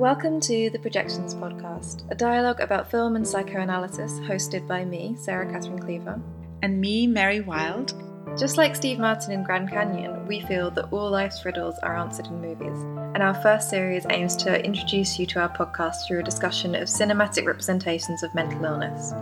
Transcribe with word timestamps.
Welcome 0.00 0.40
to 0.40 0.70
the 0.70 0.78
Projections 0.78 1.34
Podcast, 1.34 2.10
a 2.10 2.14
dialogue 2.14 2.60
about 2.60 2.90
film 2.90 3.16
and 3.16 3.28
psychoanalysis 3.28 4.18
hosted 4.20 4.66
by 4.66 4.82
me, 4.82 5.14
Sarah 5.20 5.52
Catherine 5.52 5.78
Cleaver. 5.78 6.18
And 6.62 6.80
me, 6.80 7.06
Mary 7.06 7.42
Wild. 7.42 7.92
Just 8.38 8.56
like 8.56 8.74
Steve 8.74 8.98
Martin 8.98 9.32
in 9.32 9.44
Grand 9.44 9.68
Canyon, 9.68 10.26
we 10.26 10.40
feel 10.40 10.70
that 10.70 10.90
all 10.90 11.10
life's 11.10 11.44
riddles 11.44 11.78
are 11.82 11.98
answered 11.98 12.28
in 12.28 12.40
movies. 12.40 12.82
And 13.14 13.22
our 13.22 13.34
first 13.42 13.68
series 13.68 14.06
aims 14.08 14.36
to 14.36 14.64
introduce 14.64 15.18
you 15.18 15.26
to 15.26 15.40
our 15.40 15.54
podcast 15.54 16.08
through 16.08 16.20
a 16.20 16.22
discussion 16.22 16.74
of 16.74 16.88
cinematic 16.88 17.44
representations 17.44 18.22
of 18.22 18.34
mental 18.34 18.64
illness. 18.64 19.12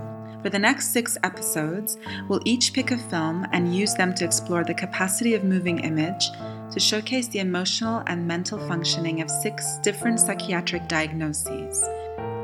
For 0.44 0.50
the 0.50 0.60
next 0.60 0.92
six 0.92 1.18
episodes, 1.24 1.98
we'll 2.28 2.42
each 2.44 2.72
pick 2.72 2.92
a 2.92 2.98
film 2.98 3.48
and 3.50 3.74
use 3.74 3.94
them 3.94 4.14
to 4.14 4.24
explore 4.24 4.62
the 4.62 4.74
capacity 4.74 5.34
of 5.34 5.42
moving 5.42 5.80
image 5.80 6.30
to 6.70 6.80
showcase 6.80 7.28
the 7.28 7.38
emotional 7.38 8.02
and 8.06 8.26
mental 8.26 8.58
functioning 8.66 9.20
of 9.20 9.30
six 9.30 9.78
different 9.78 10.20
psychiatric 10.20 10.88
diagnoses 10.88 11.84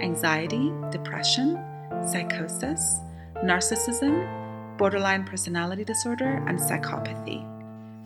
anxiety, 0.00 0.72
depression, 0.90 1.58
psychosis, 2.06 3.00
narcissism, 3.42 4.76
borderline 4.76 5.24
personality 5.24 5.84
disorder, 5.84 6.44
and 6.46 6.58
psychopathy. 6.58 7.46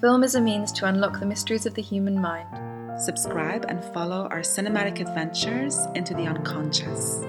Film 0.00 0.22
is 0.22 0.36
a 0.36 0.40
means 0.40 0.70
to 0.72 0.86
unlock 0.86 1.18
the 1.18 1.26
mysteries 1.26 1.66
of 1.66 1.74
the 1.74 1.82
human 1.82 2.20
mind. 2.20 3.00
Subscribe 3.00 3.66
and 3.68 3.82
follow 3.92 4.28
our 4.30 4.40
cinematic 4.40 5.00
adventures 5.00 5.78
into 5.94 6.14
the 6.14 6.26
unconscious. 6.26 7.24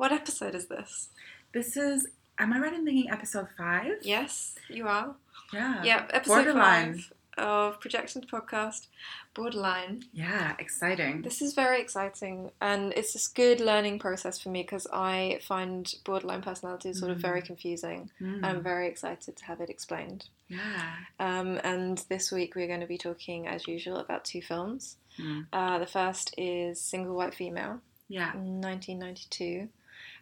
What 0.00 0.12
episode 0.12 0.54
is 0.54 0.66
this? 0.66 1.10
This 1.52 1.76
is, 1.76 2.08
am 2.38 2.54
I 2.54 2.58
right 2.58 2.72
in 2.72 2.86
thinking 2.86 3.10
episode 3.10 3.48
five? 3.58 3.98
Yes, 4.00 4.54
you 4.70 4.86
are. 4.88 5.14
Yeah. 5.52 5.82
Yep, 5.82 6.10
episode 6.14 6.34
Borderline. 6.44 6.94
five 6.94 7.12
of 7.36 7.80
Projections 7.80 8.24
Podcast, 8.24 8.86
Borderline. 9.34 10.04
Yeah, 10.14 10.54
exciting. 10.58 11.20
This 11.20 11.42
is 11.42 11.52
very 11.52 11.82
exciting, 11.82 12.50
and 12.62 12.94
it's 12.96 13.12
this 13.12 13.28
good 13.28 13.60
learning 13.60 13.98
process 13.98 14.38
for 14.40 14.48
me 14.48 14.62
because 14.62 14.86
I 14.90 15.40
find 15.46 15.92
borderline 16.06 16.40
personality 16.40 16.94
sort 16.94 17.10
of 17.10 17.18
Mm. 17.18 17.22
very 17.28 17.42
confusing. 17.42 18.10
Mm, 18.22 18.42
I'm 18.42 18.62
very 18.62 18.88
excited 18.88 19.36
to 19.36 19.44
have 19.44 19.60
it 19.60 19.68
explained. 19.68 20.30
yeah. 20.48 20.94
Um, 21.18 21.60
and 21.62 21.98
this 22.08 22.32
week 22.32 22.54
we're 22.56 22.66
going 22.66 22.80
to 22.80 22.86
be 22.86 22.96
talking, 22.98 23.46
as 23.46 23.68
usual, 23.68 23.98
about 23.98 24.24
two 24.24 24.40
films. 24.40 24.96
Mm. 25.18 25.46
Uh, 25.52 25.78
the 25.78 25.86
first 25.86 26.34
is 26.38 26.80
Single 26.80 27.14
White 27.16 27.34
Female, 27.34 27.82
Yeah. 28.08 28.32
1992. 28.34 29.68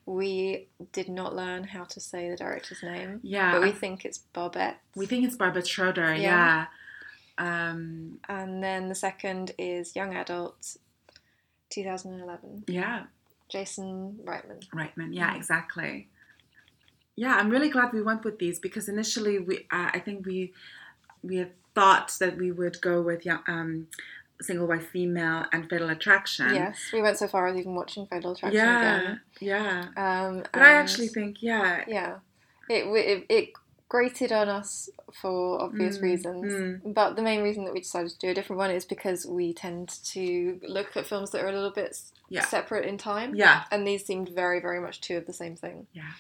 We 0.09 0.69
did 0.93 1.11
not 1.11 1.37
learn 1.37 1.65
how 1.65 1.85
to 1.85 2.01
say 2.01 2.31
the 2.31 2.37
director's 2.37 2.83
name, 2.83 3.21
Yeah. 3.23 3.53
but 3.53 3.61
we 3.61 3.73
think 3.73 4.07
it's 4.07 4.17
Barbette. 4.17 4.79
we 4.97 5.05
think 5.05 5.27
it's 5.27 5.37
Barbara 5.37 5.63
Schroeder. 5.67 6.15
Yeah. 6.15 6.67
Yeah. 7.39 7.67
Um, 7.71 8.19
And 8.27 8.63
then 8.63 8.89
the 8.89 8.95
second 8.95 9.53
is 9.59 9.95
Young 9.95 10.15
Adult, 10.17 10.77
2011. 11.71 12.65
yeah. 12.67 13.05
Jason 13.51 14.19
Reitman. 14.25 14.67
Reitman. 14.71 15.15
Yeah, 15.15 15.33
Mm. 15.33 15.37
exactly. 15.37 16.09
Yeah, 17.17 17.37
I'm 17.37 17.51
really 17.51 17.69
glad 17.69 17.93
we 17.93 18.03
went 18.03 18.25
with 18.25 18.39
these 18.39 18.59
because 18.59 18.89
initially 18.89 19.39
we, 19.39 19.59
uh, 19.71 19.91
I 19.93 19.99
think 20.01 20.25
we, 20.27 20.53
we 21.23 21.37
had 21.37 21.53
thought 21.75 22.15
that 22.21 22.37
we 22.39 22.51
would 22.53 22.81
go 22.81 23.03
with 23.03 23.27
um, 23.47 23.89
single 24.41 24.67
white 24.67 24.83
female 24.83 25.45
and 25.53 25.69
fatal 25.69 25.91
attraction. 25.91 26.55
Yes, 26.55 26.79
we 26.93 27.03
went 27.03 27.19
so 27.19 27.27
far 27.29 27.47
as 27.49 27.57
even 27.57 27.75
watching 27.75 28.07
Fatal 28.07 28.33
Attraction 28.33 28.59
Yeah. 28.61 29.01
again. 29.01 29.21
Yeah. 29.41 29.87
Um, 29.97 30.45
But 30.53 30.63
I 30.63 30.73
actually 30.73 31.09
think, 31.09 31.43
yeah. 31.43 31.85
yeah, 31.89 32.17
it, 32.69 32.85
it 32.87 33.27
it 33.29 33.49
grated 33.89 34.31
on 34.33 34.49
us 34.51 34.91
for 35.21 35.61
obvious 35.63 35.97
Mm, 35.99 36.03
reasons. 36.03 36.83
But 36.85 37.17
the 37.17 37.23
main 37.23 37.43
reason 37.43 37.65
that 37.65 37.73
we 37.73 37.81
decided 37.81 38.11
to 38.11 38.19
do 38.19 38.29
a 38.29 38.35
different 38.35 38.59
one 38.59 38.71
is 38.71 38.85
because 38.85 39.25
we 39.27 39.55
tend 39.55 39.89
to 40.13 40.61
look 40.63 40.95
at 40.97 41.07
films 41.07 41.31
that 41.31 41.43
are 41.43 41.49
a 41.49 41.53
little 41.53 41.71
bit 41.73 41.97
Yeah. 42.29 42.45
separate 42.45 42.85
in 42.85 42.99
time, 42.99 43.35
Yeah. 43.35 43.65
and 43.71 43.87
these 43.87 44.05
seemed 44.05 44.29
very 44.29 44.61
very 44.61 44.81
much 44.81 45.01
two 45.01 45.17
of 45.17 45.27
the 45.27 45.33
same 45.33 45.57
thing. 45.57 45.87
Yeah. 45.95 46.13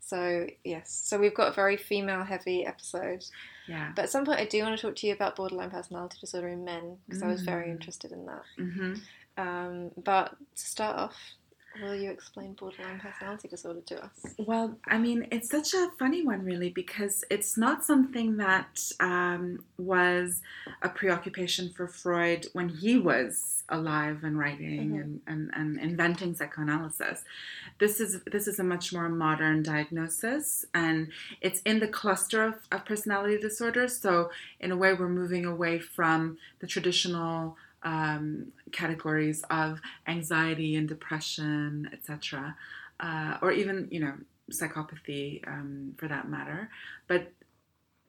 So 0.00 0.46
yes, 0.64 0.90
so 0.90 1.18
we've 1.18 1.34
got 1.34 1.48
a 1.48 1.54
very 1.54 1.76
female 1.76 2.24
heavy 2.24 2.64
episode. 2.66 3.24
Yeah. 3.70 3.92
But 3.94 4.02
at 4.06 4.10
some 4.10 4.24
point, 4.24 4.40
I 4.40 4.46
do 4.46 4.62
want 4.64 4.76
to 4.76 4.82
talk 4.84 4.96
to 4.96 5.06
you 5.06 5.12
about 5.12 5.36
borderline 5.36 5.70
personality 5.70 6.18
disorder 6.20 6.48
in 6.48 6.64
men 6.64 6.98
because 7.06 7.22
I 7.22 7.28
was 7.28 7.42
very 7.42 7.68
Mm. 7.68 7.72
interested 7.76 8.10
in 8.12 8.26
that. 8.26 8.42
hmm 8.56 8.94
Um, 9.36 9.90
but 9.96 10.36
to 10.56 10.66
start 10.76 10.96
off, 10.98 11.16
will 11.82 11.94
you 11.94 12.10
explain 12.10 12.52
borderline 12.54 13.00
personality 13.00 13.48
disorder 13.48 13.80
to 13.82 14.04
us? 14.04 14.10
Well, 14.38 14.78
I 14.86 14.98
mean, 14.98 15.26
it's 15.30 15.48
such 15.50 15.74
a 15.74 15.90
funny 15.98 16.24
one, 16.24 16.44
really, 16.44 16.70
because 16.70 17.24
it's 17.30 17.56
not 17.56 17.84
something 17.84 18.36
that 18.38 18.80
um, 19.00 19.64
was 19.78 20.42
a 20.82 20.88
preoccupation 20.88 21.70
for 21.70 21.86
Freud 21.88 22.46
when 22.52 22.68
he 22.68 22.98
was 22.98 23.62
alive 23.68 24.24
and 24.24 24.38
writing 24.38 24.90
Mhm. 24.90 25.00
and, 25.00 25.20
and, 25.26 25.50
and 25.54 25.78
inventing 25.78 26.34
psychoanalysis. 26.34 27.22
This 27.78 28.00
is 28.00 28.20
this 28.24 28.48
is 28.48 28.58
a 28.58 28.64
much 28.64 28.92
more 28.92 29.08
modern 29.08 29.62
diagnosis, 29.62 30.64
and 30.74 31.08
it's 31.40 31.60
in 31.62 31.78
the 31.78 31.86
cluster 31.88 32.42
of, 32.44 32.54
of 32.72 32.84
personality 32.84 33.38
disorders. 33.38 33.96
So, 33.98 34.30
in 34.58 34.72
a 34.72 34.76
way, 34.76 34.92
we're 34.92 35.08
moving 35.08 35.44
away 35.44 35.78
from 35.78 36.36
the 36.58 36.66
traditional 36.66 37.56
um, 37.82 38.52
categories 38.72 39.42
of 39.50 39.80
anxiety 40.06 40.76
and 40.76 40.88
depression, 40.88 41.88
etc 41.92 42.56
uh, 43.00 43.38
or 43.42 43.50
even 43.50 43.88
you 43.90 44.00
know 44.00 44.14
psychopathy 44.52 45.46
um, 45.48 45.94
for 45.96 46.08
that 46.08 46.28
matter. 46.28 46.68
But 47.08 47.32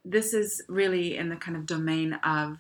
this 0.03 0.33
is 0.33 0.61
really 0.67 1.17
in 1.17 1.29
the 1.29 1.35
kind 1.35 1.55
of 1.55 1.65
domain 1.65 2.13
of 2.23 2.57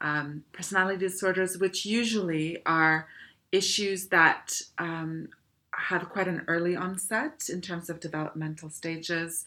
um, 0.00 0.44
personality 0.52 0.98
disorders, 0.98 1.58
which 1.58 1.84
usually 1.84 2.62
are 2.64 3.08
issues 3.50 4.08
that 4.08 4.62
um, 4.78 5.28
have 5.72 6.08
quite 6.08 6.28
an 6.28 6.44
early 6.46 6.76
onset 6.76 7.48
in 7.48 7.60
terms 7.60 7.90
of 7.90 8.00
developmental 8.00 8.70
stages. 8.70 9.44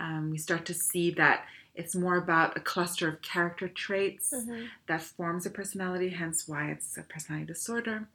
Um, 0.00 0.30
we 0.30 0.38
start 0.38 0.64
to 0.66 0.74
see 0.74 1.10
that 1.12 1.44
it's 1.74 1.94
more 1.94 2.16
about 2.16 2.56
a 2.56 2.60
cluster 2.60 3.08
of 3.08 3.22
character 3.22 3.68
traits 3.68 4.32
mm-hmm. 4.34 4.64
that 4.86 5.02
forms 5.02 5.46
a 5.46 5.50
personality, 5.50 6.10
hence 6.10 6.46
why 6.46 6.70
it's 6.70 6.96
a 6.96 7.02
personality 7.02 7.46
disorder. 7.46 8.08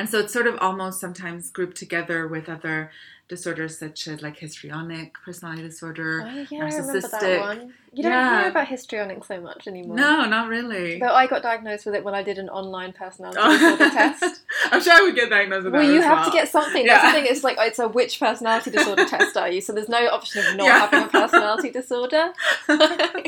And 0.00 0.08
so 0.08 0.18
it's 0.20 0.32
sort 0.32 0.46
of 0.46 0.56
almost 0.62 0.98
sometimes 0.98 1.50
grouped 1.50 1.76
together 1.76 2.26
with 2.26 2.48
other 2.48 2.90
disorders 3.28 3.78
such 3.78 4.08
as 4.08 4.22
like 4.22 4.38
histrionic 4.38 5.12
personality 5.24 5.62
disorder. 5.62 6.22
Oh, 6.26 6.46
yeah, 6.50 6.64
I 6.64 6.68
remember 6.68 7.00
that 7.00 7.12
narcissistic. 7.12 7.40
one. 7.40 7.74
You 7.92 8.02
don't 8.04 8.12
Yeah. 8.12 8.40
hear 8.40 8.50
about 8.50 8.68
histrionic 8.68 9.22
so 9.24 9.40
much 9.42 9.68
anymore. 9.68 9.96
No, 9.96 10.24
not 10.24 10.48
really. 10.48 10.98
Though 10.98 11.14
I 11.14 11.26
got 11.26 11.42
diagnosed 11.42 11.84
with 11.84 11.94
it 11.96 12.02
when 12.02 12.14
I 12.14 12.22
did 12.22 12.38
an 12.38 12.48
online 12.48 12.94
personality 12.94 13.38
Oh. 13.42 13.50
disorder 13.58 13.90
test. 13.90 14.40
I'm 14.72 14.80
sure 14.82 14.94
I 14.94 15.02
would 15.02 15.14
get 15.14 15.28
diagnosed 15.28 15.64
with 15.64 15.74
Well, 15.74 15.86
that 15.86 15.92
you 15.92 16.00
have 16.00 16.18
well. 16.20 16.30
to 16.30 16.32
get 16.32 16.48
something. 16.48 16.86
Yeah. 16.86 16.94
That's 16.94 17.14
the 17.14 17.20
thing. 17.20 17.30
It's 17.30 17.44
like 17.44 17.58
it's 17.60 17.78
a 17.78 17.88
which 17.88 18.18
personality 18.18 18.70
disorder 18.70 19.04
test 19.04 19.36
are 19.36 19.50
you? 19.50 19.60
So 19.60 19.74
there's 19.74 19.88
no 19.90 20.06
option 20.08 20.46
of 20.46 20.56
not 20.56 20.64
Yeah. 20.66 20.78
having 20.88 21.02
a 21.04 21.08
personality 21.08 21.70
disorder. 21.80 22.32
yeah, 22.68 23.26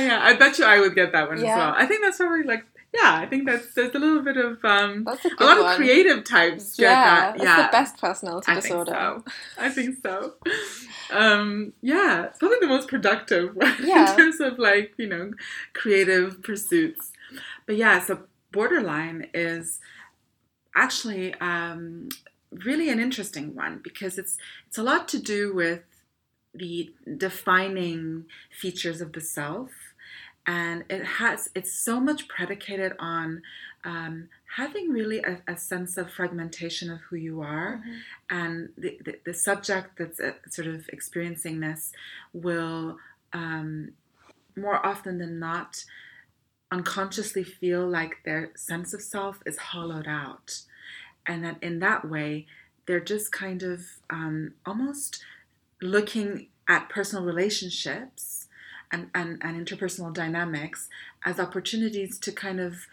yeah. 0.00 0.18
I 0.22 0.34
bet 0.36 0.58
you 0.58 0.64
I 0.64 0.80
would 0.80 0.94
get 0.94 1.12
that 1.12 1.28
one 1.28 1.38
as 1.38 1.44
well. 1.44 1.72
I 1.76 1.86
think 1.86 2.02
that's 2.02 2.16
probably 2.18 2.42
like 2.42 2.64
yeah. 2.94 3.18
I 3.22 3.26
think 3.26 3.46
that's 3.46 3.74
there's 3.74 3.94
a 3.94 3.98
little 3.98 4.22
bit 4.22 4.36
of 4.36 4.64
um 4.64 5.06
a 5.06 5.10
a 5.10 5.44
lot 5.44 5.60
one. 5.60 5.70
of 5.72 5.76
creative 5.76 6.24
types 6.24 6.76
get 6.76 6.84
yeah, 6.90 7.32
that. 7.32 7.38
that's 7.38 7.62
the 7.62 7.72
best 7.72 7.98
personality 8.00 8.46
I 8.50 8.54
think 8.54 8.64
disorder. 8.64 8.92
so. 8.92 9.24
I 9.58 9.68
think 9.68 9.96
so. 10.02 10.34
Um, 11.12 11.72
yeah, 11.82 12.24
it's 12.26 12.38
probably 12.38 12.58
the 12.60 12.66
most 12.68 12.88
productive 12.88 13.56
Yeah. 13.82 14.10
in 14.10 14.16
terms 14.16 14.40
of 14.40 14.58
like 14.58 14.94
you 14.96 15.08
know 15.08 15.32
creative 15.74 16.42
pursuits. 16.42 17.12
But 17.66 17.76
yeah, 17.76 18.00
so 18.00 18.20
borderline 18.52 19.28
is 19.34 19.80
actually 20.74 21.34
um, 21.34 22.08
really 22.64 22.88
an 22.90 23.00
interesting 23.00 23.54
one 23.54 23.80
because 23.82 24.18
it's 24.18 24.36
it's 24.66 24.78
a 24.78 24.82
lot 24.82 25.08
to 25.08 25.18
do 25.18 25.54
with 25.54 25.80
the 26.54 26.92
defining 27.16 28.26
features 28.50 29.00
of 29.00 29.12
the 29.12 29.20
self 29.20 29.70
and 30.46 30.84
it 30.90 31.04
has 31.04 31.48
it's 31.54 31.72
so 31.72 31.98
much 32.00 32.28
predicated 32.28 32.92
on 32.98 33.42
um, 33.84 34.28
having 34.56 34.90
really 34.90 35.18
a, 35.20 35.40
a 35.48 35.56
sense 35.56 35.96
of 35.96 36.10
fragmentation 36.10 36.90
of 36.90 37.00
who 37.08 37.16
you 37.16 37.40
are 37.40 37.82
Mhm. 37.86 37.98
and 38.30 38.68
the, 38.76 38.98
the, 39.04 39.18
the 39.24 39.34
subject 39.34 39.96
that's 39.98 40.20
uh, 40.20 40.32
sort 40.50 40.68
of 40.68 40.88
experiencing 40.88 41.60
this 41.60 41.92
will 42.32 42.98
um, 43.32 43.92
more 44.56 44.84
often 44.84 45.18
than 45.18 45.38
not 45.38 45.84
unconsciously 46.70 47.44
feel 47.44 47.86
like 47.86 48.16
their 48.24 48.50
sense 48.56 48.92
of 48.94 49.00
self 49.02 49.42
is 49.46 49.58
hollowed 49.58 50.06
out 50.08 50.62
and 51.26 51.44
that 51.44 51.56
in 51.62 51.78
that 51.78 52.08
way 52.08 52.46
they're 52.86 53.00
just 53.00 53.32
kind 53.32 53.62
of 53.62 53.80
um, 54.10 54.54
almost 54.66 55.22
looking 55.80 56.48
at 56.68 56.88
personal 56.88 57.24
relationships 57.24 58.43
and, 58.94 59.10
and, 59.14 59.42
and 59.42 59.66
interpersonal 59.66 60.14
dynamics 60.14 60.88
as 61.24 61.40
opportunities 61.40 62.18
to 62.20 62.30
kind 62.30 62.60
of 62.60 62.86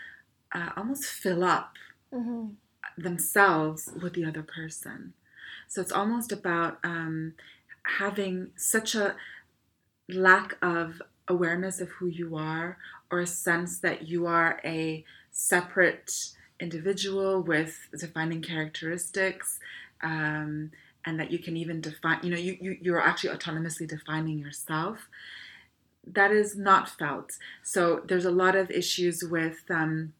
uh, 0.51 0.69
almost 0.75 1.05
fill 1.05 1.43
up 1.43 1.73
Mhm. 2.13 2.55
themselves 2.97 3.89
with 4.01 4.13
the 4.13 4.25
other 4.25 4.43
person. 4.43 5.13
So 5.69 5.81
it's 5.81 5.91
almost 5.93 6.31
about 6.31 6.79
um, 6.83 7.35
having 7.99 8.51
such 8.57 8.95
a 8.95 9.15
lack 10.09 10.57
of 10.61 11.01
awareness 11.27 11.79
of 11.79 11.89
who 11.89 12.07
you 12.07 12.35
are 12.35 12.77
or 13.09 13.19
a 13.21 13.27
sense 13.27 13.79
that 13.79 14.07
you 14.09 14.25
are 14.25 14.59
a 14.65 15.05
separate 15.31 16.11
individual 16.59 17.41
with 17.41 17.87
defining 17.97 18.41
characteristics 18.41 19.59
um, 20.03 20.71
and 21.05 21.17
that 21.19 21.31
you 21.31 21.39
can 21.39 21.55
even 21.55 21.79
define 21.79 22.19
you 22.23 22.29
know 22.29 22.37
you, 22.37 22.57
you 22.59 22.77
you're 22.81 23.01
actually 23.01 23.33
autonomously 23.35 23.87
defining 23.87 24.37
yourself 24.37 25.07
that 26.05 26.31
is 26.31 26.55
not 26.57 26.89
felt 26.89 27.37
so 27.63 28.01
there's 28.07 28.25
a 28.25 28.31
lot 28.31 28.55
of 28.55 28.71
issues 28.71 29.23
with 29.23 29.59
um, 29.69 30.13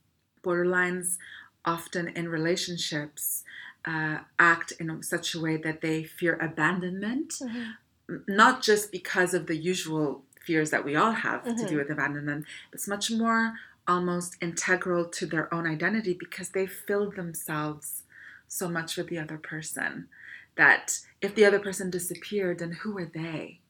borderlines 0.43 1.17
often 1.65 2.07
in 2.09 2.29
relationships 2.29 3.43
uh, 3.85 4.19
act 4.37 4.71
in 4.79 5.01
such 5.01 5.33
a 5.33 5.39
way 5.39 5.57
that 5.57 5.81
they 5.81 6.03
fear 6.03 6.37
abandonment 6.41 7.33
Mm-hmm. 7.41 8.17
not 8.27 8.61
just 8.61 8.91
because 8.91 9.33
of 9.33 9.47
the 9.47 9.55
usual 9.55 10.23
fears 10.45 10.69
that 10.71 10.83
we 10.83 10.95
all 10.95 11.13
have 11.13 11.43
to 11.43 11.65
Mhm. 11.65 11.69
do 11.69 11.77
with 11.77 11.89
abandonment 11.89 12.45
it's 12.73 12.87
much 12.87 13.09
more 13.09 13.53
almost 13.87 14.35
integral 14.41 15.05
to 15.05 15.25
their 15.25 15.51
own 15.53 15.65
identity 15.65 16.13
because 16.13 16.49
they 16.49 16.67
filled 16.67 17.15
themselves 17.15 18.03
so 18.47 18.67
much 18.69 18.97
with 18.97 19.07
the 19.07 19.17
other 19.17 19.37
person 19.37 20.07
that 20.55 20.99
if 21.21 21.33
the 21.35 21.45
other 21.45 21.59
person 21.59 21.89
disappeared 21.89 22.59
then 22.59 22.71
who 22.83 22.97
are 22.97 23.05
they 23.05 23.60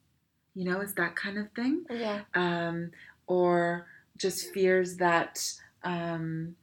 you 0.55 0.65
know 0.65 0.81
it's 0.81 0.93
that 0.93 1.15
kind 1.15 1.37
of 1.37 1.49
thing 1.53 1.83
Yeah. 1.89 2.21
um, 2.35 2.91
or 3.27 3.87
just 4.17 4.53
fears 4.53 4.97
that 4.97 5.41
um, 5.83 6.55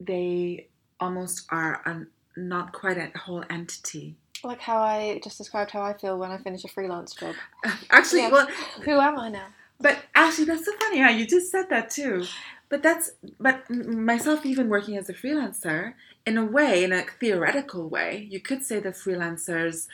they 0.00 0.68
almost 1.00 1.46
are 1.50 2.06
not 2.36 2.72
quite 2.72 2.96
a 2.98 3.16
whole 3.18 3.44
entity 3.50 4.16
Like 4.44 4.60
how 4.60 4.78
I 4.78 5.20
just 5.22 5.38
described 5.38 5.70
how 5.72 5.82
I 5.82 5.94
feel 5.94 6.18
when 6.18 6.30
I 6.30 6.38
finish 6.38 6.64
a 6.64 6.68
freelance 6.68 7.14
job. 7.14 7.34
actually 7.90 8.22
Yeah. 8.22 8.30
well 8.30 8.46
Who 8.84 8.92
am 8.92 9.18
I 9.18 9.28
now? 9.30 9.46
But 9.80 9.98
actually, 10.14 10.44
that's 10.44 10.64
so 10.64 10.72
funny. 10.78 10.98
Yeah, 10.98 11.10
you 11.10 11.26
just 11.26 11.50
said 11.50 11.66
that 11.70 11.90
too. 11.90 12.24
But 12.68 12.84
that's 12.84 13.10
but 13.40 13.68
myself 13.68 14.46
even 14.46 14.68
working 14.68 14.96
as 14.96 15.08
a 15.08 15.12
freelancer 15.12 15.94
in 16.24 16.38
a 16.38 16.44
way, 16.44 16.84
in 16.84 16.92
a 16.92 17.02
theoretical 17.20 17.88
way, 17.88 18.28
you 18.30 18.38
could 18.38 18.62
say 18.64 18.78
that 18.78 18.94
freelancers 18.94 19.88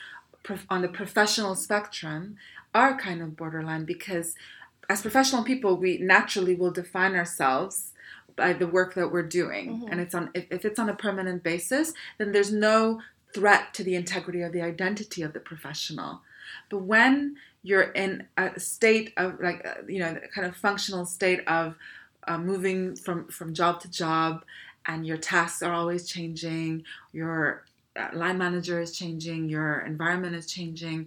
on 0.68 0.82
the 0.82 0.88
professional 0.88 1.54
spectrum 1.54 2.36
are 2.78 2.96
kind 3.08 3.20
of 3.24 3.36
borderline 3.42 3.84
because 3.94 4.28
as 4.92 5.02
professional 5.02 5.42
people, 5.52 5.72
we 5.76 5.92
naturally 5.98 6.54
will 6.60 6.70
define 6.82 7.14
ourselves 7.22 7.74
by 8.42 8.50
the 8.52 8.68
work 8.78 8.90
that 8.98 9.08
we're 9.12 9.30
doing, 9.42 9.66
Mhm. 9.68 9.88
and 9.90 9.96
it's 10.04 10.14
on 10.18 10.24
if, 10.38 10.44
if 10.56 10.62
it's 10.68 10.78
on 10.78 10.88
a 10.88 10.98
permanent 11.06 11.42
basis, 11.52 11.86
then 12.18 12.28
there's 12.34 12.52
no 12.70 12.78
threat 13.36 13.62
to 13.76 13.82
the 13.88 13.94
integrity 14.02 14.40
of 14.46 14.50
the 14.56 14.62
identity 14.72 15.20
of 15.26 15.30
the 15.36 15.40
professional. 15.50 16.12
But 16.70 16.78
when 16.94 17.14
you're 17.68 17.90
in 18.04 18.10
a 18.44 18.58
state 18.74 19.08
of 19.22 19.28
like 19.46 19.60
uh, 19.70 19.82
you 19.94 19.98
know 20.02 20.12
kind 20.34 20.46
of 20.46 20.54
functional 20.68 21.04
state 21.18 21.42
of 21.58 21.66
uh, 22.28 22.38
moving 22.50 22.80
from 23.04 23.18
from 23.36 23.48
job 23.60 23.74
to 23.82 23.88
job 24.04 24.32
and 24.90 24.98
your 25.10 25.20
tasks 25.32 25.60
are 25.66 25.74
always 25.80 26.02
changing 26.14 26.70
your 27.20 27.36
uh, 28.00 28.08
line 28.22 28.38
manager 28.44 28.76
is 28.86 28.92
changing 29.00 29.40
your 29.56 29.70
environment 29.92 30.34
is 30.40 30.46
changing 30.56 31.00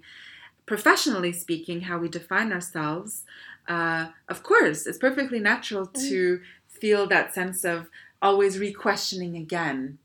professionally 0.65 1.31
speaking 1.31 1.81
how 1.81 1.97
we 1.97 2.07
define 2.09 2.51
ourselves 2.51 3.23
uh, 3.67 4.07
of 4.27 4.43
course 4.43 4.85
it's 4.87 4.97
perfectly 4.97 5.39
natural 5.39 5.85
to 5.85 6.41
feel 6.67 7.07
that 7.07 7.33
sense 7.33 7.63
of 7.63 7.87
always 8.21 8.59
re-questioning 8.59 9.35
again 9.35 9.97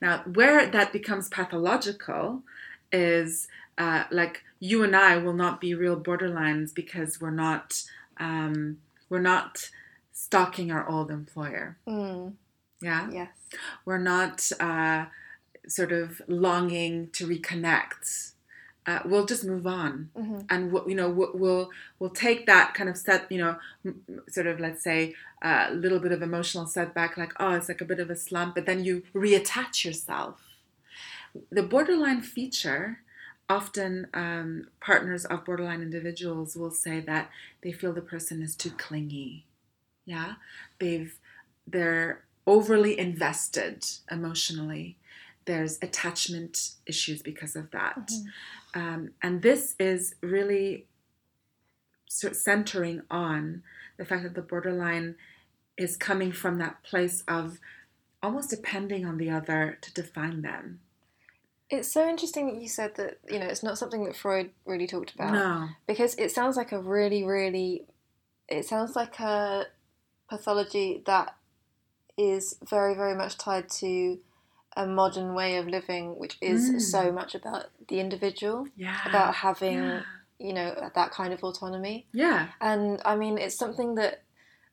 now 0.00 0.22
where 0.34 0.66
that 0.66 0.92
becomes 0.92 1.28
pathological 1.28 2.42
is 2.92 3.48
uh, 3.78 4.04
like 4.10 4.42
you 4.58 4.82
and 4.82 4.94
I 4.94 5.16
will 5.16 5.32
not 5.32 5.60
be 5.60 5.74
real 5.74 5.98
borderlines 5.98 6.74
because 6.74 7.20
we're 7.20 7.30
not 7.30 7.82
um, 8.18 8.78
we're 9.08 9.20
not 9.20 9.70
stalking 10.12 10.70
our 10.70 10.86
old 10.86 11.10
employer. 11.10 11.78
Mm, 11.88 12.34
Yeah, 12.82 13.08
yes. 13.10 13.30
we're 13.86 13.98
not 13.98 14.52
uh, 14.60 15.06
sort 15.66 15.92
of 15.92 16.20
longing 16.28 17.08
to 17.12 17.26
reconnect. 17.26 18.32
Uh, 18.86 19.00
we'll 19.04 19.26
just 19.26 19.44
move 19.44 19.66
on, 19.66 20.10
hmm 20.16 20.38
and 20.48 20.72
we'll, 20.72 20.88
you 20.88 20.94
know 20.94 21.08
we'll, 21.10 21.30
we'll 21.34 21.70
we'll 21.98 22.10
take 22.10 22.46
that 22.46 22.72
kind 22.74 22.88
of 22.88 22.96
set, 22.96 23.30
you 23.30 23.38
know, 23.38 23.56
m- 23.84 24.02
sort 24.28 24.46
of 24.46 24.58
let's 24.58 24.82
say 24.82 25.14
a 25.42 25.72
little 25.72 25.98
bit 26.00 26.12
of 26.12 26.22
emotional 26.22 26.66
setback, 26.66 27.16
like 27.16 27.32
oh, 27.38 27.52
it's 27.52 27.68
like 27.68 27.80
a 27.82 27.84
bit 27.84 28.00
of 28.00 28.08
a 28.10 28.16
slump, 28.16 28.54
but 28.54 28.64
then 28.66 28.82
you 28.84 29.02
reattach 29.14 29.84
yourself. 29.84 30.40
The 31.50 31.62
borderline 31.62 32.22
feature 32.22 33.00
often 33.48 34.06
um, 34.14 34.68
partners 34.80 35.24
of 35.24 35.44
borderline 35.44 35.82
individuals 35.82 36.56
will 36.56 36.70
say 36.70 37.00
that 37.00 37.30
they 37.62 37.72
feel 37.72 37.92
the 37.92 38.00
person 38.00 38.42
is 38.42 38.54
too 38.56 38.70
clingy. 38.70 39.44
Yeah? 40.04 40.34
They've 40.78 41.14
they're 41.66 42.24
overly 42.46 42.98
invested 42.98 43.84
emotionally. 44.10 44.96
There's 45.44 45.78
attachment 45.82 46.72
issues 46.86 47.22
because 47.22 47.54
of 47.56 47.70
that. 47.72 48.08
Mhm. 48.08 48.24
Um, 48.74 49.10
and 49.22 49.42
this 49.42 49.74
is 49.78 50.14
really 50.22 50.86
centering 52.08 53.02
on 53.10 53.62
the 53.98 54.04
fact 54.04 54.22
that 54.24 54.34
the 54.34 54.42
borderline 54.42 55.14
is 55.76 55.96
coming 55.96 56.32
from 56.32 56.58
that 56.58 56.82
place 56.82 57.22
of 57.28 57.58
almost 58.22 58.50
depending 58.50 59.06
on 59.06 59.16
the 59.16 59.30
other 59.30 59.78
to 59.80 59.92
define 59.94 60.42
them 60.42 60.80
It's 61.70 61.92
so 61.92 62.08
interesting 62.08 62.46
that 62.48 62.60
you 62.60 62.68
said 62.68 62.96
that, 62.96 63.18
you 63.28 63.38
know, 63.38 63.46
it's 63.46 63.62
not 63.62 63.78
something 63.78 64.04
that 64.04 64.16
Freud 64.16 64.50
really 64.66 64.86
talked 64.86 65.14
about. 65.14 65.32
no 65.32 65.68
Because 65.86 66.14
it 66.16 66.32
sounds 66.32 66.56
like 66.56 66.72
a 66.72 66.80
really, 66.80 67.22
really, 67.24 67.86
it 68.48 68.66
sounds 68.66 68.96
like 68.96 69.20
a 69.20 69.66
pathology 70.28 71.02
that 71.06 71.36
is 72.18 72.56
very, 72.68 72.94
very 72.94 73.14
much 73.14 73.38
tied 73.38 73.68
to 73.68 74.18
a 74.76 74.86
modern 74.86 75.34
way 75.34 75.56
of 75.56 75.66
living, 75.66 76.18
which 76.18 76.38
is 76.40 76.70
Mm. 76.70 76.80
so 76.80 77.12
much 77.12 77.34
about 77.34 77.66
the 77.88 78.00
individual, 78.00 78.66
yeah 78.76 78.98
about 79.08 79.34
having, 79.36 79.78
yeah. 79.78 80.02
you 80.38 80.52
know, 80.52 80.90
that 80.94 81.10
kind 81.10 81.32
of 81.32 81.42
autonomy. 81.42 82.06
yeah 82.12 82.48
And 82.60 83.00
I 83.04 83.16
mean, 83.16 83.36
it's 83.38 83.56
something 83.58 83.96
that 83.96 84.22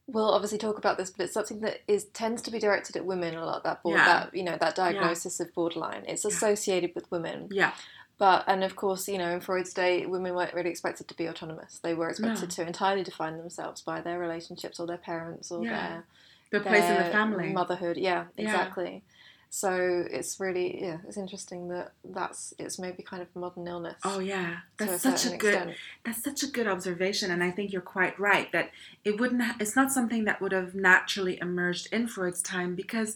we'll 0.05 0.31
obviously 0.31 0.57
talk 0.57 0.77
about 0.77 0.97
this, 0.97 1.09
but 1.09 1.23
it's 1.25 1.33
something 1.33 1.59
that 1.61 1.79
is 1.87 2.05
tends 2.05 2.41
to 2.43 2.51
be 2.51 2.59
directed 2.59 2.95
at 2.95 3.05
women 3.05 3.35
a 3.35 3.45
lot. 3.45 3.63
That 3.63 3.81
board, 3.83 3.97
Yeah. 3.97 4.05
that 4.05 4.35
you 4.35 4.43
know, 4.43 4.57
that 4.59 4.75
diagnosis 4.75 5.39
of 5.39 5.53
borderline. 5.53 6.03
It's 6.07 6.25
associated 6.25 6.91
with 6.95 7.09
women, 7.11 7.47
yeah 7.51 7.73
but 8.19 8.43
and 8.47 8.63
of 8.63 8.75
course, 8.75 9.07
you 9.07 9.19
know, 9.19 9.29
in 9.31 9.39
Freud's 9.41 9.73
day, 9.73 10.05
women 10.07 10.33
weren't 10.33 10.53
really 10.55 10.71
expected 10.71 11.07
to 11.07 11.15
be 11.15 11.29
autonomous. 11.29 11.77
They 11.83 11.93
were 11.93 12.09
expected 12.09 12.49
No. 12.49 12.55
to 12.55 12.65
entirely 12.65 13.03
define 13.03 13.37
themselves 13.37 13.81
by 13.83 14.01
their 14.01 14.17
relationships 14.17 14.79
or 14.79 14.87
their 14.87 14.97
parents 14.97 15.51
or 15.51 15.63
their 15.63 16.03
the 16.49 16.61
place 16.61 16.85
in 16.85 16.95
the 16.95 17.11
family 17.11 17.51
motherhood. 17.51 17.97
Yeah. 17.97 18.25
exactly. 18.37 19.03
So 19.49 20.05
it's 20.11 20.39
really 20.39 20.81
yeah, 20.81 20.97
it's 21.07 21.17
interesting 21.17 21.69
that 21.69 21.93
that's 22.03 22.53
it's 22.59 22.77
maybe 22.77 23.01
kind 23.03 23.21
of 23.21 23.29
a 23.35 23.39
modern 23.39 23.67
illness. 23.67 23.95
Oh 24.03 24.19
yeah, 24.19 24.57
that's 24.77 24.93
a 24.93 24.99
such 24.99 25.25
a 25.33 25.37
good 25.37 25.53
extent. 25.55 25.77
that's 26.05 26.23
such 26.23 26.43
a 26.43 26.47
good 26.47 26.67
observation, 26.67 27.31
and 27.31 27.43
I 27.43 27.51
think 27.51 27.71
you're 27.71 27.81
quite 27.81 28.19
right 28.19 28.51
that 28.51 28.71
it 29.05 29.19
wouldn't. 29.19 29.41
Ha- 29.41 29.55
it's 29.59 29.75
not 29.75 29.91
something 29.91 30.25
that 30.25 30.41
would 30.41 30.51
have 30.51 30.75
naturally 30.75 31.39
emerged 31.41 31.87
in 31.91 32.07
Freud's 32.07 32.41
time 32.41 32.75
because 32.75 33.15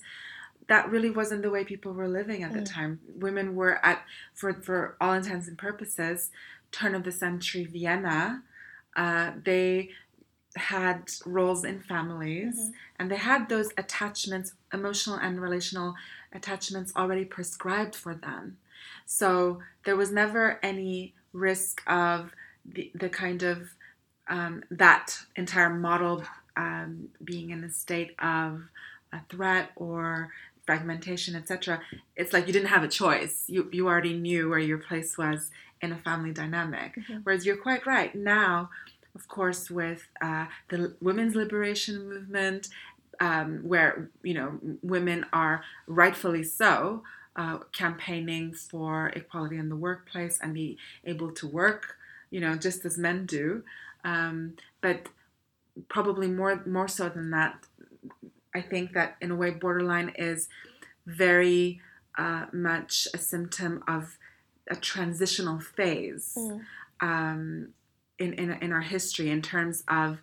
that 0.68 0.90
really 0.90 1.10
wasn't 1.10 1.42
the 1.42 1.50
way 1.50 1.64
people 1.66 1.92
were 1.92 2.08
living 2.08 2.44
at 2.44 2.54
the 2.54 2.60
Mm. 2.62 2.74
time. 2.74 3.00
Women 3.16 3.56
were 3.56 3.86
at 3.86 4.04
for 4.34 4.54
for 4.54 4.96
all 5.02 5.14
intents 5.14 5.48
and 5.48 5.58
purposes 5.58 6.32
turn 6.72 6.96
of 6.96 7.04
the 7.04 7.12
century 7.12 7.66
Vienna. 7.66 8.44
Uh, 8.96 9.32
they 9.44 9.90
had 10.56 11.10
roles 11.26 11.64
in 11.64 11.80
families 11.82 12.60
Mhm. 12.60 12.74
and 13.00 13.12
they 13.12 13.16
had 13.18 13.48
those 13.48 13.70
attachments 13.78 14.54
emotional 14.74 15.18
and 15.18 15.42
relational 15.42 15.96
attachments 16.34 16.94
already 16.96 17.26
prescribed 17.26 17.96
for 17.96 18.14
them. 18.14 18.58
So 19.06 19.62
there 19.86 19.96
was 19.96 20.12
never 20.12 20.60
any 20.64 21.14
risk 21.34 21.82
of 21.88 22.32
the, 22.66 22.92
the 22.94 23.10
kind 23.10 23.44
of 23.44 23.70
um, 24.30 24.64
that 24.70 25.18
entire 25.36 25.70
model 25.70 26.24
um, 26.56 27.10
being 27.24 27.50
in 27.50 27.64
a 27.64 27.72
state 27.72 28.16
of 28.20 28.64
a 29.14 29.22
threat 29.30 29.72
or 29.76 30.32
fragmentation 30.66 31.36
etc 31.36 31.82
it's 32.16 32.32
like 32.34 32.46
you 32.48 32.54
didn't 32.54 32.70
have 32.70 32.84
a 32.84 32.88
choice. 32.88 33.46
You, 33.48 33.68
you 33.72 33.88
already 33.88 34.14
knew 34.14 34.48
where 34.50 34.60
your 34.60 34.78
place 34.78 35.18
was 35.18 35.50
in 35.82 35.92
a 35.92 35.98
family 35.98 36.32
dynamic. 36.32 36.96
Mhm. 36.96 37.22
whereas 37.24 37.46
you're 37.46 37.58
quite 37.58 37.86
right. 37.86 38.14
Now 38.14 38.70
of 39.14 39.28
course, 39.28 39.70
with 39.70 40.08
uh, 40.22 40.46
the 40.70 40.96
women's 41.02 41.36
liberation 41.36 42.08
movement, 42.08 42.70
um, 43.22 43.60
where 43.64 44.10
you 44.24 44.34
know 44.34 44.60
women 44.82 45.26
are 45.32 45.64
rightfully 45.88 46.44
so 46.44 47.04
uh, 47.38 47.60
campaigning 47.72 48.54
for 48.54 49.08
equality 49.10 49.58
in 49.58 49.70
the 49.70 49.76
workplace 49.78 50.38
and 50.42 50.54
be 50.54 50.78
able 51.06 51.32
to 51.32 51.48
work, 51.48 51.96
you 52.30 52.42
know, 52.42 52.56
just 52.56 52.84
as 52.84 52.98
men 52.98 53.26
do. 53.26 53.64
Um, 54.04 54.56
but 54.82 55.08
probably 55.88 56.28
more 56.28 56.62
more 56.66 56.90
so 56.90 57.08
than 57.08 57.30
that, 57.32 57.64
I 58.54 58.62
think 58.62 58.92
that 58.94 59.16
in 59.22 59.32
a 59.32 59.36
way, 59.36 59.52
borderline 59.52 60.12
is 60.18 60.50
very 61.06 61.80
uh, 62.18 62.48
much 62.52 63.08
a 63.14 63.18
symptom 63.18 63.84
of 63.88 64.18
a 64.70 64.76
transitional 64.76 65.60
phase 65.60 66.38
Mm. 66.38 66.62
um, 67.02 67.68
in, 68.20 68.34
in, 68.34 68.52
in 68.62 68.72
our 68.72 68.82
history 68.82 69.30
in 69.30 69.42
terms 69.42 69.84
of 69.88 70.20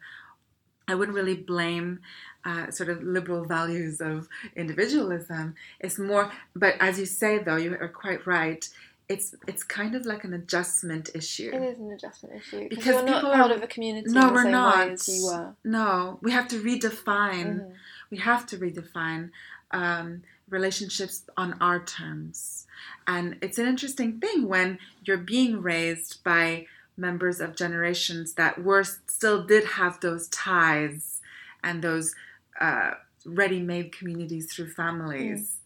I 0.86 0.94
wouldn't 0.94 1.16
really 1.16 1.34
blame 1.36 2.00
uh, 2.48 2.66
sort 2.78 2.88
of 2.94 2.98
liberal 3.02 3.42
values 3.44 3.96
of 4.00 4.16
individualism. 4.56 5.44
It's 5.80 5.98
more, 5.98 6.24
but 6.54 6.74
as 6.80 6.98
you 7.00 7.06
say, 7.06 7.32
though, 7.38 7.56
you 7.64 7.70
are 7.84 7.88
quite 8.04 8.22
right. 8.26 8.62
It's 9.08 9.34
it's 9.50 9.64
kind 9.64 9.94
of 9.94 10.02
like 10.12 10.22
an 10.28 10.34
adjustment 10.34 11.04
issue. 11.20 11.50
It 11.58 11.62
is 11.72 11.78
an 11.78 11.90
adjustment 11.96 12.32
issue 12.40 12.68
Because 12.68 12.84
you're 12.86 13.02
not 13.02 13.16
people 13.22 13.32
part 13.40 13.50
are- 13.50 13.54
of 13.58 13.62
a 13.62 13.66
community 13.66 14.06
No, 14.10 14.24
we're 14.32 14.50
not. 14.60 14.86
way 14.86 14.92
as 14.92 15.08
you 15.08 15.24
were. 15.26 15.48
No, 15.64 16.18
we 16.22 16.30
have 16.38 16.46
to 16.48 16.58
redefine. 16.70 17.50
Mhm. 17.60 17.72
We 18.10 18.18
have 18.30 18.42
to 18.50 18.56
redefine 18.64 19.30
um, 19.70 20.08
relationships 20.48 21.16
on 21.36 21.48
our 21.66 21.78
terms. 21.98 22.66
And 23.06 23.36
it's 23.44 23.58
an 23.58 23.66
interesting 23.66 24.10
thing 24.22 24.38
when 24.54 24.78
you're 25.04 25.24
being 25.36 25.60
raised 25.72 26.22
by 26.24 26.66
members 26.96 27.38
of 27.40 27.54
generations 27.64 28.26
that 28.40 28.54
were 28.68 28.84
still 28.84 29.40
did 29.52 29.64
have 29.80 29.94
those 30.00 30.24
ties 30.28 31.20
and 31.62 31.76
those 31.82 32.14
uh, 32.60 32.92
ready-made 33.24 33.92
communities 33.92 34.52
through 34.52 34.70
families, 34.72 35.58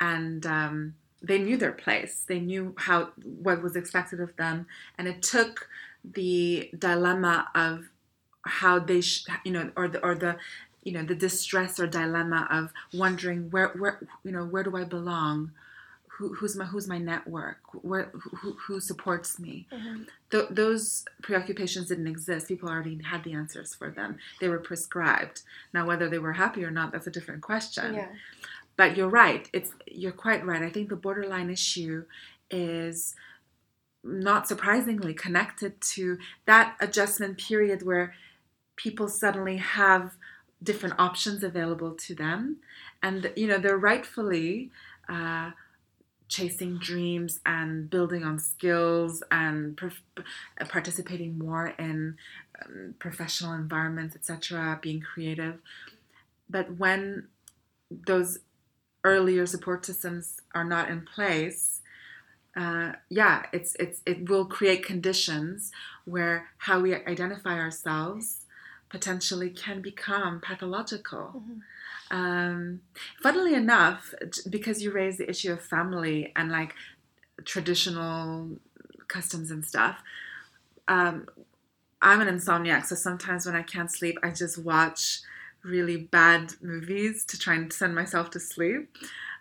and 0.00 0.46
um, 0.46 0.94
they 1.22 1.38
knew 1.38 1.56
their 1.56 1.72
place. 1.72 2.24
They 2.26 2.40
knew 2.40 2.74
how 2.78 3.10
what 3.24 3.62
was 3.62 3.76
expected 3.76 4.20
of 4.20 4.36
them, 4.36 4.66
and 4.98 5.08
it 5.08 5.22
took 5.22 5.68
the 6.04 6.70
dilemma 6.78 7.48
of 7.54 7.88
how 8.42 8.78
they, 8.78 9.00
sh- 9.00 9.26
you 9.44 9.52
know, 9.52 9.70
or 9.76 9.88
the 9.88 10.02
or 10.04 10.14
the 10.14 10.36
you 10.84 10.92
know 10.92 11.02
the 11.02 11.14
distress 11.14 11.80
or 11.80 11.86
dilemma 11.86 12.46
of 12.50 12.72
wondering 12.92 13.50
where 13.50 13.68
where 13.70 14.00
you 14.24 14.32
know 14.32 14.44
where 14.44 14.62
do 14.62 14.76
I 14.76 14.84
belong, 14.84 15.52
who, 16.16 16.34
who's 16.34 16.56
my 16.56 16.64
who's 16.64 16.88
my 16.88 16.98
network, 16.98 17.58
where 17.82 18.10
who, 18.40 18.52
who 18.66 18.80
supports 18.80 19.38
me. 19.38 19.66
Mhm. 19.72 20.06
Th- 20.30 20.48
those 20.50 21.04
preoccupations 21.22 21.88
didn't 21.88 22.06
exist. 22.06 22.48
People 22.48 22.68
already 22.68 22.98
had 23.02 23.22
the 23.24 23.34
answers 23.34 23.74
for 23.74 23.90
them. 23.90 24.16
They 24.40 24.48
were 24.48 24.58
prescribed. 24.58 25.42
Now 25.74 25.86
whether 25.86 26.08
they 26.08 26.18
were 26.18 26.32
happy 26.34 26.64
or 26.64 26.70
not, 26.70 26.90
that's 26.92 27.06
a 27.06 27.10
different 27.10 27.42
question. 27.42 27.94
Yeah. 27.94 28.08
But 28.76 28.96
you're 28.96 29.10
right. 29.10 29.48
It's 29.52 29.72
you're 29.86 30.12
quite 30.12 30.44
right. 30.44 30.62
I 30.62 30.70
think 30.70 30.88
the 30.88 30.96
borderline 30.96 31.50
issue 31.50 32.04
is 32.50 33.14
not 34.02 34.48
surprisingly 34.48 35.12
connected 35.12 35.80
to 35.80 36.18
that 36.46 36.76
adjustment 36.80 37.38
period 37.38 37.82
where 37.82 38.14
people 38.76 39.08
suddenly 39.08 39.56
have 39.56 40.14
different 40.62 40.94
options 40.98 41.42
available 41.42 41.92
to 41.92 42.14
them 42.14 42.56
and 43.02 43.30
you 43.36 43.46
know 43.46 43.58
they're 43.58 43.76
rightfully 43.76 44.70
uh, 45.08 45.50
chasing 46.28 46.78
dreams 46.78 47.40
and 47.46 47.88
building 47.90 48.24
on 48.24 48.38
skills 48.38 49.22
and 49.30 49.80
participating 50.68 51.38
more 51.38 51.68
in 51.78 52.16
um, 52.64 52.94
professional 52.98 53.52
environments 53.52 54.16
etc 54.16 54.78
being 54.82 55.00
creative 55.00 55.58
but 56.48 56.76
when 56.78 57.28
those 57.90 58.40
earlier 59.04 59.46
support 59.46 59.84
systems 59.86 60.40
are 60.54 60.64
not 60.64 60.90
in 60.90 61.02
place 61.02 61.80
uh, 62.56 62.92
yeah 63.10 63.46
it's 63.52 63.76
it's 63.78 64.00
it 64.06 64.28
will 64.28 64.44
create 64.46 64.84
conditions 64.84 65.72
where 66.04 66.48
how 66.58 66.80
we 66.80 66.94
identify 66.94 67.58
ourselves 67.58 68.44
potentially 68.88 69.50
can 69.50 69.80
become 69.82 70.40
pathological 70.40 71.42
Mhm. 71.46 71.60
Um, 72.10 72.80
funnily 73.22 73.54
enough, 73.54 74.14
because 74.48 74.82
you 74.82 74.90
raised 74.90 75.18
the 75.18 75.28
issue 75.28 75.52
of 75.52 75.60
family 75.60 76.32
and 76.36 76.50
like 76.50 76.74
traditional 77.44 78.50
customs 79.08 79.50
and 79.50 79.64
stuff, 79.64 80.02
um, 80.88 81.26
I'm 82.02 82.20
an 82.20 82.28
insomniac, 82.28 82.86
so 82.86 82.94
sometimes 82.94 83.46
when 83.46 83.56
I 83.56 83.62
can't 83.62 83.90
sleep, 83.90 84.18
I 84.22 84.30
just 84.30 84.58
watch 84.58 85.20
really 85.64 85.96
bad 85.96 86.52
movies 86.62 87.24
to 87.26 87.38
try 87.38 87.54
and 87.54 87.72
send 87.72 87.94
myself 87.94 88.30
to 88.30 88.40
sleep. 88.40 88.88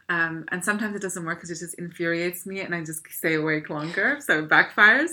Um, 0.08 0.46
and 0.52 0.64
sometimes 0.64 0.96
it 0.96 1.02
doesn't 1.02 1.26
work 1.26 1.38
because 1.38 1.52
it 1.52 1.60
just 1.60 1.76
infuriates 1.76 2.46
me 2.46 2.62
and 2.62 2.74
I 2.74 2.84
just 2.84 3.08
stay 3.10 3.36
awake 3.36 3.70
longer, 3.70 4.20
so 4.20 4.40
it 4.40 4.50
backfires. 4.50 5.12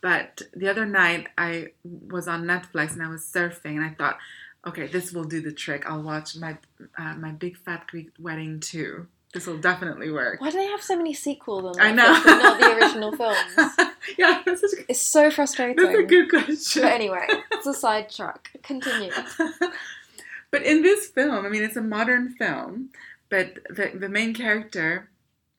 But 0.00 0.42
the 0.54 0.68
other 0.68 0.84
night, 0.84 1.28
I 1.38 1.68
was 1.84 2.28
on 2.28 2.44
Netflix 2.44 2.92
and 2.92 3.02
I 3.02 3.08
was 3.08 3.22
surfing, 3.22 3.76
and 3.76 3.84
I 3.84 3.90
thought, 3.90 4.18
okay, 4.66 4.86
this 4.86 5.12
will 5.12 5.24
do 5.24 5.40
the 5.40 5.52
trick. 5.52 5.88
I'll 5.88 6.02
watch 6.02 6.36
my 6.36 6.56
uh, 6.98 7.14
my 7.14 7.30
Big 7.32 7.56
Fat 7.56 7.86
Greek 7.86 8.10
Wedding 8.18 8.60
too. 8.60 9.06
This 9.34 9.46
will 9.46 9.58
definitely 9.58 10.10
work. 10.10 10.40
Why 10.40 10.50
do 10.50 10.56
they 10.56 10.66
have 10.66 10.82
so 10.82 10.96
many 10.96 11.12
sequels 11.12 11.76
on 11.76 11.82
I 11.82 11.92
know. 11.92 12.20
but 12.24 12.36
not 12.38 12.58
the 12.60 12.74
original 12.76 13.12
films? 13.16 13.96
yeah, 14.16 14.42
that's 14.46 14.62
a, 14.62 14.68
It's 14.88 15.00
so 15.00 15.30
frustrating. 15.30 15.76
that's 15.84 15.98
a 15.98 16.02
good 16.04 16.30
question. 16.30 16.82
But 16.82 16.92
anyway, 16.92 17.26
it's 17.52 17.66
a 17.66 17.74
sidetrack. 17.74 18.50
Continue. 18.62 19.10
but 20.50 20.62
in 20.62 20.82
this 20.82 21.08
film, 21.08 21.44
I 21.44 21.48
mean, 21.50 21.62
it's 21.62 21.76
a 21.76 21.82
modern 21.82 22.30
film, 22.34 22.90
but 23.28 23.58
the, 23.68 23.90
the 23.94 24.08
main 24.08 24.32
character, 24.32 25.10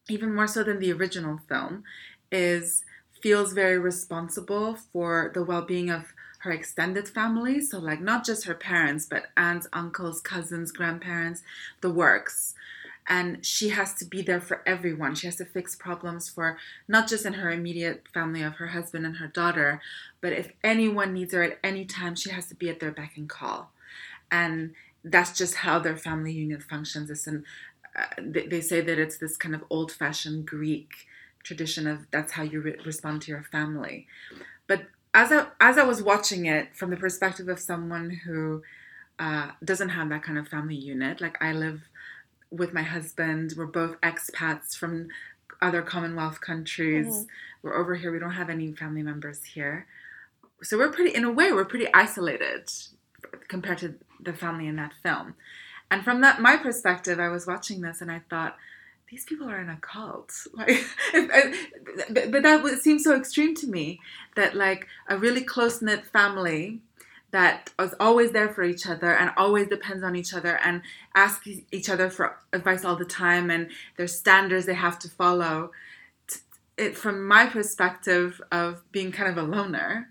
even 0.09 0.33
more 0.33 0.47
so 0.47 0.63
than 0.63 0.79
the 0.79 0.91
original 0.93 1.39
film, 1.47 1.83
is 2.31 2.83
feels 3.21 3.53
very 3.53 3.77
responsible 3.77 4.75
for 4.75 5.31
the 5.33 5.43
well-being 5.43 5.89
of 5.89 6.13
her 6.47 6.53
extended 6.53 7.07
family. 7.07 7.59
So, 7.61 7.77
like, 7.77 8.01
not 8.01 8.25
just 8.25 8.45
her 8.45 8.55
parents, 8.55 9.05
but 9.05 9.27
aunts, 9.35 9.67
uncles, 9.73 10.21
cousins, 10.21 10.71
grandparents, 10.71 11.43
the 11.81 11.91
works. 11.91 12.55
And 13.09 13.45
she 13.45 13.69
has 13.69 13.93
to 13.95 14.05
be 14.05 14.21
there 14.21 14.41
for 14.41 14.61
everyone. 14.65 15.15
She 15.15 15.27
has 15.27 15.37
to 15.37 15.45
fix 15.45 15.75
problems 15.75 16.27
for 16.27 16.57
not 16.87 17.07
just 17.07 17.25
in 17.25 17.33
her 17.33 17.51
immediate 17.51 18.07
family 18.13 18.41
of 18.41 18.55
her 18.55 18.67
husband 18.67 19.05
and 19.05 19.17
her 19.17 19.27
daughter, 19.27 19.81
but 20.19 20.33
if 20.33 20.51
anyone 20.63 21.13
needs 21.13 21.33
her 21.33 21.43
at 21.43 21.59
any 21.63 21.85
time, 21.85 22.15
she 22.15 22.31
has 22.31 22.47
to 22.47 22.55
be 22.55 22.69
at 22.69 22.79
their 22.79 22.91
beck 22.91 23.15
and 23.15 23.29
call. 23.29 23.71
And 24.29 24.73
that's 25.03 25.37
just 25.37 25.55
how 25.55 25.79
their 25.79 25.95
family 25.95 26.33
unit 26.33 26.63
functions. 26.63 27.09
It's 27.09 27.27
an, 27.27 27.45
uh, 27.97 28.05
they, 28.19 28.47
they 28.47 28.61
say 28.61 28.81
that 28.81 28.99
it's 28.99 29.17
this 29.17 29.37
kind 29.37 29.55
of 29.55 29.63
old 29.69 29.91
fashioned 29.91 30.45
Greek 30.45 30.89
tradition 31.43 31.87
of 31.87 32.11
that's 32.11 32.33
how 32.33 32.43
you 32.43 32.59
re- 32.59 32.79
respond 32.85 33.21
to 33.21 33.31
your 33.31 33.43
family. 33.43 34.05
But 34.67 34.81
as 35.17 35.31
I, 35.31 35.47
as 35.59 35.79
I 35.79 35.83
was 35.83 36.03
watching 36.03 36.45
it 36.45 36.75
from 36.75 36.91
the 36.91 36.95
perspective 36.95 37.49
of 37.49 37.59
someone 37.59 38.11
who 38.23 38.61
uh, 39.17 39.49
doesn't 39.65 39.89
have 39.89 40.09
that 40.09 40.21
kind 40.21 40.37
of 40.37 40.47
family 40.47 40.75
unit, 40.75 41.19
like 41.19 41.41
I 41.41 41.53
live 41.53 41.81
with 42.51 42.71
my 42.71 42.83
husband, 42.83 43.55
we're 43.57 43.65
both 43.65 43.99
expats 44.01 44.77
from 44.77 45.07
other 45.59 45.81
Commonwealth 45.81 46.39
countries. 46.39 47.07
Mhm. 47.07 47.27
We're 47.63 47.75
over 47.75 47.95
here, 47.95 48.11
we 48.11 48.19
don't 48.19 48.39
have 48.41 48.51
any 48.51 48.71
family 48.73 49.01
members 49.01 49.43
here. 49.43 49.87
So 50.61 50.77
we're 50.77 50.91
pretty, 50.91 51.15
in 51.15 51.23
a 51.23 51.31
way, 51.31 51.51
we're 51.51 51.65
pretty 51.65 51.91
isolated 51.95 52.71
compared 53.47 53.79
to 53.79 53.95
the 54.23 54.33
family 54.33 54.67
in 54.67 54.75
that 54.75 54.93
film. 55.01 55.33
And 55.89 56.03
from 56.03 56.21
that, 56.21 56.39
my 56.39 56.57
perspective, 56.57 57.19
I 57.19 57.29
was 57.29 57.47
watching 57.47 57.81
this 57.81 58.01
and 58.01 58.11
I 58.11 58.21
thought, 58.29 58.55
these 59.09 59.23
people 59.23 59.49
are 59.49 59.59
in 59.59 59.69
a 59.69 59.77
cult. 59.77 60.33
Like, 60.53 60.85
but 62.09 62.31
but 62.31 62.43
that 62.43 62.79
seems 62.81 63.03
so 63.03 63.15
extreme 63.15 63.55
to 63.55 63.67
me 63.67 63.99
that 64.35 64.55
like 64.55 64.87
a 65.07 65.17
really 65.17 65.43
close 65.43 65.81
knit 65.81 66.05
family 66.05 66.81
that 67.31 67.71
is 67.79 67.93
always 67.99 68.31
there 68.31 68.49
for 68.49 68.63
each 68.63 68.87
other 68.87 69.13
and 69.13 69.31
always 69.37 69.67
depends 69.67 70.03
on 70.03 70.15
each 70.15 70.33
other 70.33 70.57
and 70.63 70.81
asks 71.13 71.47
each 71.71 71.89
other 71.89 72.09
for 72.09 72.37
advice 72.53 72.85
all 72.85 72.95
the 72.95 73.05
time 73.05 73.49
and 73.49 73.69
there's 73.97 74.17
standards 74.17 74.65
they 74.65 74.73
have 74.73 74.97
to 74.99 75.09
follow. 75.09 75.71
It 76.77 76.97
from 76.97 77.27
my 77.27 77.47
perspective 77.47 78.41
of 78.51 78.83
being 78.91 79.11
kind 79.11 79.29
of 79.29 79.37
a 79.37 79.47
loner 79.47 80.09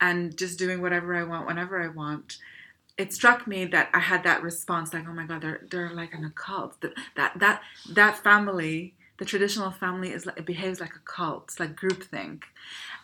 and 0.00 0.36
just 0.36 0.58
doing 0.58 0.80
whatever 0.80 1.14
I 1.14 1.24
want 1.24 1.46
whenever 1.46 1.82
I 1.82 1.88
want 1.88 2.38
it 2.96 3.12
struck 3.12 3.46
me 3.46 3.64
that 3.66 3.90
I 3.92 3.98
had 3.98 4.22
that 4.24 4.42
response, 4.42 4.94
like, 4.94 5.08
oh 5.08 5.12
my 5.12 5.26
god, 5.26 5.42
they're 5.42 5.62
they're 5.70 5.94
like 5.94 6.14
an 6.14 6.24
occult. 6.24 6.80
That 6.80 6.92
that 7.16 7.38
that 7.38 7.62
that 7.90 8.18
family, 8.18 8.94
the 9.18 9.24
traditional 9.24 9.70
family, 9.70 10.10
is 10.10 10.26
like 10.26 10.38
it 10.38 10.46
behaves 10.46 10.80
like 10.80 10.94
a 10.94 11.00
cult, 11.04 11.44
it's 11.44 11.60
like 11.60 11.76
groupthink. 11.76 12.42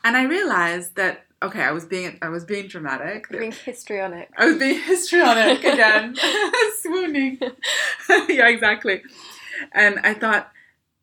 And 0.04 0.16
I 0.16 0.24
realized 0.24 0.96
that 0.96 1.26
okay, 1.42 1.62
I 1.62 1.72
was 1.72 1.84
being 1.84 2.18
I 2.22 2.28
was 2.28 2.44
being 2.44 2.68
dramatic. 2.68 3.26
You're 3.30 3.40
being 3.40 3.52
histrionic. 3.52 4.30
I 4.36 4.46
was 4.46 4.58
being 4.58 4.80
histrionic 4.80 5.64
again, 5.64 6.16
swooning. 6.80 7.38
yeah, 8.28 8.48
exactly. 8.48 9.02
And 9.72 9.98
I 10.00 10.14
thought, 10.14 10.50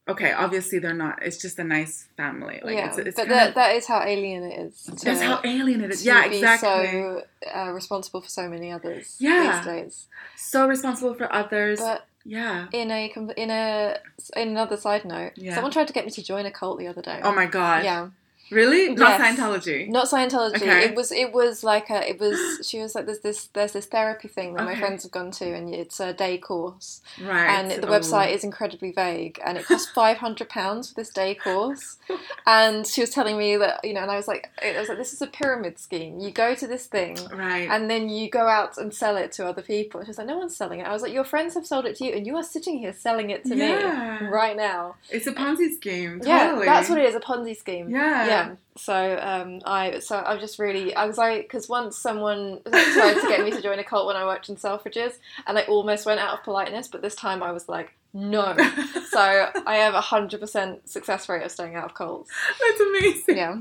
okay, 0.07 0.31
obviously 0.31 0.79
they're 0.79 0.93
not. 0.93 1.21
It's 1.21 1.37
just 1.37 1.59
a 1.59 1.63
nice 1.63 2.07
family. 2.17 2.59
Like 2.63 2.75
yeah, 2.75 2.87
it's, 2.87 2.97
it's 2.97 3.15
but 3.15 3.27
that, 3.29 3.49
of, 3.49 3.55
that 3.55 3.75
is 3.75 3.85
how 3.87 4.01
alien 4.01 4.43
it 4.43 4.59
is. 4.59 4.83
To, 4.83 5.05
that's 5.05 5.21
how 5.21 5.41
alien 5.43 5.81
it 5.81 5.91
is. 5.91 6.05
Yeah, 6.05 6.25
exactly. 6.25 6.91
so 6.91 7.23
uh, 7.53 7.71
responsible 7.71 8.21
for 8.21 8.29
so 8.29 8.47
many 8.49 8.71
others 8.71 9.15
Yeah. 9.19 9.57
these 9.57 9.65
days. 9.65 10.07
so 10.35 10.67
responsible 10.67 11.13
for 11.13 11.31
others. 11.33 11.79
But 11.79 12.05
yeah. 12.25 12.67
in 12.71 12.91
a 12.91 13.13
in 13.37 13.49
a 13.49 13.97
in 14.35 14.49
another 14.49 14.77
side 14.77 15.05
note, 15.05 15.33
Yeah. 15.35 15.55
someone 15.55 15.71
tried 15.71 15.87
to 15.87 15.93
get 15.93 16.05
me 16.05 16.11
to 16.11 16.23
join 16.23 16.45
a 16.45 16.51
cult 16.51 16.79
the 16.79 16.87
other 16.87 17.01
day. 17.01 17.19
Oh 17.23 17.33
my 17.33 17.45
god. 17.45 17.83
Yeah, 17.83 18.09
Really? 18.51 18.89
Not 18.95 19.19
Yes. 19.19 19.37
Scientology. 19.39 19.87
Not 19.89 20.07
Scientology. 20.07 20.55
Okay. 20.57 20.85
It 20.85 20.95
was. 20.95 21.11
It 21.11 21.33
was 21.33 21.63
like 21.63 21.89
a. 21.89 22.07
It 22.09 22.19
was. 22.19 22.65
She 22.67 22.79
was 22.79 22.95
like, 22.95 23.05
"There's 23.05 23.19
this. 23.19 23.47
There's 23.53 23.73
this 23.73 23.85
therapy 23.85 24.27
thing 24.27 24.53
that 24.53 24.63
my 24.65 24.75
friends 24.75 25.03
have 25.03 25.11
gone 25.11 25.31
to, 25.31 25.45
and 25.53 25.73
it's 25.73 25.99
a 25.99 26.13
day 26.13 26.37
course, 26.37 27.01
Right. 27.21 27.47
and 27.49 27.71
the 27.71 27.87
website 27.87 28.31
is 28.33 28.43
incredibly 28.43 28.91
vague, 28.91 29.39
and 29.45 29.57
it 29.57 29.65
costs 29.65 29.89
five 29.95 30.17
hundred 30.17 30.49
pounds 30.49 30.89
for 30.89 30.95
this 30.95 31.09
day 31.09 31.35
course." 31.35 31.97
And 32.45 32.87
she 32.87 33.01
was 33.01 33.09
telling 33.09 33.37
me 33.37 33.57
that 33.57 33.83
you 33.83 33.93
know, 33.93 34.01
and 34.01 34.09
I 34.11 34.15
was 34.15 34.27
like, 34.27 34.49
I 34.63 34.79
was 34.79 34.87
like, 34.87 34.97
"This 34.97 35.11
is 35.13 35.21
a 35.21 35.27
pyramid 35.27 35.77
scheme. 35.79 36.19
You 36.19 36.31
go 36.31 36.55
to 36.55 36.65
this 36.67 36.85
thing, 36.85 37.17
Right. 37.33 37.67
and 37.69 37.89
then 37.89 38.07
you 38.09 38.29
go 38.29 38.47
out 38.47 38.77
and 38.77 38.93
sell 38.93 39.17
it 39.17 39.33
to 39.33 39.45
other 39.45 39.61
people." 39.61 40.01
She 40.03 40.07
was 40.07 40.17
like, 40.17 40.27
"No 40.27 40.37
one's 40.37 40.55
selling 40.55 40.79
it." 40.79 40.87
I 40.87 40.93
was 40.93 41.01
like, 41.01 41.11
"Your 41.13 41.25
friends 41.25 41.55
have 41.55 41.65
sold 41.67 41.85
it 41.85 41.97
to 41.97 42.05
you, 42.05 42.13
and 42.13 42.25
you 42.25 42.35
are 42.37 42.43
sitting 42.43 42.79
here 42.79 42.93
selling 42.93 43.29
it 43.31 43.43
to 43.45 43.55
Yeah. 43.55 44.19
me 44.21 44.27
right 44.27 44.55
now." 44.55 44.95
it's 45.09 45.27
a 45.27 45.33
Ponzi 45.33 45.75
scheme. 45.75 46.21
Yeah, 46.23 46.61
that's 46.63 46.89
what 46.89 46.97
it 46.99 47.05
is, 47.09 47.15
a 47.15 47.19
Ponzi 47.19 47.55
scheme. 47.57 47.89
Yeah. 47.89 48.25
Yeah. 48.27 48.36
So 48.77 49.19
um, 49.21 49.61
I 49.65 49.99
so 49.99 50.17
I 50.17 50.33
was 50.33 50.41
just 50.41 50.59
really 50.59 50.93
I 50.95 51.05
was 51.05 51.17
like 51.17 51.43
because 51.43 51.67
once 51.67 51.97
someone 51.97 52.59
tried 52.71 53.15
to 53.21 53.27
get 53.27 53.43
me 53.43 53.51
to 53.51 53.61
join 53.61 53.79
a 53.79 53.83
cult 53.83 54.07
when 54.07 54.15
I 54.15 54.25
worked 54.25 54.49
in 54.49 54.55
Selfridges 54.55 55.13
and 55.47 55.57
I 55.57 55.63
almost 55.63 56.05
went 56.05 56.19
out 56.19 56.33
of 56.37 56.43
politeness, 56.43 56.87
but 56.87 57.01
this 57.01 57.15
time 57.15 57.41
I 57.41 57.51
was 57.51 57.67
like 57.67 57.93
no. 58.13 58.55
So 59.09 59.19
I 59.65 59.75
have 59.77 59.93
a 59.93 60.01
hundred 60.01 60.39
percent 60.39 60.87
success 60.89 61.27
rate 61.29 61.43
of 61.43 61.51
staying 61.51 61.75
out 61.75 61.85
of 61.85 61.93
cults. 61.93 62.29
That's 62.61 62.81
amazing. 62.81 63.37
Yeah. 63.37 63.57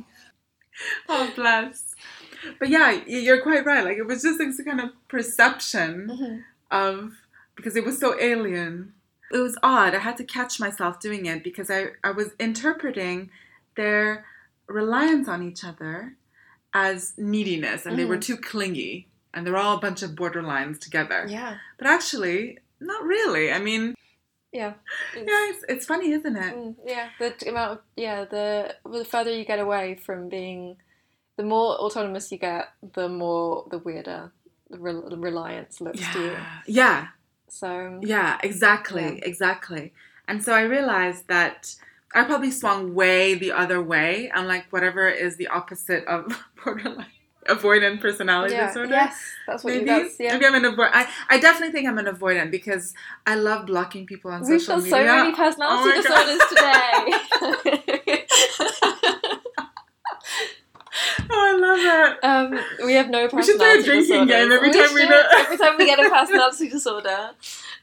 Oh, 1.08 1.32
bless. 1.34 1.94
But 2.58 2.68
yeah, 2.68 2.90
you're 3.06 3.42
quite 3.42 3.64
right. 3.64 3.84
Like 3.84 3.96
it 3.96 4.06
was 4.06 4.22
just 4.22 4.38
this 4.38 4.60
kind 4.64 4.80
of 4.80 4.90
perception 5.08 6.08
Mm-hmm. 6.10 6.36
of 6.70 7.12
because 7.54 7.76
it 7.76 7.84
was 7.84 7.98
so 7.98 8.20
alien. 8.20 8.92
It 9.32 9.38
was 9.38 9.56
odd. 9.62 9.94
I 9.94 9.98
had 9.98 10.16
to 10.18 10.24
catch 10.24 10.60
myself 10.60 11.00
doing 11.00 11.26
it 11.26 11.42
because 11.42 11.70
I, 11.70 11.86
I 12.04 12.10
was 12.12 12.28
interpreting 12.38 13.30
their 13.76 14.24
reliance 14.68 15.28
on 15.28 15.42
each 15.42 15.64
other 15.64 16.16
as 16.74 17.14
neediness 17.16 17.86
and 17.86 17.98
they 17.98 18.04
were 18.04 18.18
Mhm. 18.18 18.22
too 18.24 18.36
clingy 18.36 19.08
and 19.32 19.46
they're 19.46 19.56
all 19.56 19.76
a 19.76 19.80
bunch 19.80 20.02
of 20.02 20.10
borderlines 20.10 20.78
together. 20.80 21.24
Yeah. 21.28 21.58
But 21.78 21.86
actually, 21.86 22.58
not 22.80 23.02
really. 23.04 23.52
I 23.52 23.58
mean, 23.58 23.94
Yeah. 24.52 24.74
It's- 25.14 25.26
yeah, 25.28 25.50
it's, 25.50 25.64
it's 25.68 25.86
funny, 25.86 26.12
isn't 26.12 26.36
it? 26.36 26.54
Mm, 26.54 26.76
yeah, 26.84 27.08
the 27.18 27.34
amount 27.48 27.72
of 27.72 27.78
yeah, 27.96 28.24
the 28.24 28.74
the 28.90 29.04
further 29.04 29.30
you 29.30 29.44
get 29.44 29.58
away 29.58 29.96
from 29.96 30.28
being, 30.28 30.76
the 31.36 31.42
more 31.44 31.76
autonomous 31.76 32.30
you 32.32 32.38
get, 32.38 32.68
the 32.94 33.08
more 33.08 33.66
the 33.70 33.78
weirder 33.78 34.32
the, 34.70 34.78
rel- 34.78 35.08
the 35.08 35.16
reliance 35.18 35.80
looks 35.80 36.00
to 36.12 36.20
you. 36.20 36.30
Yeah. 36.32 36.60
Yeah. 36.66 37.06
So 37.48 38.00
Yeah, 38.02 38.38
exactly, 38.42 39.02
Yeah. 39.02 39.24
exactly. 39.30 39.92
And 40.28 40.42
so 40.42 40.52
I 40.54 40.62
realized 40.62 41.28
that 41.28 41.76
I 42.16 42.24
probably 42.24 42.50
swung 42.50 42.94
way 42.94 43.34
the 43.34 43.52
other 43.52 43.80
way, 43.82 44.30
unlike 44.34 44.66
whatever 44.70 45.08
is 45.08 45.36
the 45.36 45.48
opposite 45.48 46.04
of 46.06 46.32
borderline 46.64 47.06
avoidant 47.48 48.00
personality 48.00 48.54
yeah, 48.54 48.66
disorder. 48.66 48.90
yes, 48.90 49.20
that's 49.46 49.62
what 49.62 49.72
Maybe, 49.74 49.88
you. 49.88 50.02
That's, 50.02 50.16
yeah. 50.18 50.32
maybe 50.32 50.46
I'm 50.46 50.54
an 50.56 50.64
avoid. 50.64 50.88
I, 50.92 51.06
I 51.30 51.38
definitely 51.38 51.70
think 51.72 51.86
I'm 51.88 51.96
an 51.98 52.06
avoidant 52.06 52.50
because 52.50 52.92
I 53.24 53.36
love 53.36 53.66
blocking 53.66 54.04
people 54.04 54.32
on 54.32 54.40
We've 54.40 54.60
social 54.60 54.76
got 54.78 54.82
media. 54.84 54.98
so 54.98 55.04
many 55.04 55.32
personality 55.32 55.90
Oh 55.94 56.02
disorders 56.02 56.42
today. 56.50 58.22
Oh, 61.28 61.30
I 61.30 61.52
love 61.58 61.78
it. 61.82 62.24
um, 62.24 62.86
we 62.86 62.94
have 62.94 63.10
no 63.10 63.28
problem 63.28 63.40
We 63.40 63.52
should 63.52 63.58
do 63.60 63.64
a 63.64 63.82
drinking 63.82 64.00
disorders. 64.26 64.28
game 64.28 64.52
every 64.52 64.72
time 64.72 64.94
we 64.94 65.00
should. 65.00 65.10
know- 65.10 65.28
every 65.36 65.56
time 65.58 65.76
we 65.76 65.84
get 65.84 65.98
a 65.98 66.08
personality 66.16 66.68
disorder. 66.70 67.30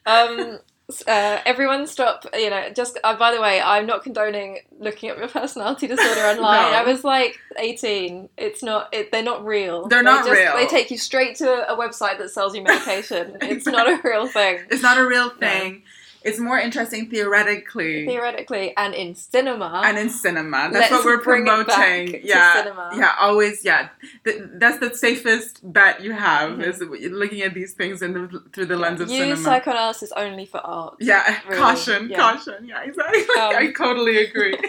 Um, 0.05 0.59
uh, 1.07 1.39
everyone 1.45 1.87
stop. 1.87 2.25
You 2.33 2.49
know, 2.49 2.69
just 2.75 2.99
uh, 3.03 3.15
by 3.17 3.33
the 3.33 3.41
way, 3.41 3.61
I'm 3.61 3.85
not 3.85 4.03
condoning 4.03 4.59
looking 4.79 5.09
up 5.11 5.17
your 5.17 5.27
personality 5.27 5.87
disorder 5.93 6.21
online. 6.21 6.71
No. 6.71 6.77
I 6.77 6.83
was 6.83 7.03
like 7.03 7.39
18. 7.57 8.29
It's 8.37 8.61
not. 8.63 8.89
It, 8.93 9.11
they're 9.11 9.23
not 9.23 9.45
real. 9.45 9.87
They're 9.87 9.99
They 9.99 10.03
not 10.05 10.25
just- 10.25 10.39
real. 10.39 10.55
They 10.55 10.67
take 10.67 10.91
you 10.91 10.97
straight 10.97 11.35
to 11.37 11.71
a 11.71 11.77
website 11.77 12.17
that 12.19 12.29
sells 12.31 12.55
you 12.55 12.63
medication. 12.63 13.37
It's 13.41 13.65
not 13.65 13.87
a 13.87 13.99
real 14.03 14.27
thing. 14.27 14.59
It's 14.69 14.83
not 14.83 14.97
a 14.97 15.05
real 15.07 15.29
thing. 15.29 15.83
It's 16.23 16.39
more 16.39 16.57
interesting 16.57 17.09
theoretically. 17.09 18.05
Theoretically, 18.05 18.75
and 18.77 18.93
in 18.93 19.13
cinema, 19.15 19.81
and 19.85 19.97
in 19.97 20.09
cinema. 20.09 20.69
That's 20.71 20.91
Let's 20.91 20.91
what 20.91 21.05
we're 21.05 21.21
bring 21.23 21.43
it 21.43 21.67
back 21.67 21.67
promoting. 21.67 22.21
yeah, 22.23 22.63
cinema. 22.63 22.91
yeah, 22.95 23.11
always. 23.19 23.63
Yeah, 23.65 23.89
Th- 24.23 24.41
that's 24.53 24.77
the 24.79 24.95
safest 24.95 25.59
bet 25.63 26.01
you 26.01 26.13
have 26.13 26.51
Mhm. 26.59 26.67
is 26.67 26.79
looking 27.11 27.41
at 27.41 27.53
these 27.53 27.73
things 27.73 28.01
in 28.01 28.13
the, 28.13 28.43
through 28.53 28.67
the 28.67 28.77
lens 28.77 29.01
of 29.01 29.09
use 29.09 29.19
cinema. 29.19 29.43
psychoanalysis 29.43 30.11
only 30.15 30.45
for 30.45 30.59
art. 30.59 30.95
yeah, 30.99 31.39
really, 31.47 31.61
caution, 31.61 32.09
yeah. 32.09 32.17
caution. 32.19 32.65
Yeah, 32.67 32.81
exactly. 32.83 33.21
Um, 33.39 33.55
I 33.55 33.71
totally 33.77 34.17
agree. 34.25 34.57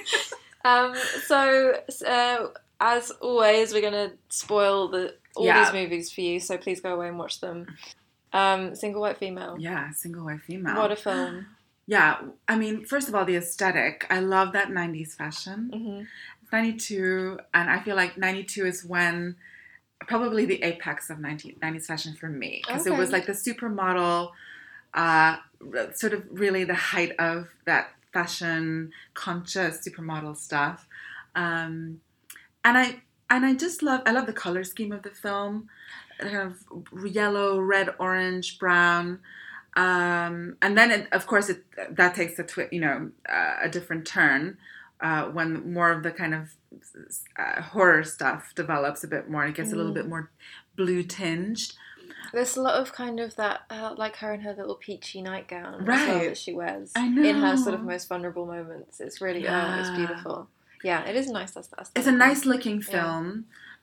Um, 0.66 0.94
so, 1.26 1.78
uh, 2.06 2.46
as 2.80 3.10
always, 3.20 3.74
we're 3.74 3.82
going 3.82 3.92
to 4.10 4.12
spoil 4.30 4.88
the 4.88 5.14
all 5.36 5.44
Yeah. 5.44 5.62
these 5.62 5.72
movies 5.74 6.10
for 6.10 6.22
you. 6.22 6.40
So 6.40 6.56
please 6.56 6.80
go 6.80 6.94
away 6.94 7.08
and 7.08 7.18
watch 7.18 7.40
them. 7.42 7.66
Um, 8.34 8.74
Single 8.74 9.00
white 9.00 9.16
female. 9.18 9.56
yeah, 9.58 9.92
single 9.92 10.24
white 10.24 10.40
female. 10.42 10.76
What 10.76 10.92
a 10.92 10.96
film. 10.96 11.46
yeah, 11.86 12.20
I 12.48 12.56
mean, 12.56 12.84
first 12.84 13.08
of 13.08 13.14
all, 13.14 13.24
the 13.24 13.36
aesthetic. 13.36 14.06
I 14.10 14.18
love 14.20 14.52
that 14.52 14.68
'90s 14.68 15.14
fashion. 15.14 15.70
hmm 15.72 16.02
92 16.52 17.40
and 17.52 17.68
i 17.68 17.80
feel 17.80 17.96
like 17.96 18.16
92 18.16 18.64
is 18.66 18.84
when 18.84 19.34
probably 20.06 20.44
the 20.44 20.62
apex 20.62 21.10
of 21.10 21.18
90, 21.18 21.56
90s 21.60 21.86
fashion 21.86 22.14
for 22.14 22.28
me 22.28 22.62
because 22.64 22.86
it 22.86 22.96
was 22.96 23.10
like 23.10 23.26
the 23.26 23.32
supermodel 23.32 24.30
uh, 24.92 25.38
sort 25.94 26.12
of 26.12 26.24
really 26.30 26.62
the 26.62 26.74
height 26.74 27.12
of 27.18 27.48
that 27.64 27.88
fashion 28.12 28.92
conscious 29.14 29.80
supermodel 29.86 30.36
stuff 30.36 30.86
um, 31.34 32.00
and 32.64 32.78
i 32.78 33.02
and 33.30 33.44
i 33.44 33.52
just 33.54 33.82
love 33.82 34.02
i 34.06 34.12
love 34.12 34.26
the 34.26 34.32
color 34.32 34.62
scheme 34.62 34.92
of 34.92 35.02
the 35.02 35.10
film 35.10 35.68
kind 36.18 36.36
of 36.36 36.58
yellow 37.14 37.60
red 37.60 37.88
orange 37.98 38.58
brown 38.58 39.18
um, 39.76 40.56
and 40.62 40.78
then 40.78 40.90
it, 40.90 41.08
of 41.12 41.26
course 41.26 41.48
it 41.48 41.64
that 41.90 42.14
takes 42.14 42.38
a 42.38 42.44
twi- 42.44 42.68
you 42.70 42.80
know 42.80 43.10
uh, 43.28 43.56
a 43.62 43.68
different 43.68 44.06
turn 44.06 44.56
uh, 45.00 45.24
when 45.24 45.72
more 45.72 45.90
of 45.90 46.02
the 46.02 46.10
kind 46.12 46.34
of 46.34 46.54
uh, 47.38 47.60
horror 47.60 48.04
stuff 48.04 48.52
develops 48.54 49.02
a 49.04 49.08
bit 49.08 49.28
more 49.28 49.42
and 49.42 49.52
it 49.52 49.56
gets 49.56 49.72
a 49.72 49.76
little 49.76 49.92
Mm. 49.92 49.96
bit 49.96 50.08
more 50.08 50.30
blue 50.76 51.02
tinged. 51.02 51.72
There's 52.32 52.56
a 52.56 52.62
lot 52.62 52.74
of 52.80 52.92
kind 52.92 53.20
of 53.20 53.36
that, 53.36 53.62
uh, 53.70 53.94
like 53.96 54.16
her 54.16 54.32
in 54.32 54.40
her 54.40 54.54
little 54.54 54.74
peachy 54.76 55.22
nightgown 55.22 55.82
as 55.82 55.86
well 55.86 56.18
that 56.20 56.38
she 56.38 56.52
wears 56.52 56.90
I 56.96 57.06
in 57.06 57.36
her 57.36 57.56
sort 57.56 57.74
of 57.74 57.82
most 57.82 58.08
vulnerable 58.08 58.46
moments. 58.46 58.98
It's 59.00 59.20
really, 59.20 59.46
oh, 59.46 59.76
it's 59.78 59.90
beautiful. 59.90 60.48
Yeah, 60.82 61.04
it 61.04 61.16
is 61.16 61.28
nice. 61.28 61.52
That's, 61.52 61.68
that's 61.68 61.90
It's 61.94 62.06
a 62.06 62.12
nice 62.12 62.44
looking 62.44 62.76
Yeah. 62.76 62.84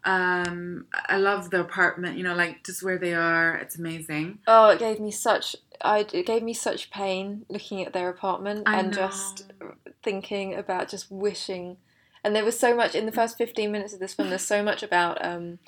Um, 0.04 0.86
I 1.08 1.18
love 1.18 1.50
the 1.52 1.60
apartment, 1.62 2.18
you 2.18 2.24
know, 2.24 2.34
like 2.36 2.64
just 2.64 2.82
where 2.84 2.98
they 2.98 3.14
are. 3.14 3.56
It's 3.56 3.78
amazing. 3.78 4.40
Oh, 4.48 4.70
it 4.70 4.80
gave 4.80 5.00
me 5.00 5.12
such. 5.12 5.56
I 5.84 6.00
it 6.14 6.26
gave 6.26 6.44
me 6.44 6.54
such 6.54 6.92
pain 6.92 7.46
looking 7.50 7.84
at 7.84 7.94
their 7.94 8.10
apartment 8.10 8.64
I 8.68 8.80
and 8.80 8.90
know. 8.92 8.96
just 8.96 9.52
thinking 10.04 10.56
about 10.56 10.90
just 10.90 11.12
wishing. 11.12 11.78
And 12.24 12.36
there 12.36 12.46
was 12.46 12.60
so 12.60 12.76
much 12.76 12.94
in 12.96 13.06
the 13.06 13.12
first 13.12 13.38
fifteen 13.38 13.72
minutes 13.72 13.94
of 13.94 14.00
this 14.00 14.14
film. 14.14 14.30
There's 14.30 14.42
so 14.46 14.64
much 14.64 14.84
about 14.84 15.24
um, 15.26 15.60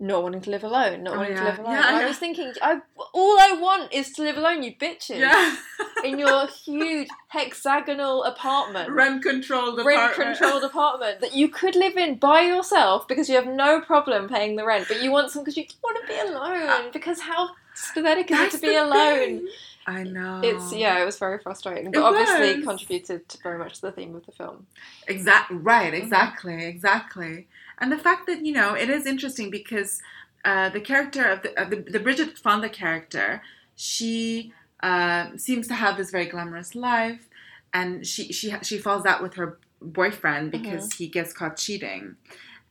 not 0.00 0.22
wanting 0.22 0.40
to 0.42 0.50
live 0.50 0.64
alone, 0.64 1.02
not 1.04 1.14
Oh, 1.14 1.18
wanting 1.18 1.36
to 1.36 1.44
live 1.44 1.58
alone. 1.58 1.72
Yeah, 1.72 1.86
And 1.86 1.96
I 1.96 2.00
yeah. 2.00 2.08
was 2.08 2.18
thinking, 2.18 2.52
I 2.62 2.80
all 3.14 3.38
I 3.40 3.52
want 3.60 3.92
is 3.92 4.12
to 4.12 4.22
live 4.22 4.36
alone, 4.36 4.62
you 4.62 4.74
bitches. 4.74 5.18
Yeah. 5.20 5.56
In 6.04 6.18
your 6.18 6.46
huge 6.48 7.08
hexagonal 7.28 8.24
apartment. 8.24 8.90
rent 8.90 9.22
controlled 9.22 9.78
Rent 9.84 10.12
apartment. 10.12 10.38
controlled 10.38 10.64
apartment 10.72 11.20
that 11.20 11.34
you 11.34 11.48
could 11.48 11.76
live 11.76 11.96
in 11.96 12.16
by 12.16 12.42
yourself 12.42 13.06
because 13.08 13.28
you 13.28 13.34
have 13.36 13.46
no 13.46 13.80
problem 13.80 14.28
paying 14.28 14.56
the 14.56 14.64
rent, 14.64 14.86
but 14.88 15.02
you 15.02 15.10
want 15.10 15.30
some 15.30 15.42
because 15.44 15.56
you 15.56 15.64
want 15.82 15.98
to 16.00 16.06
be 16.12 16.18
alone. 16.30 16.90
Because 16.92 17.20
how 17.20 17.50
pathetic 17.94 18.30
is 18.30 18.38
it 18.38 18.46
Uh, 18.46 18.50
to 18.50 18.58
be 18.58 18.74
alone? 18.74 19.18
thing. 19.18 19.48
I 19.86 20.04
know. 20.04 20.40
It's 20.44 20.72
yeah, 20.72 21.00
it 21.02 21.04
was 21.04 21.18
very 21.18 21.38
frustrating, 21.40 21.90
but 21.90 21.98
It 21.98 22.02
obviously 22.04 22.56
was. 22.58 22.64
contributed 22.64 23.28
to 23.30 23.38
very 23.42 23.58
much 23.58 23.74
to 23.76 23.82
the 23.82 23.92
theme 23.92 24.14
of 24.14 24.24
the 24.26 24.32
film. 24.32 24.66
Exact 25.08 25.50
right, 25.50 25.92
Mm-hmm. 25.92 26.02
exactly, 26.04 26.64
exactly. 26.66 27.48
And 27.78 27.90
the 27.90 27.98
fact 27.98 28.26
that 28.28 28.44
you 28.46 28.52
know 28.52 28.74
it 28.74 28.88
is 28.90 29.06
interesting 29.06 29.50
because 29.50 30.00
uh, 30.44 30.68
the 30.68 30.80
character 30.80 31.24
of 31.24 31.42
the, 31.42 31.60
of 31.60 31.70
the 31.70 31.76
the 31.76 31.98
Bridget 31.98 32.38
Fonda 32.38 32.68
character, 32.68 33.42
she 33.74 34.52
uh, 34.82 35.36
seems 35.36 35.68
to 35.68 35.74
have 35.74 35.96
this 35.96 36.10
very 36.10 36.26
glamorous 36.26 36.74
life, 36.74 37.28
and 37.72 38.06
she 38.06 38.32
she 38.32 38.54
she 38.62 38.78
falls 38.78 39.06
out 39.06 39.22
with 39.22 39.34
her 39.34 39.58
boyfriend 39.80 40.52
Mm-hmm. 40.52 40.62
because 40.62 40.92
he 40.94 41.06
gets 41.08 41.32
caught 41.32 41.56
cheating, 41.56 42.16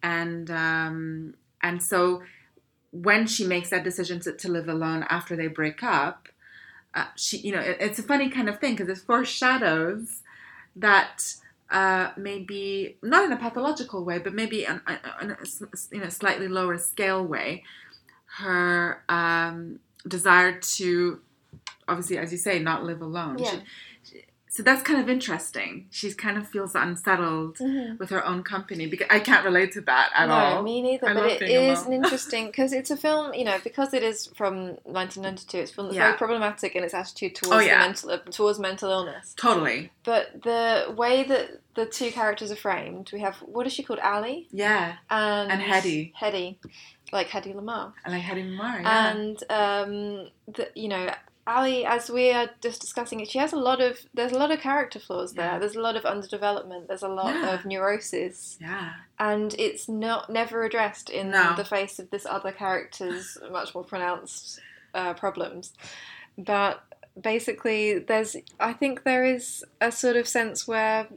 and 0.04 0.50
um, 0.52 1.34
and 1.62 1.82
so 1.82 2.22
when 2.92 3.26
she 3.28 3.46
makes 3.46 3.70
that 3.70 3.84
decision 3.84 4.20
to, 4.20 4.34
to 4.34 4.50
live 4.52 4.68
alone 4.68 5.06
after 5.10 5.36
they 5.36 5.48
break 5.48 5.82
up, 5.84 6.28
uh, 6.94 7.06
she 7.16 7.38
you 7.38 7.52
know 7.54 7.62
it, 7.62 7.78
it's 7.80 8.00
a 8.00 8.04
funny 8.04 8.30
kind 8.30 8.50
of 8.50 8.60
thing 8.60 8.76
because 8.76 8.90
it 8.90 9.02
foreshadows 9.06 10.22
that 10.76 11.36
uh, 11.70 12.12
maybe 12.18 12.98
not 13.02 13.24
in 13.26 13.32
a 13.32 13.38
pathological 13.38 14.04
way, 14.04 14.18
but 14.20 14.34
maybe 14.34 14.68
on, 14.68 14.82
on, 14.86 14.98
on 15.22 15.32
a 15.32 15.38
you 15.92 16.02
know 16.02 16.10
slightly 16.10 16.48
lower 16.48 16.78
scale 16.78 17.24
way, 17.26 17.64
her 18.38 19.04
um, 19.10 19.80
desire 20.08 20.60
to 20.60 21.20
obviously, 21.92 22.18
as 22.18 22.32
you 22.32 22.38
say, 22.38 22.60
not 22.60 22.84
live 22.84 23.02
alone. 23.02 23.38
Yeah. 23.38 23.52
She- 23.52 23.60
she- 24.04 24.26
so 24.52 24.64
that's 24.64 24.82
kind 24.82 25.00
of 25.00 25.08
interesting. 25.08 25.88
She 25.92 26.14
kind 26.14 26.38
of 26.38 26.46
feels 26.46 26.76
unsettled 26.76 27.56
mm-hmm. 27.56 27.96
with 27.96 28.10
her 28.10 28.26
own 28.26 28.44
company 28.44 28.86
because 28.86 29.08
I 29.10 29.22
can't 29.22 29.46
relate 29.46 29.72
to 29.74 29.82
that 29.82 30.12
at 30.14 30.28
no, 30.28 30.34
all. 30.34 30.56
No, 30.56 30.64
me 30.64 30.82
neither. 30.82 31.08
I 31.08 31.14
but 31.14 31.42
it 31.42 31.42
is 31.44 31.86
an 31.86 31.94
interesting 32.04 32.48
because 32.48 32.74
it's 32.74 32.92
a 32.92 32.98
film, 32.98 33.34
you 33.34 33.46
know, 33.46 33.60
because 33.64 33.94
it 33.94 34.04
is 34.04 34.28
from 34.36 34.72
1992. 34.84 35.58
It's 35.58 35.72
a 35.72 35.74
film 35.74 35.88
that's 35.88 35.96
yeah. 35.96 36.08
very 36.08 36.18
problematic 36.18 36.76
in 36.76 36.84
its 36.84 36.94
attitude 36.94 37.36
towards 37.36 37.56
oh, 37.56 37.66
yeah. 37.66 37.80
mental 37.80 38.10
uh, 38.10 38.18
towards 38.30 38.60
mental 38.60 38.92
illness. 38.92 39.34
Totally. 39.38 39.90
But 40.04 40.44
the 40.44 40.94
way 40.98 41.24
that 41.24 41.62
the 41.76 41.86
two 41.86 42.12
characters 42.12 42.52
are 42.52 42.58
framed, 42.58 43.10
we 43.14 43.22
have 43.22 43.38
what 43.38 43.66
is 43.68 43.72
she 43.72 43.84
called, 43.84 44.00
Ali? 44.00 44.50
Yeah. 44.52 44.96
And 45.10 45.50
and 45.50 45.62
Hedy. 45.62 46.12
Hedy, 46.14 46.58
like 47.14 47.30
Hedy 47.30 47.56
Lamarr. 47.56 47.94
I 48.04 48.10
like 48.10 48.24
Hedy 48.24 48.54
Lamarr. 48.54 48.82
Yeah. 48.82 49.12
And 49.12 49.44
um, 49.50 50.28
the, 50.54 50.70
you 50.76 50.90
know 50.90 51.10
Ali, 51.48 51.86
as 51.86 52.10
we 52.10 52.32
are 52.32 52.50
just 52.62 52.82
discussing 52.82 53.20
it, 53.20 53.30
she 53.30 53.40
has 53.40 53.52
a 53.52 53.58
lot 53.58 53.82
of 53.82 54.00
there's 54.14 54.32
a 54.32 54.38
lot 54.38 54.52
of 54.52 54.60
character 54.60 55.00
flaws 55.00 55.34
there. 55.34 55.54
Yeah. 55.54 55.60
There's 55.60 55.76
a 55.76 55.82
lot 55.82 55.96
of 55.96 56.04
underdevelopment. 56.04 56.88
There's 56.88 57.04
a 57.04 57.08
lot 57.08 57.34
yeah. 57.34 57.54
of 57.54 57.66
neurosis. 57.66 58.58
Yeah. 58.62 58.94
And 59.20 59.56
it's 59.58 59.90
not 59.90 60.30
never 60.30 60.64
addressed 60.64 61.10
in 61.10 61.32
no. 61.32 61.56
the 61.56 61.66
face 61.66 62.00
of 62.00 62.10
this 62.12 62.26
other 62.26 62.52
character's 62.52 63.38
much 63.52 63.74
more 63.74 63.84
pronounced 63.84 64.60
uh, 64.94 65.14
problems. 65.16 65.74
But 66.38 66.84
basically, 67.20 68.00
there's 68.00 68.36
I 68.60 68.74
think 68.74 69.04
there 69.04 69.26
is 69.26 69.64
a 69.80 69.92
sort 69.92 70.16
of 70.18 70.28
sense 70.28 70.68
where 70.68 71.08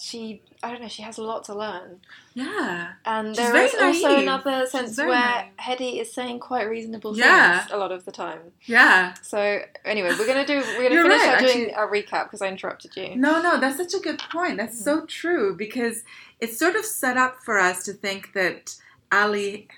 she 0.00 0.42
I 0.62 0.70
don't 0.70 0.80
know, 0.80 0.88
she 0.88 1.02
has 1.02 1.18
a 1.18 1.22
lot 1.22 1.44
to 1.44 1.54
learn. 1.54 2.00
Yeah. 2.34 2.92
And 3.04 3.28
She's 3.28 3.36
there 3.36 3.56
is 3.56 3.74
naive. 3.74 4.04
also 4.04 4.20
another 4.20 4.66
sense 4.66 4.96
where 4.96 5.08
naive. 5.08 5.50
Hedy 5.58 6.00
is 6.00 6.12
saying 6.12 6.38
quite 6.38 6.68
reasonable 6.68 7.16
yeah. 7.16 7.60
things 7.60 7.72
a 7.72 7.76
lot 7.76 7.92
of 7.92 8.04
the 8.04 8.12
time. 8.12 8.40
Yeah. 8.64 9.14
So 9.22 9.60
anyway, 9.84 10.10
we're 10.18 10.26
gonna 10.26 10.46
do 10.46 10.62
we're 10.78 10.88
gonna 10.88 11.02
finish 11.02 11.20
right. 11.20 11.40
doing 11.40 11.70
a 11.74 11.80
recap 11.80 12.24
because 12.24 12.42
I 12.42 12.48
interrupted 12.48 12.96
you. 12.96 13.16
No, 13.16 13.42
no, 13.42 13.58
that's 13.60 13.76
such 13.76 13.94
a 13.94 14.00
good 14.00 14.20
point. 14.30 14.56
That's 14.56 14.80
mm. 14.80 14.84
so 14.84 15.06
true 15.06 15.56
because 15.56 16.04
it's 16.40 16.58
sort 16.58 16.76
of 16.76 16.84
set 16.84 17.16
up 17.16 17.36
for 17.44 17.58
us 17.58 17.84
to 17.84 17.92
think 17.92 18.32
that 18.34 18.76
Ali 19.10 19.68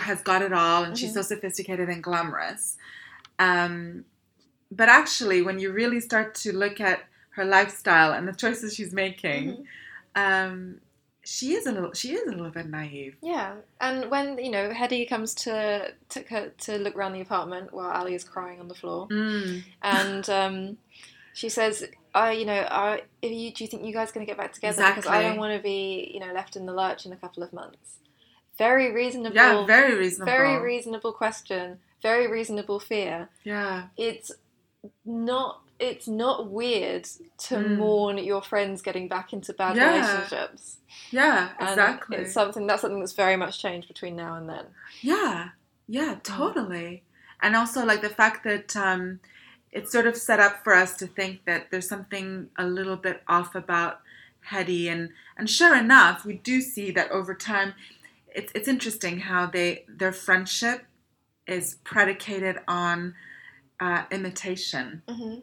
has 0.00 0.22
got 0.22 0.42
it 0.42 0.52
all 0.52 0.84
and 0.84 0.94
mm-hmm. 0.94 0.94
she's 0.94 1.14
so 1.14 1.22
sophisticated 1.22 1.88
and 1.88 2.02
glamorous. 2.02 2.76
Um, 3.38 4.04
but 4.70 4.88
actually, 4.88 5.42
when 5.42 5.58
you 5.58 5.72
really 5.72 6.00
start 6.00 6.34
to 6.36 6.52
look 6.52 6.80
at 6.80 7.00
her 7.38 7.44
lifestyle 7.44 8.12
and 8.12 8.28
the 8.28 8.32
choices 8.32 8.74
she's 8.74 8.92
making, 8.92 9.52
mm-hmm. 9.52 9.62
um, 10.14 10.80
she 11.24 11.54
is 11.54 11.66
a 11.66 11.72
little 11.72 11.92
she 11.92 12.12
is 12.12 12.26
a 12.26 12.30
little 12.30 12.50
bit 12.50 12.68
naive. 12.68 13.16
Yeah, 13.22 13.56
and 13.80 14.10
when 14.10 14.38
you 14.38 14.50
know 14.50 14.70
Hedy 14.70 15.08
comes 15.08 15.34
to 15.36 15.92
to 16.10 16.50
to 16.50 16.78
look 16.78 16.96
around 16.96 17.12
the 17.12 17.20
apartment 17.20 17.72
while 17.72 17.90
Ali 17.90 18.14
is 18.14 18.24
crying 18.24 18.60
on 18.60 18.68
the 18.68 18.74
floor, 18.74 19.08
mm. 19.08 19.62
and 19.82 20.28
um, 20.30 20.78
she 21.34 21.48
says, 21.48 21.84
"I, 22.14 22.32
you 22.32 22.46
know, 22.46 22.66
I, 22.70 23.02
you, 23.22 23.52
do 23.52 23.64
you 23.64 23.68
think 23.68 23.84
you 23.84 23.92
guys 23.92 24.10
are 24.10 24.14
going 24.14 24.26
to 24.26 24.30
get 24.30 24.38
back 24.38 24.52
together? 24.52 24.72
Exactly. 24.72 25.02
Because 25.02 25.10
I 25.10 25.22
don't 25.22 25.38
want 25.38 25.54
to 25.54 25.62
be, 25.62 26.10
you 26.12 26.20
know, 26.20 26.32
left 26.32 26.56
in 26.56 26.66
the 26.66 26.72
lurch 26.72 27.06
in 27.06 27.12
a 27.12 27.16
couple 27.16 27.42
of 27.42 27.52
months." 27.52 27.96
Very 28.58 28.90
reasonable. 28.92 29.36
Yeah, 29.36 29.64
very 29.66 29.94
reasonable. 29.94 30.32
Very 30.32 30.60
reasonable 30.60 31.12
question. 31.12 31.78
Very 32.02 32.26
reasonable 32.26 32.80
fear. 32.80 33.28
Yeah. 33.44 33.84
It's 33.96 34.32
not 35.04 35.62
it's 35.78 36.08
not 36.08 36.50
weird 36.50 37.04
to 37.04 37.56
mm. 37.56 37.76
mourn 37.76 38.18
your 38.18 38.42
friends 38.42 38.82
getting 38.82 39.08
back 39.08 39.32
into 39.32 39.52
bad 39.52 39.76
yeah. 39.76 39.92
relationships. 39.94 40.78
Yeah, 41.10 41.50
exactly. 41.60 42.16
It's 42.18 42.32
something 42.32 42.66
that's 42.66 42.82
something 42.82 43.00
that's 43.00 43.12
very 43.12 43.36
much 43.36 43.60
changed 43.60 43.88
between 43.88 44.16
now 44.16 44.34
and 44.34 44.48
then. 44.48 44.66
Yeah, 45.00 45.50
yeah, 45.86 46.14
mm. 46.14 46.22
totally. 46.22 47.04
And 47.40 47.54
also 47.54 47.84
like 47.84 48.02
the 48.02 48.08
fact 48.08 48.44
that 48.44 48.76
um, 48.76 49.20
it's 49.70 49.92
sort 49.92 50.06
of 50.06 50.16
set 50.16 50.40
up 50.40 50.64
for 50.64 50.74
us 50.74 50.96
to 50.96 51.06
think 51.06 51.44
that 51.44 51.70
there's 51.70 51.88
something 51.88 52.48
a 52.58 52.66
little 52.66 52.96
bit 52.96 53.22
off 53.28 53.54
about 53.54 54.00
Hedy, 54.50 54.90
and 54.90 55.10
and 55.36 55.48
sure 55.48 55.76
enough, 55.76 56.24
we 56.24 56.34
do 56.34 56.60
see 56.60 56.90
that 56.92 57.10
over 57.10 57.34
time. 57.34 57.74
It's 58.34 58.50
it's 58.54 58.68
interesting 58.68 59.20
how 59.20 59.46
they 59.46 59.84
their 59.88 60.12
friendship 60.12 60.86
is 61.46 61.76
predicated 61.84 62.58
on 62.66 63.14
uh, 63.80 64.04
imitation. 64.10 65.02
Mm-hmm. 65.08 65.40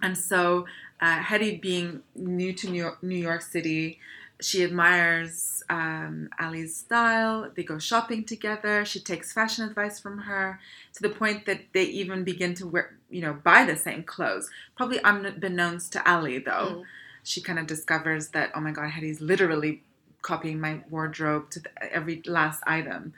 And 0.00 0.16
so, 0.16 0.66
uh, 1.00 1.18
Hedy 1.18 1.60
being 1.60 2.02
new 2.14 2.52
to 2.52 2.70
New 2.70 2.82
York, 2.82 3.02
New 3.02 3.16
York 3.16 3.42
City, 3.42 3.98
she 4.40 4.64
admires 4.64 5.62
um, 5.70 6.28
Ali's 6.38 6.76
style. 6.76 7.50
They 7.54 7.62
go 7.62 7.78
shopping 7.78 8.24
together. 8.24 8.84
She 8.84 9.00
takes 9.00 9.32
fashion 9.32 9.66
advice 9.66 10.00
from 10.00 10.18
her 10.18 10.60
to 10.94 11.02
the 11.02 11.08
point 11.08 11.46
that 11.46 11.60
they 11.72 11.84
even 11.84 12.24
begin 12.24 12.54
to 12.54 12.66
wear, 12.66 12.96
you 13.10 13.20
know, 13.20 13.32
buy 13.32 13.64
the 13.64 13.76
same 13.76 14.02
clothes. 14.02 14.50
Probably 14.76 14.98
unbeknownst 15.04 15.92
to 15.94 16.10
Ali, 16.10 16.38
though. 16.38 16.50
Mm. 16.50 16.84
She 17.24 17.40
kind 17.40 17.58
of 17.58 17.66
discovers 17.66 18.28
that, 18.28 18.50
oh 18.54 18.60
my 18.60 18.72
God, 18.72 18.90
Hedy's 18.90 19.20
literally 19.20 19.82
copying 20.22 20.60
my 20.60 20.80
wardrobe 20.90 21.50
to 21.50 21.60
the, 21.60 21.70
every 21.92 22.22
last 22.26 22.62
item. 22.66 23.12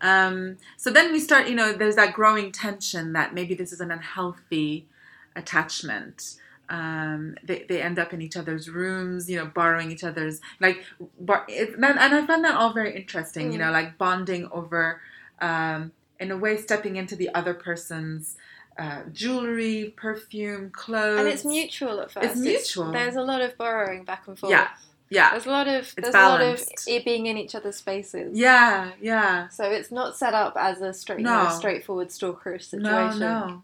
Um, 0.00 0.58
so 0.76 0.90
then 0.90 1.12
we 1.12 1.20
start, 1.20 1.48
you 1.48 1.54
know, 1.54 1.72
there's 1.72 1.96
that 1.96 2.12
growing 2.12 2.52
tension 2.52 3.12
that 3.12 3.34
maybe 3.34 3.54
this 3.54 3.72
is 3.72 3.80
an 3.80 3.90
unhealthy 3.90 4.86
attachment. 5.36 6.36
Um, 6.68 7.36
they, 7.44 7.64
they 7.68 7.80
end 7.80 7.98
up 7.98 8.12
in 8.12 8.20
each 8.20 8.36
other's 8.36 8.68
rooms, 8.68 9.30
you 9.30 9.36
know, 9.36 9.46
borrowing 9.46 9.92
each 9.92 10.02
other's 10.02 10.40
like, 10.58 10.84
bar, 11.20 11.44
it, 11.48 11.74
and 11.76 11.84
I 11.84 12.26
find 12.26 12.44
that 12.44 12.56
all 12.56 12.72
very 12.72 12.96
interesting, 12.96 13.50
mm. 13.50 13.52
you 13.52 13.58
know, 13.58 13.70
like 13.70 13.98
bonding 13.98 14.48
over, 14.50 15.00
um, 15.40 15.92
in 16.18 16.32
a 16.32 16.36
way, 16.36 16.56
stepping 16.56 16.96
into 16.96 17.14
the 17.14 17.32
other 17.34 17.54
person's 17.54 18.36
uh, 18.78 19.02
jewelry, 19.12 19.94
perfume, 19.96 20.70
clothes, 20.70 21.20
and 21.20 21.28
it's 21.28 21.44
mutual 21.44 22.00
at 22.00 22.10
first. 22.10 22.26
It's 22.26 22.36
mutual. 22.36 22.90
It's, 22.90 22.92
there's 22.92 23.16
a 23.16 23.22
lot 23.22 23.40
of 23.40 23.56
borrowing 23.56 24.04
back 24.04 24.26
and 24.26 24.38
forth. 24.38 24.50
Yeah, 24.50 24.68
yeah. 25.08 25.30
There's 25.30 25.46
a 25.46 25.50
lot 25.50 25.68
of 25.68 25.74
it's 25.74 25.94
there's 25.94 26.12
balanced. 26.12 26.86
a 26.86 26.90
lot 26.90 26.98
of 26.98 27.04
being 27.04 27.26
in 27.26 27.38
each 27.38 27.54
other's 27.54 27.76
spaces. 27.76 28.36
Yeah, 28.36 28.90
yeah. 29.00 29.48
So 29.48 29.64
it's 29.64 29.90
not 29.90 30.16
set 30.16 30.34
up 30.34 30.56
as 30.58 30.80
a 30.80 30.92
straight, 30.92 31.20
no. 31.20 31.42
you 31.42 31.48
know, 31.48 31.54
straightforward 31.54 32.08
stalkerish 32.08 32.64
situation. 32.64 33.20
No, 33.20 33.46
no. 33.46 33.62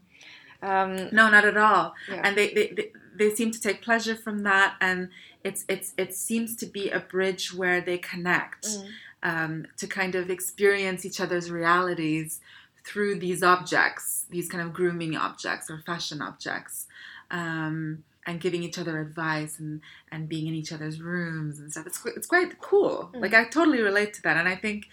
Um, 0.62 1.08
no, 1.12 1.28
not 1.28 1.44
at 1.44 1.56
all. 1.56 1.94
Yeah. 2.08 2.20
And 2.24 2.36
they, 2.36 2.54
they, 2.54 2.68
they 2.68 2.92
they 3.14 3.30
seem 3.34 3.50
to 3.50 3.60
take 3.60 3.82
pleasure 3.82 4.14
from 4.14 4.42
that, 4.44 4.76
and 4.80 5.08
it's 5.44 5.64
it's 5.68 5.92
it 5.98 6.14
seems 6.14 6.56
to 6.56 6.66
be 6.66 6.90
a 6.90 7.00
bridge 7.00 7.52
where 7.52 7.80
they 7.80 7.98
connect 7.98 8.66
mm. 8.66 8.88
um, 9.22 9.66
to 9.76 9.86
kind 9.86 10.14
of 10.14 10.30
experience 10.30 11.04
each 11.04 11.20
other's 11.20 11.50
realities 11.50 12.40
through 12.84 13.18
these 13.18 13.42
objects, 13.42 14.26
these 14.30 14.48
kind 14.48 14.62
of 14.62 14.72
grooming 14.72 15.16
objects 15.16 15.70
or 15.70 15.82
fashion 15.84 16.22
objects. 16.22 16.86
Um, 17.30 18.04
and 18.24 18.40
giving 18.40 18.62
each 18.62 18.78
other 18.78 19.00
advice 19.00 19.58
and 19.58 19.80
and 20.12 20.28
being 20.28 20.46
in 20.46 20.54
each 20.54 20.72
other's 20.72 21.00
rooms 21.00 21.58
and 21.58 21.72
stuff. 21.72 21.86
It's 21.86 22.00
it's 22.06 22.26
quite 22.26 22.60
cool. 22.60 23.10
Mm. 23.12 23.20
Like 23.20 23.34
I 23.34 23.44
totally 23.44 23.82
relate 23.82 24.14
to 24.14 24.22
that, 24.22 24.36
and 24.36 24.48
I 24.48 24.54
think 24.54 24.86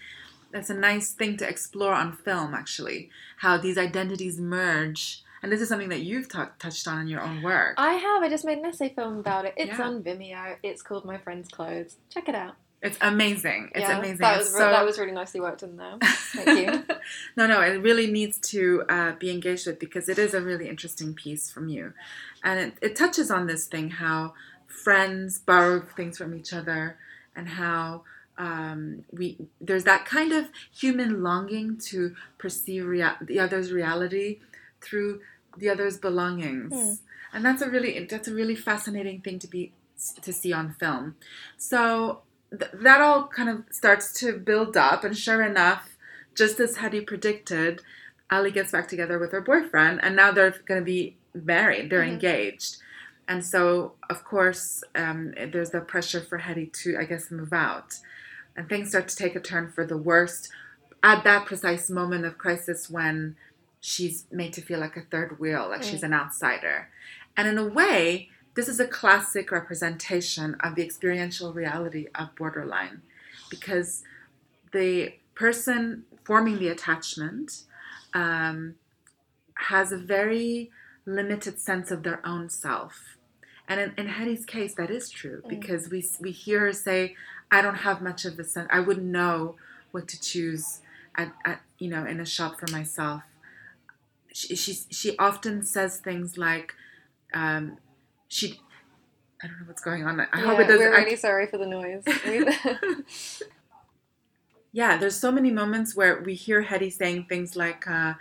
that's 0.50 0.70
a 0.70 0.74
nice 0.74 1.12
thing 1.12 1.36
to 1.36 1.48
explore 1.48 1.94
on 1.94 2.12
film. 2.12 2.54
Actually, 2.54 3.10
how 3.38 3.56
these 3.56 3.78
identities 3.78 4.40
merge. 4.40 5.22
And 5.42 5.50
this 5.50 5.60
is 5.60 5.68
something 5.68 5.88
that 5.88 6.00
you've 6.00 6.28
t- 6.28 6.38
touched 6.58 6.86
on 6.86 7.00
in 7.00 7.08
your 7.08 7.22
own 7.22 7.42
work. 7.42 7.74
I 7.78 7.94
have. 7.94 8.22
I 8.22 8.28
just 8.28 8.44
made 8.44 8.58
an 8.58 8.66
essay 8.66 8.90
film 8.90 9.18
about 9.18 9.44
it. 9.46 9.54
It's 9.56 9.78
yeah. 9.78 9.86
on 9.86 10.02
Vimeo. 10.02 10.56
It's 10.62 10.82
called 10.82 11.04
My 11.04 11.18
Friend's 11.18 11.48
Clothes. 11.48 11.96
Check 12.10 12.28
it 12.28 12.34
out. 12.34 12.54
It's 12.82 12.96
amazing. 13.02 13.70
It's 13.74 13.88
yeah, 13.88 13.98
amazing. 13.98 14.18
That 14.18 14.38
was, 14.38 14.52
so... 14.52 14.58
that 14.58 14.84
was 14.84 14.98
really 14.98 15.12
nicely 15.12 15.40
worked 15.40 15.62
in 15.62 15.76
there. 15.76 15.98
Thank 16.02 16.60
you. 16.60 16.96
no, 17.36 17.46
no, 17.46 17.60
it 17.60 17.82
really 17.82 18.10
needs 18.10 18.38
to 18.50 18.84
uh, 18.88 19.12
be 19.12 19.30
engaged 19.30 19.66
with 19.66 19.78
because 19.78 20.08
it 20.08 20.18
is 20.18 20.32
a 20.32 20.40
really 20.40 20.68
interesting 20.68 21.14
piece 21.14 21.50
from 21.50 21.68
you. 21.68 21.92
And 22.42 22.58
it, 22.58 22.74
it 22.80 22.96
touches 22.96 23.30
on 23.30 23.46
this 23.46 23.66
thing 23.66 23.90
how 23.90 24.32
friends 24.66 25.38
borrow 25.38 25.80
things 25.80 26.16
from 26.16 26.34
each 26.34 26.54
other 26.54 26.96
and 27.36 27.48
how 27.50 28.04
um, 28.38 29.04
we 29.12 29.36
there's 29.60 29.84
that 29.84 30.06
kind 30.06 30.32
of 30.32 30.48
human 30.72 31.22
longing 31.22 31.76
to 31.76 32.16
perceive 32.38 32.86
rea- 32.86 33.18
the 33.20 33.38
other's 33.38 33.70
reality 33.70 34.38
through 34.80 35.20
the 35.56 35.68
other's 35.68 35.98
belongings. 35.98 36.72
Mm. 36.72 36.98
And 37.32 37.44
that's 37.44 37.62
a 37.62 37.70
really 37.70 38.04
that's 38.04 38.28
a 38.28 38.34
really 38.34 38.56
fascinating 38.56 39.20
thing 39.20 39.38
to 39.38 39.46
be 39.46 39.72
to 40.22 40.32
see 40.32 40.52
on 40.52 40.74
film. 40.74 41.16
So 41.56 42.22
th- 42.50 42.72
that 42.72 43.00
all 43.00 43.28
kind 43.28 43.48
of 43.48 43.64
starts 43.70 44.12
to 44.20 44.36
build 44.38 44.76
up, 44.76 45.04
and 45.04 45.16
sure 45.16 45.42
enough, 45.42 45.96
just 46.34 46.58
as 46.60 46.78
Hedy 46.78 47.06
predicted, 47.06 47.82
Ali 48.30 48.50
gets 48.50 48.72
back 48.72 48.88
together 48.88 49.18
with 49.18 49.32
her 49.32 49.40
boyfriend, 49.40 50.00
and 50.02 50.16
now 50.16 50.32
they're 50.32 50.54
going 50.66 50.80
to 50.80 50.84
be 50.84 51.16
married. 51.34 51.90
They're 51.90 52.00
mm-hmm. 52.00 52.14
engaged, 52.14 52.78
and 53.28 53.44
so 53.44 53.92
of 54.08 54.24
course 54.24 54.82
um, 54.94 55.34
there's 55.52 55.70
the 55.70 55.80
pressure 55.80 56.20
for 56.20 56.40
Hedy 56.40 56.72
to, 56.82 56.96
I 56.98 57.04
guess, 57.04 57.30
move 57.30 57.52
out, 57.52 57.94
and 58.56 58.68
things 58.68 58.88
start 58.88 59.08
to 59.08 59.16
take 59.16 59.36
a 59.36 59.40
turn 59.40 59.70
for 59.70 59.86
the 59.86 59.98
worst 59.98 60.50
at 61.02 61.24
that 61.24 61.46
precise 61.46 61.88
moment 61.88 62.24
of 62.24 62.38
crisis 62.38 62.90
when 62.90 63.36
she's 63.80 64.26
made 64.30 64.52
to 64.54 64.60
feel 64.60 64.78
like 64.80 64.96
a 64.96 65.02
third 65.02 65.38
wheel, 65.38 65.68
like 65.68 65.80
mm. 65.82 65.90
she's 65.90 66.02
an 66.02 66.12
outsider, 66.12 66.88
and 67.36 67.48
in 67.48 67.58
a 67.58 67.66
way 67.66 68.28
this 68.54 68.68
is 68.68 68.80
a 68.80 68.86
classic 68.86 69.52
representation 69.52 70.54
of 70.60 70.74
the 70.74 70.82
experiential 70.82 71.52
reality 71.52 72.08
of 72.16 72.34
borderline 72.34 73.00
because 73.48 74.02
the 74.72 75.14
person 75.34 76.04
forming 76.24 76.58
the 76.58 76.68
attachment 76.68 77.62
um, 78.14 78.74
has 79.54 79.92
a 79.92 79.96
very 79.96 80.70
limited 81.06 81.58
sense 81.60 81.90
of 81.90 82.02
their 82.02 82.20
own 82.26 82.48
self 82.50 83.16
And 83.68 83.80
in, 83.80 83.94
in 83.96 84.06
Hedy's 84.08 84.44
case, 84.44 84.74
that 84.74 84.90
is 84.90 85.10
true 85.10 85.42
Mm. 85.44 85.48
because 85.48 85.88
we 85.90 86.00
we 86.20 86.32
hear 86.32 86.60
her 86.66 86.72
say, 86.72 87.16
"I 87.50 87.62
don't 87.62 87.80
have 87.88 88.02
much 88.02 88.24
of 88.24 88.38
a 88.38 88.44
sense. 88.44 88.68
I 88.70 88.80
wouldn't 88.80 89.06
know 89.06 89.56
what 89.92 90.08
to 90.08 90.20
choose 90.20 90.80
at, 91.14 91.32
at 91.44 91.60
you 91.78 91.88
know 91.88 92.04
in 92.04 92.18
a 92.20 92.26
shop 92.26 92.58
for 92.60 92.68
myself." 92.72 93.22
She 94.32 94.54
she, 94.56 94.74
she 94.90 95.16
often 95.18 95.62
says 95.64 95.98
things 95.98 96.38
like, 96.38 96.74
um, 97.34 97.78
"She." 98.28 98.60
I 99.42 99.46
don't 99.46 99.58
know 99.60 99.66
what's 99.68 99.80
going 99.80 100.04
on. 100.04 100.20
I 100.20 100.26
yeah, 100.34 100.44
hope 100.44 100.60
it 100.60 100.64
doesn't. 100.64 100.78
we're 100.80 100.94
I- 100.94 101.02
really 101.04 101.16
sorry 101.16 101.46
for 101.46 101.56
the 101.56 101.64
noise. 101.64 102.04
yeah, 104.72 104.98
there's 104.98 105.16
so 105.16 105.32
many 105.32 105.50
moments 105.50 105.96
where 105.96 106.20
we 106.20 106.34
hear 106.34 106.64
Hedy 106.64 106.92
saying 106.92 107.24
things 107.24 107.56
like, 107.56 107.86
uh, 107.88 108.14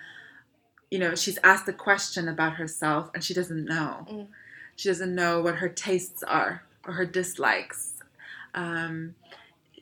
you 0.89 0.97
know, 0.97 1.15
she's 1.15 1.37
asked 1.43 1.67
a 1.67 1.73
question 1.73 2.27
about 2.29 2.53
herself 2.53 3.09
and 3.13 3.23
she 3.23 3.33
doesn't 3.33 3.65
know. 3.65 4.07
Mm. 4.09 4.27
She 4.77 4.87
doesn't 4.87 5.13
know 5.13 5.41
what 5.41 5.55
her 5.55 5.67
tastes 5.69 6.23
are 6.23 6.63
or 6.87 6.93
her 6.93 7.05
dislikes. 7.05 7.95
Um, 8.55 9.15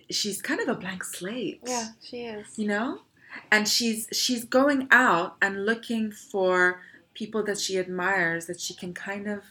she's 0.09 0.41
kind 0.41 0.59
of 0.59 0.67
a 0.67 0.75
blank 0.75 1.03
slate. 1.03 1.61
yeah, 1.65 1.89
she 2.03 2.23
is. 2.25 2.57
You 2.57 2.67
know? 2.67 3.01
And 3.52 3.67
she's 3.67 4.08
she's 4.12 4.43
going 4.45 4.88
out 4.91 5.36
and 5.41 5.65
looking 5.65 6.12
for 6.12 6.82
people 7.13 7.43
that 7.43 7.60
she 7.60 7.78
admires 7.78 8.45
that 8.45 8.60
she 8.60 8.73
can 8.73 8.93
kind 8.93 9.28
of 9.28 9.43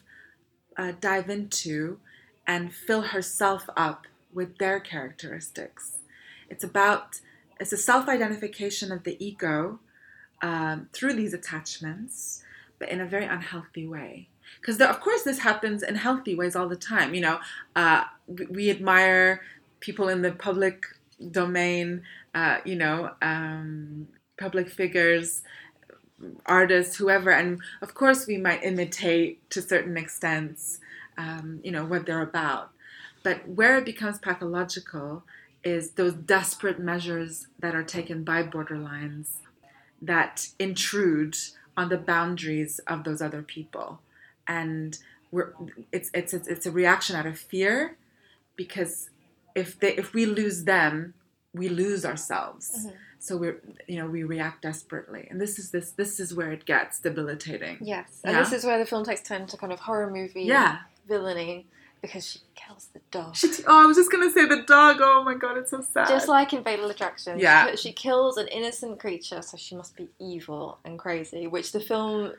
uh, 0.77 0.93
dive 1.01 1.29
into 1.29 1.99
and 2.47 2.73
fill 2.73 3.03
herself 3.03 3.69
up 3.77 4.07
with 4.33 4.59
their 4.59 4.79
characteristics. 4.79 5.99
It's 6.49 6.63
about 6.63 7.21
it's 7.59 7.73
a 7.73 7.77
self-identification 7.77 8.93
of 8.93 9.05
the 9.05 9.17
ego 9.25 9.81
um, 10.43 10.89
through 10.93 11.15
these 11.15 11.33
attachments, 11.33 12.45
but 12.79 12.89
in 12.89 13.01
a 13.01 13.07
very 13.07 13.25
unhealthy 13.25 13.87
way. 13.87 14.29
Because 14.61 14.81
of 14.81 15.01
course 15.01 15.23
this 15.23 15.41
happens 15.41 15.83
in 15.83 15.97
healthy 15.97 16.35
ways 16.35 16.55
all 16.55 16.69
the 16.69 16.77
time. 16.77 17.15
You 17.15 17.23
know, 17.23 17.39
uh, 17.75 18.05
we, 18.27 18.47
we 18.47 18.71
admire 18.71 19.43
people 19.81 20.09
in 20.09 20.23
the 20.23 20.33
public 20.33 20.85
domain. 21.31 22.03
Uh, 22.37 22.59
you 22.67 22.77
know, 22.77 23.11
um, 23.23 24.07
public 24.39 24.69
figures, 24.69 25.43
artists, 26.45 26.97
whoever, 26.97 27.31
and 27.31 27.59
of 27.81 27.95
course 27.95 28.27
we 28.27 28.37
might 28.37 28.63
imitate 28.63 29.49
to 29.49 29.63
certain 29.63 29.97
extents. 29.97 30.79
Um, 31.17 31.61
you 31.65 31.73
know 31.73 31.87
what 31.87 32.05
they're 32.05 32.21
about, 32.21 32.73
but 33.23 33.49
where 33.49 33.79
it 33.79 33.87
becomes 33.87 34.19
pathological 34.19 35.25
is 35.65 35.93
those 35.93 36.13
desperate 36.13 36.79
measures 36.79 37.47
that 37.59 37.75
are 37.75 37.83
taken 37.83 38.23
by 38.23 38.43
borderlines 38.43 39.29
that 40.03 40.49
intrude 40.59 41.37
on 41.75 41.89
the 41.89 41.97
boundaries 41.97 42.81
of 42.87 43.05
those 43.05 43.23
other 43.23 43.43
people 43.43 44.01
and 44.47 44.99
we're 45.31 45.53
it's 45.93 46.11
it's 46.15 46.33
it's, 46.33 46.49
it's 46.49 46.67
a 46.67 46.71
reaction 46.71 47.17
out 47.17 47.27
of 47.27 47.39
fear 47.39 47.97
because 48.57 49.11
if 49.55 49.79
they 49.81 49.93
if 49.95 50.15
we 50.15 50.27
lose 50.27 50.65
them 50.65 51.15
we 51.61 51.69
lose 51.69 52.05
ourselves 52.05 52.65
Mhm. 52.87 52.93
so 53.19 53.37
we're 53.43 53.59
you 53.89 53.97
know 53.99 54.09
we 54.17 54.23
react 54.35 54.59
desperately 54.63 55.23
and 55.31 55.41
this 55.41 55.59
is 55.61 55.67
this 55.71 55.89
this 56.01 56.13
is 56.25 56.29
where 56.39 56.51
it 56.57 56.65
gets 56.73 56.95
debilitating 57.01 57.77
Yes, 57.81 58.09
and 58.25 58.33
Yeah. 58.35 58.43
this 58.43 58.53
is 58.53 58.65
where 58.65 58.79
the 58.83 58.87
film 58.93 59.05
takes 59.05 59.23
turn 59.23 59.47
to 59.53 59.57
kind 59.57 59.73
of 59.73 59.81
horror 59.89 60.11
movie 60.19 60.43
yeah 60.55 60.73
villainy 61.09 61.67
because 62.03 62.25
she 62.31 62.41
kills 62.63 62.85
the 62.95 63.01
dog. 63.11 63.35
she, 63.41 63.49
oh 63.67 63.83
i 63.85 63.87
was 63.91 63.97
just 63.97 64.11
gonna 64.13 64.31
say 64.39 64.45
the 64.47 64.63
dog 64.77 64.97
oh 65.01 65.23
my 65.25 65.35
god 65.35 65.57
it's 65.61 65.71
so 65.71 65.81
sad 65.95 66.09
Just 66.17 66.29
like 66.29 66.53
in 66.53 66.63
Fatal 66.63 66.91
Attraction, 66.95 67.39
Yeah. 67.39 67.71
she, 67.71 67.77
she 67.85 67.93
kills 67.93 68.37
an 68.43 68.49
innocent 68.49 68.95
creature, 69.05 69.41
so 69.49 69.57
she 69.57 69.75
must 69.81 69.93
be 69.97 70.07
evil 70.33 70.79
and 70.85 70.99
crazy, 70.99 71.47
which 71.47 71.69
the 71.73 71.81
film 71.81 72.33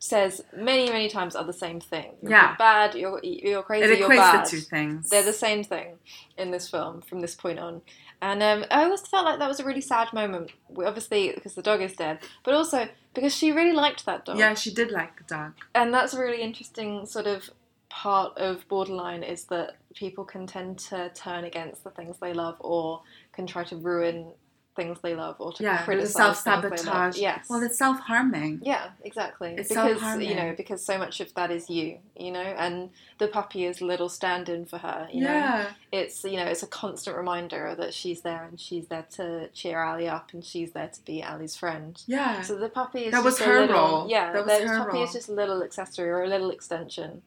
says 0.00 0.40
many, 0.56 0.88
many 0.88 1.08
times 1.08 1.34
are 1.34 1.44
the 1.44 1.52
same 1.66 1.80
thing. 1.80 2.10
You're 2.22 2.30
Yeah. 2.30 2.54
bad, 2.56 2.94
you're, 2.94 3.20
you're 3.22 3.62
crazy, 3.64 3.92
it 3.92 3.98
you're 3.98 4.08
bad. 4.08 4.46
the 4.46 4.50
two 4.50 4.60
things 4.60 5.10
They're 5.10 5.24
the 5.24 5.32
same 5.32 5.64
thing 5.64 5.98
in 6.36 6.50
this 6.52 6.70
film 6.70 7.02
from 7.02 7.20
this 7.20 7.34
point 7.34 7.58
on. 7.58 7.82
And 8.20 8.42
um, 8.42 8.64
I 8.70 8.84
always 8.84 9.00
felt 9.06 9.24
like 9.24 9.38
that 9.38 9.48
was 9.48 9.60
a 9.60 9.64
really 9.64 9.80
sad 9.80 10.12
moment. 10.12 10.50
Obviously, 10.76 11.32
because 11.34 11.54
the 11.54 11.62
dog 11.62 11.80
is 11.80 11.94
dead, 11.94 12.18
but 12.44 12.54
also 12.54 12.88
because 13.14 13.34
she 13.34 13.52
really 13.52 13.72
liked 13.72 14.06
that 14.06 14.24
dog. 14.24 14.38
yeah 14.38 14.54
she 14.54 14.72
did 14.72 14.90
like 14.90 15.16
the 15.18 15.24
dog 15.24 15.52
and 15.74 15.92
that's 15.92 16.14
a 16.14 16.20
really 16.20 16.40
interesting 16.40 17.04
sort 17.06 17.26
of 17.26 17.50
part 17.88 18.36
of 18.38 18.66
borderline 18.68 19.22
is 19.22 19.44
that 19.44 19.76
people 19.94 20.24
can 20.24 20.46
tend 20.46 20.78
to 20.78 21.10
turn 21.14 21.44
against 21.44 21.82
the 21.84 21.90
things 21.90 22.16
they 22.20 22.32
love 22.32 22.56
or 22.60 23.02
can 23.32 23.46
try 23.46 23.64
to 23.64 23.76
ruin 23.76 24.32
things 24.78 24.96
they 25.02 25.14
love 25.24 25.36
or 25.40 25.50
to 25.52 25.62
yeah 25.62 25.78
the 25.78 25.84
criticize 25.84 26.14
love. 26.16 26.36
self-sabotage 26.36 27.16
Yes. 27.18 27.46
well 27.50 27.62
it's 27.66 27.78
self-harming 27.84 28.60
yeah, 28.62 28.84
exactly. 29.10 29.50
It's 29.58 29.68
because 29.68 29.88
self-harming. 29.90 30.28
you 30.30 30.34
know, 30.40 30.54
because 30.56 30.80
so 30.90 30.94
much 31.04 31.16
of 31.24 31.28
that 31.34 31.50
is 31.50 31.68
you, 31.76 31.98
you 32.16 32.30
know, 32.36 32.48
and 32.64 32.90
the 33.18 33.28
puppy 33.28 33.64
is 33.70 33.80
a 33.80 33.86
little 33.92 34.08
stand-in 34.08 34.62
for 34.66 34.78
her. 34.78 35.00
You 35.12 35.22
know, 35.24 35.32
yeah 35.44 35.70
it's 35.92 36.16
you 36.32 36.36
know, 36.40 36.44
it's 36.52 36.62
a 36.62 36.66
constant 36.82 37.16
reminder 37.16 37.74
that 37.80 37.92
she's 37.94 38.20
there 38.28 38.44
and 38.48 38.56
she's 38.66 38.86
there 38.92 39.06
to 39.18 39.48
cheer 39.58 39.78
Ali 39.90 40.06
up 40.16 40.26
and 40.34 40.44
she's 40.44 40.70
there 40.72 40.88
to 40.96 41.00
be 41.04 41.16
Ali's 41.22 41.56
friend. 41.56 41.92
yeah 42.06 42.42
So 42.42 42.52
the 42.56 42.68
puppy 42.80 43.02
is 43.06 43.12
That 43.12 43.24
was 43.24 43.38
her 43.40 43.60
little, 43.62 43.76
role. 43.76 44.06
Yeah, 44.08 44.32
That 44.32 44.46
was 44.46 44.60
the 44.60 44.68
her 44.68 44.78
puppy 44.84 44.96
role. 44.98 45.04
is 45.06 45.12
just 45.12 45.28
a 45.28 45.32
little 45.42 45.62
accessory 45.68 46.08
or 46.10 46.22
a 46.22 46.28
little 46.34 46.50
extension, 46.50 47.22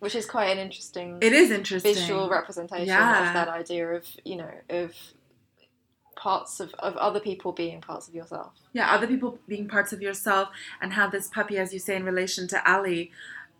which 0.00 0.14
is 0.14 0.24
quite 0.26 0.46
an 0.54 0.58
interesting 0.58 1.18
it 1.28 1.32
is 1.32 1.50
interesting 1.50 1.94
visual 1.94 2.28
representation 2.30 2.88
Yeah. 2.88 3.26
of 3.28 3.34
that 3.38 3.48
idea 3.48 3.84
of 3.98 4.04
you 4.24 4.36
know 4.36 4.50
of 4.70 4.92
parts 6.24 6.52
of, 6.64 6.68
of 6.88 6.92
other 7.06 7.20
people 7.28 7.50
being 7.62 7.80
parts 7.90 8.06
of 8.08 8.14
yourself. 8.20 8.52
yeah, 8.78 8.88
other 8.96 9.08
people 9.12 9.30
being 9.52 9.66
parts 9.74 9.92
of 9.96 10.00
yourself, 10.08 10.46
and 10.80 10.88
how 10.98 11.06
this 11.14 11.26
puppy, 11.36 11.56
as 11.64 11.68
you 11.74 11.80
say, 11.86 11.94
in 12.00 12.04
relation 12.12 12.42
to 12.52 12.56
Ali, 12.74 13.00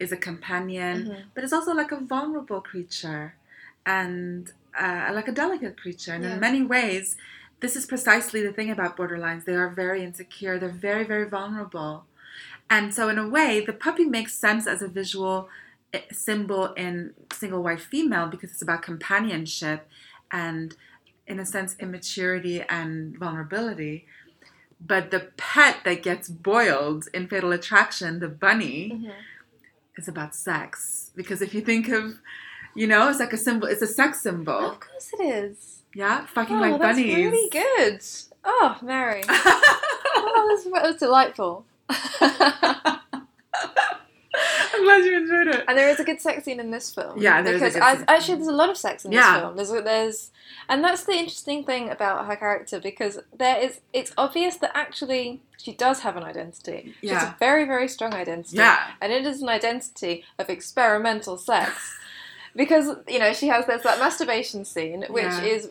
is 0.05 0.11
a 0.18 0.20
companion, 0.31 0.96
Mhm. 1.03 1.22
but 1.35 1.40
it's 1.44 1.57
also 1.59 1.72
like 1.81 1.92
a 1.98 2.00
vulnerable 2.14 2.62
creature, 2.70 3.24
and 4.00 4.42
uh, 4.85 5.11
like 5.18 5.29
a 5.33 5.37
delicate 5.44 5.77
creature. 5.83 6.14
And 6.16 6.24
Yeah. 6.24 6.35
in 6.35 6.40
many 6.48 6.62
ways, 6.77 7.07
this 7.62 7.74
is 7.79 7.85
precisely 7.94 8.40
the 8.46 8.55
thing 8.59 8.70
about 8.77 8.96
borderlines. 8.98 9.42
They 9.44 9.59
are 9.64 9.72
very 9.85 10.00
insecure. 10.09 10.55
They're 10.59 10.81
very, 10.88 11.05
very 11.14 11.29
vulnerable, 11.38 11.94
and 12.74 12.85
so 12.96 13.03
in 13.12 13.18
a 13.27 13.29
way, 13.37 13.50
the 13.68 13.77
puppy 13.87 14.07
makes 14.16 14.33
sense 14.46 14.64
as 14.74 14.81
a 14.83 14.88
visual 15.00 15.37
eh, 15.96 16.00
symbol 16.27 16.62
in 16.85 16.94
single 17.40 17.62
white 17.66 17.83
female 17.92 18.27
because 18.35 18.50
it's 18.53 18.66
about 18.68 18.83
companionship 18.92 19.81
and 20.46 20.66
in 21.26 21.38
a 21.38 21.46
sense 21.46 21.76
immaturity 21.80 22.62
and 22.62 23.18
vulnerability 23.18 24.06
but 24.84 25.10
the 25.10 25.28
pet 25.37 25.78
that 25.84 26.02
gets 26.02 26.28
boiled 26.28 27.08
in 27.14 27.26
fatal 27.26 27.52
attraction 27.52 28.20
the 28.20 28.28
bunny 28.28 28.90
mm-hmm. 28.92 29.10
is 29.96 30.08
about 30.08 30.34
sex 30.34 31.10
because 31.16 31.40
if 31.40 31.54
you 31.54 31.60
think 31.60 31.88
of 31.88 32.18
you 32.74 32.87
know 32.87 33.08
it's 33.08 33.20
like 33.20 33.32
a 33.32 33.38
symbol 33.38 33.68
it's 33.68 33.82
a 33.82 33.87
sex 33.87 34.20
symbol 34.20 34.70
Of 34.72 34.80
course 34.80 35.10
it 35.18 35.22
is. 35.22 35.82
yeah 35.94 36.26
fucking 36.26 36.56
oh, 36.56 36.60
like 36.60 36.80
that's 36.80 36.98
bunnies 36.98 37.16
really 37.16 37.48
good. 37.50 38.00
Oh, 38.44 38.76
Mary. 38.82 39.22
oh, 39.28 40.32
that 40.34 40.44
was, 40.46 40.64
that 40.64 40.82
was 40.82 40.96
delightful. 40.96 41.64
glad 45.00 45.04
you 45.04 45.16
enjoyed 45.16 45.48
it 45.54 45.64
And 45.68 45.76
there 45.78 45.88
is 45.88 46.00
a 46.00 46.04
good 46.04 46.20
sex 46.20 46.44
scene 46.44 46.61
in 46.61 46.70
this 46.70 46.94
film. 46.94 47.20
Yeah, 47.20 47.42
there 47.42 47.54
is 47.54 47.62
a 47.62 47.64
because 47.66 47.80
I, 47.83 48.04
actually 48.14 48.37
there's 48.37 48.48
a 48.48 48.52
lot 48.52 48.70
of 48.70 48.76
sex 48.76 49.04
in 49.04 49.12
Yeah. 49.12 49.33
this 49.33 49.40
film. 49.40 49.57
There's 49.57 49.85
there's 49.85 50.30
and 50.68 50.83
that's 50.85 51.04
the 51.04 51.12
interesting 51.12 51.64
thing 51.64 51.90
about 51.90 52.26
her 52.26 52.37
character 52.37 52.80
because 52.80 53.18
there 53.37 53.59
is 53.59 53.80
it's 53.92 54.12
obvious 54.16 54.57
that 54.59 54.72
actually 54.74 55.42
she 55.59 55.72
does 55.72 56.00
have 56.00 56.16
an 56.16 56.22
identity. 56.22 56.94
She 57.00 57.09
has 57.09 57.22
a 57.24 57.37
very 57.38 57.64
very 57.64 57.88
strong 57.88 58.12
identity. 58.14 58.57
Yeah. 58.57 58.78
and 59.00 59.12
it 59.12 59.26
is 59.26 59.42
an 59.42 59.48
identity 59.48 60.24
of 60.38 60.48
experimental 60.50 61.37
sex 61.38 61.72
because 62.57 62.96
you 63.09 63.18
know 63.18 63.33
she 63.33 63.48
has 63.48 63.66
there's 63.66 63.83
that 63.83 63.98
masturbation 63.98 64.64
scene 64.64 65.04
which 65.09 65.24
Yeah. 65.24 65.42
is 65.42 65.70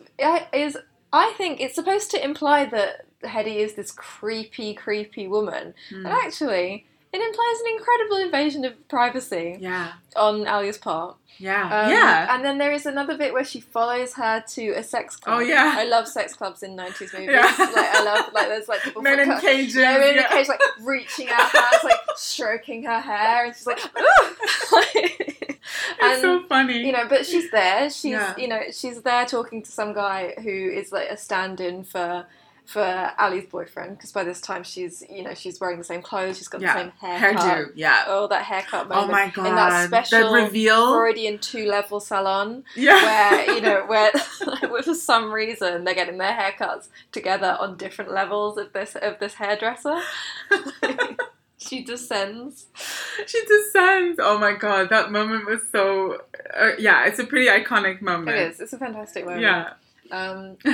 is 0.52 0.78
I 1.12 1.32
think 1.38 1.60
it's 1.60 1.76
supposed 1.76 2.10
to 2.10 2.22
imply 2.24 2.64
that 2.66 3.06
Hedy 3.22 3.56
is 3.56 3.74
this 3.74 3.90
creepy 3.92 4.74
creepy 4.74 5.26
woman, 5.28 5.72
Hmm. 5.88 6.04
and 6.06 6.14
actually. 6.24 6.86
It 7.16 7.20
implies 7.28 7.60
an 7.64 7.68
incredible 7.78 8.16
invasion 8.16 8.64
of 8.64 8.88
privacy 8.88 9.56
yeah 9.60 9.92
on 10.16 10.46
Alia's 10.46 10.78
part. 10.78 11.16
yeah 11.38 11.62
Um, 11.76 11.90
yeah 11.90 12.34
And 12.34 12.44
then 12.44 12.58
there 12.58 12.72
is 12.72 12.86
another 12.86 13.16
bit 13.16 13.32
where 13.32 13.44
she 13.52 13.60
follows 13.60 14.14
her 14.14 14.42
to 14.54 14.64
a 14.70 14.82
sex 14.82 15.16
club. 15.16 15.36
Oh, 15.36 15.40
yeah. 15.40 15.74
I 15.82 15.84
love 15.84 16.06
sex 16.08 16.34
clubs 16.34 16.62
in 16.62 16.74
nineties 16.76 17.12
movies. 17.12 17.30
Yeah. 17.32 17.54
Like 17.58 17.90
I 17.98 18.02
love 18.10 18.32
like 18.36 18.48
there's 18.48 18.68
like 18.68 18.82
people 18.82 19.02
men 19.08 19.18
in 19.20 19.30
cages 19.40 19.76
Yeah, 19.76 19.98
men 19.98 20.10
in 20.10 20.14
yeah. 20.16 20.26
a 20.26 20.36
cage 20.36 20.48
like 20.48 20.60
reaching 20.82 21.28
out 21.30 21.48
hands, 21.50 21.82
like 21.84 22.00
stroking 22.16 22.84
her 22.84 23.00
hair, 23.00 23.44
and 23.46 23.54
she's 23.54 23.66
like, 23.66 23.78
it's 24.94 25.58
and 26.02 26.20
so 26.20 26.42
funny 26.48 26.78
you 26.86 26.92
know, 26.92 27.06
but 27.08 27.26
she's 27.26 27.50
there. 27.50 27.90
She's 27.90 28.12
Yeah. 28.12 28.34
you 28.36 28.48
know 28.48 28.60
she's 28.72 29.02
there 29.02 29.24
talking 29.26 29.62
to 29.62 29.70
some 29.70 29.92
guy 29.94 30.34
who 30.42 30.50
is 30.50 30.92
like 30.92 31.08
a 31.10 31.16
stand-in 31.16 31.84
for 31.84 32.26
for 32.66 33.12
Ali's 33.18 33.44
boyfriend 33.44 33.96
because 33.98 34.10
by 34.10 34.24
this 34.24 34.40
time 34.40 34.62
she's 34.62 35.02
you 35.10 35.22
know 35.22 35.34
she's 35.34 35.60
wearing 35.60 35.76
the 35.78 35.84
same 35.84 36.00
clothes, 36.00 36.38
she's 36.38 36.48
got 36.48 36.60
Yeah. 36.62 36.72
the 36.74 36.80
same 36.80 36.92
haircut. 36.98 37.42
hairdo 37.42 37.72
yeah 37.74 38.04
Oh, 38.06 38.26
that 38.28 38.42
haircut 38.44 38.88
moment. 38.88 39.08
oh 39.08 39.12
my 39.12 39.28
god 39.28 39.46
in 39.48 39.54
that 39.54 39.86
special 39.88 40.32
the 40.32 40.42
reveal 40.44 40.94
Freudian 40.94 41.38
two-level 41.38 42.00
salon 42.00 42.64
yeah 42.74 42.94
where 43.04 43.54
you 43.54 43.60
know 43.60 43.84
where 43.86 44.10
where 44.70 44.82
for 44.82 44.94
some 44.94 45.30
reason 45.30 45.84
they're 45.84 45.94
getting 45.94 46.16
their 46.18 46.32
haircuts 46.32 46.88
together 47.12 47.56
on 47.60 47.76
different 47.76 48.10
levels 48.12 48.56
of 48.56 48.72
this 48.72 48.96
of 48.96 49.18
this 49.18 49.34
hairdresser. 49.34 50.00
she 51.58 51.82
descends. 51.84 52.66
She 53.26 53.40
descends. 53.46 54.18
Oh 54.22 54.38
my 54.38 54.52
god, 54.54 54.88
that 54.90 55.12
moment 55.12 55.46
was 55.46 55.60
so. 55.70 56.22
Uh, 56.58 56.72
yeah, 56.78 57.06
it's 57.06 57.18
a 57.18 57.24
pretty 57.24 57.46
iconic 57.46 58.02
moment. 58.02 58.36
It 58.36 58.50
is. 58.52 58.60
It's 58.60 58.72
a 58.72 58.78
fantastic 58.78 59.24
moment. 59.24 59.42
Yeah. 59.42 59.72
Um, 60.10 60.56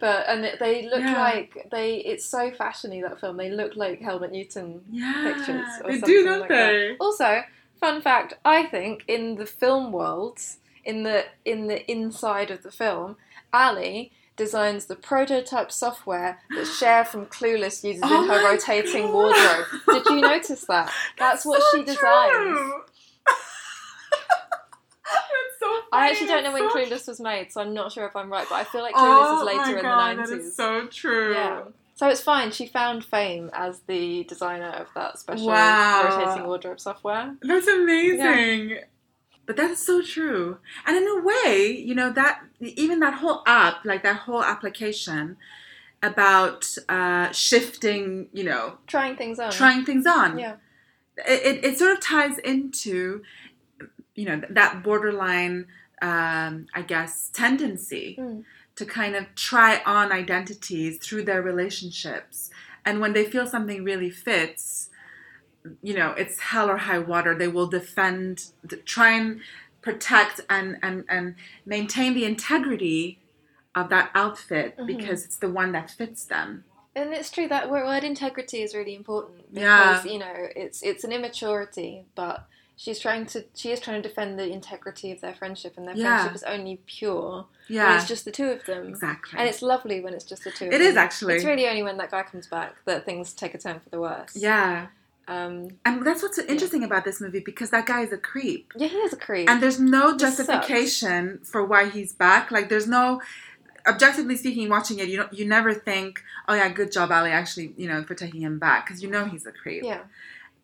but 0.00 0.28
and 0.28 0.44
it- 0.44 0.58
they 0.60 0.88
look 0.88 1.00
Yeah. 1.00 1.20
like 1.20 1.68
they. 1.70 1.96
It's 1.96 2.24
so 2.24 2.50
fashiony 2.50 3.02
that 3.02 3.20
film. 3.20 3.36
They 3.36 3.50
look 3.50 3.76
like 3.76 4.00
Helmut 4.00 4.32
Newton 4.32 4.82
yeah. 4.90 5.32
pictures. 5.34 5.66
Or 5.82 5.90
they 5.92 5.98
something 6.00 6.06
do, 6.08 6.24
don't 6.24 6.40
like 6.40 6.48
that. 6.50 6.70
they? 6.72 6.96
Also, 7.00 7.42
fun 7.80 8.00
fact: 8.02 8.34
I 8.44 8.64
think 8.66 9.04
in 9.08 9.36
the 9.36 9.46
film 9.46 9.92
world, 9.92 10.38
in 10.84 11.02
the 11.02 11.24
in 11.44 11.66
the 11.66 11.90
inside 11.90 12.50
of 12.50 12.62
the 12.62 12.70
film, 12.70 13.16
Ali 13.52 14.12
designs 14.36 14.86
the 14.86 14.96
prototype 14.96 15.70
software 15.70 16.38
that 16.50 16.66
Cher 16.66 17.04
from 17.04 17.26
Clueless 17.26 17.84
uses 17.84 18.02
Oh 18.04 18.22
in 18.24 18.28
her 18.30 18.44
rotating 18.50 19.02
God. 19.06 19.12
wardrobe. 19.14 19.66
Did 19.88 20.06
you 20.06 20.20
notice 20.22 20.64
that? 20.66 20.90
That's 21.18 21.44
what 21.44 21.60
so 21.62 21.78
she 21.78 21.84
designs. 21.84 21.98
true. 22.00 22.82
That's 25.04 25.58
so 25.60 25.66
funny. 25.66 25.81
I 25.92 26.08
actually 26.10 26.28
don't 26.28 26.44
know 26.44 26.52
when 26.52 26.62
That's 26.64 26.74
Clueless 26.74 27.08
was 27.08 27.20
made, 27.20 27.52
so 27.52 27.60
I'm 27.60 27.74
not 27.74 27.92
sure 27.92 28.06
if 28.06 28.16
I'm 28.16 28.30
right, 28.30 28.46
but 28.48 28.56
I 28.56 28.64
feel 28.64 28.82
like 28.82 28.94
Clueless 28.94 29.24
oh 29.24 29.40
is 29.40 29.46
later 29.56 29.76
in 29.78 29.82
God, 29.82 30.16
the 30.16 30.22
90s. 30.22 30.28
That 30.28 30.38
is 30.38 30.56
so 30.56 30.86
true. 30.86 31.34
Yeah. 31.34 31.62
So 31.94 32.08
it's 32.08 32.20
fine. 32.22 32.50
She 32.50 32.66
found 32.66 33.04
fame 33.04 33.50
as 33.52 33.80
the 33.86 34.24
designer 34.24 34.70
of 34.70 34.88
that 34.94 35.18
special 35.18 35.46
Wow. 35.48 36.18
rotating 36.18 36.46
wardrobe 36.46 36.80
software. 36.80 37.36
That's 37.42 37.66
amazing. 37.66 38.78
But 39.44 39.56
that's 39.56 39.84
so 39.84 40.02
true. 40.02 40.58
And 40.86 40.96
in 40.96 41.06
a 41.06 41.20
way, 41.22 41.66
you 41.70 41.94
know, 41.94 42.10
that 42.12 42.42
even 42.60 43.00
that 43.00 43.14
whole 43.14 43.42
app, 43.46 43.84
like 43.84 44.02
that 44.04 44.16
whole 44.16 44.42
application 44.42 45.36
about 46.02 46.64
uh, 46.88 47.30
shifting, 47.32 48.28
you 48.32 48.44
know, 48.44 48.78
Trying 48.86 49.16
things 49.16 49.38
on. 49.38 49.50
trying 49.52 49.84
things 49.84 50.06
on. 50.06 50.38
Yeah. 50.38 50.54
It, 51.28 51.58
it, 51.58 51.64
it 51.64 51.78
sort 51.78 51.92
of 51.92 52.00
ties 52.00 52.38
into, 52.38 53.22
you 54.14 54.24
know, 54.24 54.40
that 54.50 54.82
borderline, 54.82 55.66
um, 56.02 56.66
I 56.74 56.82
guess, 56.82 57.30
tendency 57.32 58.16
Mm. 58.18 58.44
to 58.76 58.84
kind 58.84 59.14
of 59.14 59.24
try 59.34 59.80
on 59.86 60.12
identities 60.12 60.98
through 60.98 61.22
their 61.24 61.40
relationships. 61.42 62.50
And 62.84 63.00
when 63.00 63.12
they 63.12 63.24
feel 63.24 63.46
something 63.46 63.84
really 63.84 64.10
fits, 64.10 64.90
you 65.80 65.94
know, 65.94 66.10
it's 66.12 66.40
hell 66.40 66.68
or 66.68 66.78
high 66.78 66.98
water. 66.98 67.34
They 67.36 67.46
will 67.48 67.68
defend, 67.68 68.46
try 68.84 69.10
and 69.12 69.40
protect 69.80 70.40
and, 70.50 70.78
and, 70.82 71.04
and 71.08 71.36
maintain 71.64 72.14
the 72.14 72.24
integrity 72.24 73.20
of 73.74 73.88
that 73.90 74.10
outfit 74.14 74.76
Mhm. 74.76 74.86
because 74.86 75.24
it's 75.24 75.36
the 75.36 75.48
one 75.48 75.70
that 75.72 75.90
fits 75.90 76.24
them. 76.24 76.64
And 76.94 77.12
it's 77.14 77.30
true 77.30 77.48
that 77.48 77.70
word 77.70 78.04
integrity 78.04 78.62
is 78.62 78.74
really 78.74 78.94
important 78.94 79.46
Yeah. 79.52 79.92
because 80.00 80.12
you 80.12 80.18
know 80.18 80.34
it's 80.54 80.82
it's 80.82 81.04
an 81.04 81.12
immaturity, 81.12 82.04
but 82.14 82.46
she's 82.82 82.98
trying 82.98 83.24
to 83.26 83.44
she 83.54 83.70
is 83.70 83.78
trying 83.80 84.02
to 84.02 84.08
defend 84.08 84.38
the 84.38 84.48
integrity 84.50 85.12
of 85.12 85.20
their 85.20 85.34
friendship, 85.34 85.74
and 85.76 85.86
their 85.86 85.94
Yeah. 85.96 86.16
friendship 86.18 86.34
is 86.36 86.42
only 86.42 86.80
pure 86.86 87.46
when 87.68 87.76
Yeah, 87.76 87.96
it's 87.96 88.08
just 88.08 88.24
the 88.24 88.32
two 88.32 88.48
of 88.56 88.64
them. 88.64 88.88
exactly. 88.88 89.38
And 89.38 89.48
it's 89.48 89.62
lovely 89.62 90.00
when 90.00 90.12
it's 90.14 90.24
just 90.24 90.42
the 90.44 90.50
two. 90.50 90.66
of 90.66 90.72
It 90.72 90.78
them. 90.78 90.88
is 90.88 90.96
actually. 90.96 91.34
It's 91.36 91.44
really 91.44 91.68
only 91.68 91.82
when 91.84 91.96
that 91.98 92.10
guy 92.10 92.22
comes 92.24 92.46
back 92.48 92.74
that 92.86 93.04
things 93.04 93.32
take 93.32 93.54
a 93.54 93.58
turn 93.58 93.78
for 93.80 93.90
the 93.90 94.00
worse. 94.00 94.34
yeah. 94.36 94.86
Um. 95.28 95.68
And 95.84 96.04
that's 96.04 96.20
what's 96.22 96.36
so 96.36 96.44
interesting 96.48 96.82
about 96.82 97.04
this 97.04 97.20
movie 97.20 97.38
because 97.38 97.70
that 97.70 97.86
guy 97.86 98.00
is 98.02 98.12
a 98.12 98.18
creep. 98.18 98.72
Yeah, 98.76 98.88
he 98.88 98.96
is 98.96 99.12
a 99.12 99.16
creep. 99.16 99.48
And 99.48 99.62
there's 99.62 99.78
no 99.78 100.16
justification 100.16 101.38
for 101.44 101.64
why 101.64 101.88
he's 101.88 102.12
back. 102.12 102.50
Like 102.50 102.68
there's 102.68 102.88
no 102.88 103.22
objectively 103.86 104.36
speaking 104.36 104.68
watching 104.68 105.00
it 105.00 105.08
you 105.08 105.16
don't 105.16 105.32
you 105.32 105.44
never 105.44 105.74
think 105.74 106.22
oh 106.48 106.54
yeah 106.54 106.68
good 106.68 106.92
job 106.92 107.10
ali 107.10 107.30
actually 107.30 107.74
you 107.76 107.88
know 107.88 108.00
for 108.04 108.14
taking 108.14 108.40
him 108.40 108.56
back 108.56 108.86
because 108.86 109.02
you 109.02 109.10
know 109.10 109.24
he's 109.24 109.44
a 109.44 109.50
creep 109.50 109.82
yeah. 109.82 109.98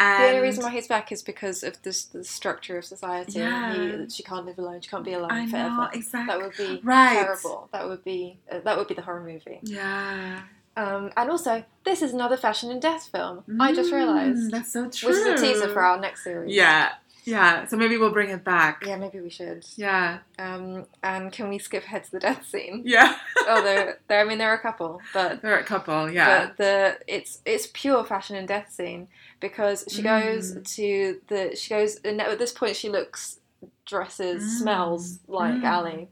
And 0.00 0.22
The 0.22 0.28
only 0.28 0.40
reason 0.40 0.64
why 0.64 0.70
he's 0.70 0.87
back 0.87 1.11
is 1.12 1.22
because 1.22 1.62
of 1.62 1.80
this 1.82 2.04
the 2.04 2.24
structure 2.24 2.78
of 2.78 2.84
society. 2.84 3.40
Yeah. 3.40 3.72
He, 4.04 4.08
she 4.11 4.22
can't 4.22 4.46
live 4.46 4.58
alone. 4.58 4.80
She 4.80 4.88
can't 4.90 5.04
be 5.04 5.12
alone 5.14 5.32
i 5.32 5.44
know 5.44 5.50
forever. 5.50 5.90
exactly 5.92 6.26
That 6.34 6.40
would 6.44 6.56
be 6.56 6.80
Right. 6.84 7.14
terrible. 7.14 7.68
That 7.72 7.88
would 7.88 8.04
be 8.04 8.38
uh, 8.50 8.61
that 8.64 8.76
would 8.76 8.88
be 8.88 8.94
the 8.94 9.02
horror 9.02 9.24
movie. 9.24 9.61
yeah 9.62 10.42
Um, 10.76 11.11
and 11.16 11.28
also, 11.30 11.64
this 11.84 12.02
is 12.02 12.12
another 12.12 12.37
fashion 12.37 12.70
and 12.70 12.80
death 12.80 13.08
film. 13.11 13.42
I 13.58 13.72
just 13.72 13.90
Mm, 13.90 13.96
realised, 13.96 14.50
that's 14.52 14.72
so 14.72 14.88
true 14.88 15.08
which 15.08 15.18
is 15.18 15.26
a 15.26 15.34
teaser 15.37 15.68
for 15.68 15.82
our 15.82 15.98
next 15.98 16.22
series. 16.22 16.54
yeah 16.54 16.90
yeah 17.24 17.66
so 17.66 17.76
maybe 17.76 17.96
we'll 17.98 18.12
bring 18.12 18.30
it 18.30 18.44
back 18.44 18.82
Yeah, 18.87 18.96
maybe 18.96 19.20
we 19.20 19.28
should. 19.28 19.64
yeah 19.76 20.18
Um, 20.38 20.87
and 21.02 21.32
can 21.32 21.48
we 21.50 21.58
skip 21.58 21.84
ahead 21.84 22.04
to 22.04 22.11
the 22.12 22.20
death 22.20 22.46
scene? 22.46 22.82
yeah 22.87 23.16
there, 23.46 23.98
there. 24.08 24.20
I 24.20 24.24
mean, 24.24 24.38
there 24.38 24.50
are 24.50 24.54
a 24.54 24.61
couple, 24.62 25.00
but 25.12 25.42
there 25.42 25.54
are 25.56 25.58
a 25.58 25.64
couple 25.64 26.11
yeah 26.11 26.46
but 26.46 26.56
the 26.58 26.98
it's 27.08 27.40
it's 27.44 27.66
pure 27.74 28.04
fashion 28.04 28.37
and 28.37 28.46
death 28.46 28.70
scene 28.72 29.08
because 29.40 29.85
she 29.88 30.03
goes 30.03 30.55
Mm. 30.55 30.74
to 30.77 31.20
the 31.29 31.57
she 31.57 31.68
goes 31.70 31.96
and 32.05 32.20
at 32.20 32.38
this 32.38 32.53
point 32.53 32.77
she 32.77 32.88
looks 32.88 33.38
dresses 33.87 34.42
Mm. 34.42 34.59
smells 34.61 35.18
like 35.27 35.55
Mm. 35.55 35.70
Ali. 35.72 36.09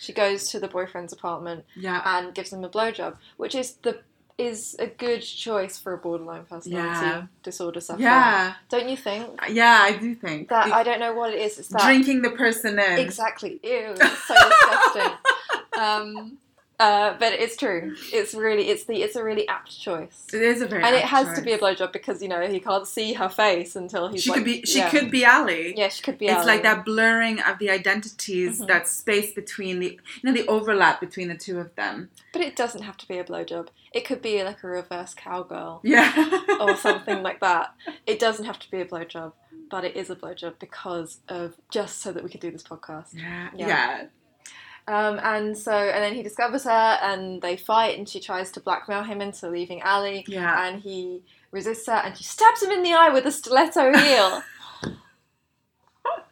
She 0.00 0.12
goes 0.12 0.48
to 0.50 0.58
the 0.60 0.68
boyfriend's 0.68 1.12
apartment 1.12 1.64
yeah 1.76 2.00
and 2.04 2.34
gives 2.34 2.52
him 2.52 2.64
a 2.64 2.68
blowjob, 2.68 3.16
which 3.36 3.54
is 3.54 3.74
the 3.82 4.00
is 4.38 4.74
a 4.78 4.86
good 4.86 5.20
choice 5.20 5.78
for 5.78 5.92
a 5.92 5.98
borderline 5.98 6.46
personality 6.46 7.06
Yeah. 7.06 7.26
disorder 7.42 7.78
sufferer. 7.80 8.02
yeah 8.04 8.54
Don't 8.70 8.88
you 8.88 8.96
think? 8.96 9.38
yeah 9.50 9.80
i 9.82 9.92
do 9.92 10.14
think 10.14 10.48
That 10.48 10.72
I 10.72 10.82
don't 10.82 10.98
know 10.98 11.12
what 11.12 11.34
it 11.34 11.40
is. 11.42 11.58
It's 11.58 11.68
that 11.68 11.82
drinking 11.82 12.22
the 12.22 12.30
person 12.30 12.78
in 12.78 12.98
exactly. 12.98 13.60
Ew, 13.62 13.94
it's 14.00 14.26
so 14.26 14.34
disgusting. 14.50 15.12
Um, 15.78 16.38
uh, 16.86 17.14
but 17.22 17.32
it's 17.34 17.56
true. 17.56 17.94
It's 18.18 18.32
really 18.34 18.64
it's 18.72 18.84
the 18.84 18.96
it's 19.04 19.16
a 19.16 19.22
really 19.22 19.46
apt 19.56 19.70
choice. 19.86 20.26
it 20.32 20.42
is 20.42 20.62
a 20.62 20.66
very 20.66 20.82
And 20.82 20.94
it 20.96 21.04
has 21.04 21.26
to 21.38 21.42
be 21.42 21.52
a 21.52 21.58
choice. 21.58 21.78
blowjob 21.78 21.92
because 21.92 22.18
you 22.22 22.28
know 22.32 22.40
he 22.56 22.58
can't 22.68 22.86
see 22.96 23.12
her 23.20 23.28
face 23.28 23.76
until 23.76 24.08
he's 24.08 24.22
she 24.22 24.30
like, 24.30 24.38
could 24.38 24.44
be 24.52 24.56
she 24.72 24.78
yeah. 24.78 24.90
could 24.94 25.10
be 25.10 25.22
ali 25.26 25.74
yeah 25.76 25.88
she 25.94 26.02
could 26.02 26.18
be 26.18 26.26
it's 26.26 26.38
Ali. 26.44 26.46
like 26.52 26.62
that 26.68 26.84
blurring 26.84 27.36
of 27.50 27.58
the 27.62 27.68
identities 27.70 28.60
Mhm. 28.60 28.66
that 28.72 28.88
space 28.88 29.30
between 29.40 29.78
the 29.82 29.90
you 30.16 30.22
know 30.24 30.32
the 30.40 30.46
overlap 30.56 31.00
between 31.06 31.28
the 31.28 31.36
two 31.46 31.58
of 31.64 31.74
them 31.80 32.10
but 32.32 32.42
it 32.42 32.56
doesn't 32.56 32.82
have 32.88 32.96
to 33.02 33.06
be 33.08 33.18
a 33.18 33.24
blowjob 33.24 33.68
it 33.92 34.02
could 34.08 34.22
be 34.22 34.34
like 34.48 34.60
a 34.64 34.66
reverse 34.66 35.12
cowgirl 35.14 35.80
yeah 35.94 36.10
or 36.60 36.76
something 36.76 37.22
like 37.22 37.40
that 37.40 37.74
it 38.06 38.18
doesn't 38.18 38.46
have 38.46 38.58
to 38.58 38.70
be 38.70 38.80
a 38.80 38.84
blowjob 38.86 39.32
but 39.70 39.84
it 39.84 39.94
is 39.96 40.08
a 40.10 40.16
blowjob 40.16 40.54
because 40.58 41.18
of 41.28 41.54
just 41.70 42.00
so 42.02 42.10
that 42.12 42.22
we 42.24 42.30
could 42.30 42.40
do 42.40 42.50
this 42.50 42.62
podcast 42.72 43.08
yeah 43.14 43.48
Yeah. 43.54 43.66
yeah 43.68 44.06
um, 44.88 45.20
and 45.22 45.56
so 45.56 45.72
and 45.72 46.02
then 46.02 46.14
he 46.14 46.22
discovers 46.22 46.64
her 46.64 46.98
and 47.02 47.40
they 47.42 47.56
fight 47.56 47.98
and 47.98 48.08
she 48.08 48.20
tries 48.20 48.50
to 48.52 48.60
blackmail 48.60 49.02
him 49.02 49.20
into 49.20 49.48
leaving 49.48 49.82
Ali. 49.82 50.24
Yeah. 50.26 50.66
And 50.66 50.82
he 50.82 51.22
resists 51.50 51.86
her 51.86 51.94
and 51.94 52.16
she 52.16 52.24
stabs 52.24 52.62
him 52.62 52.70
in 52.70 52.82
the 52.82 52.92
eye 52.92 53.10
with 53.10 53.26
a 53.26 53.32
stiletto 53.32 53.92
heel. 53.96 54.42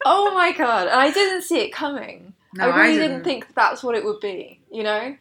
Oh 0.05 0.33
my 0.33 0.53
god. 0.53 0.87
And 0.87 0.99
i 0.99 1.11
didn't 1.11 1.43
see 1.43 1.59
it 1.59 1.71
coming. 1.71 2.33
No 2.55 2.69
i 2.69 2.75
really 2.75 2.93
didn't. 2.93 3.09
didn't. 3.09 3.23
think 3.25 3.53
that's 3.53 3.83
what 3.83 3.95
it 3.95 4.03
would 4.03 4.19
be 4.19 4.59
you 4.71 4.81
know 4.83 5.15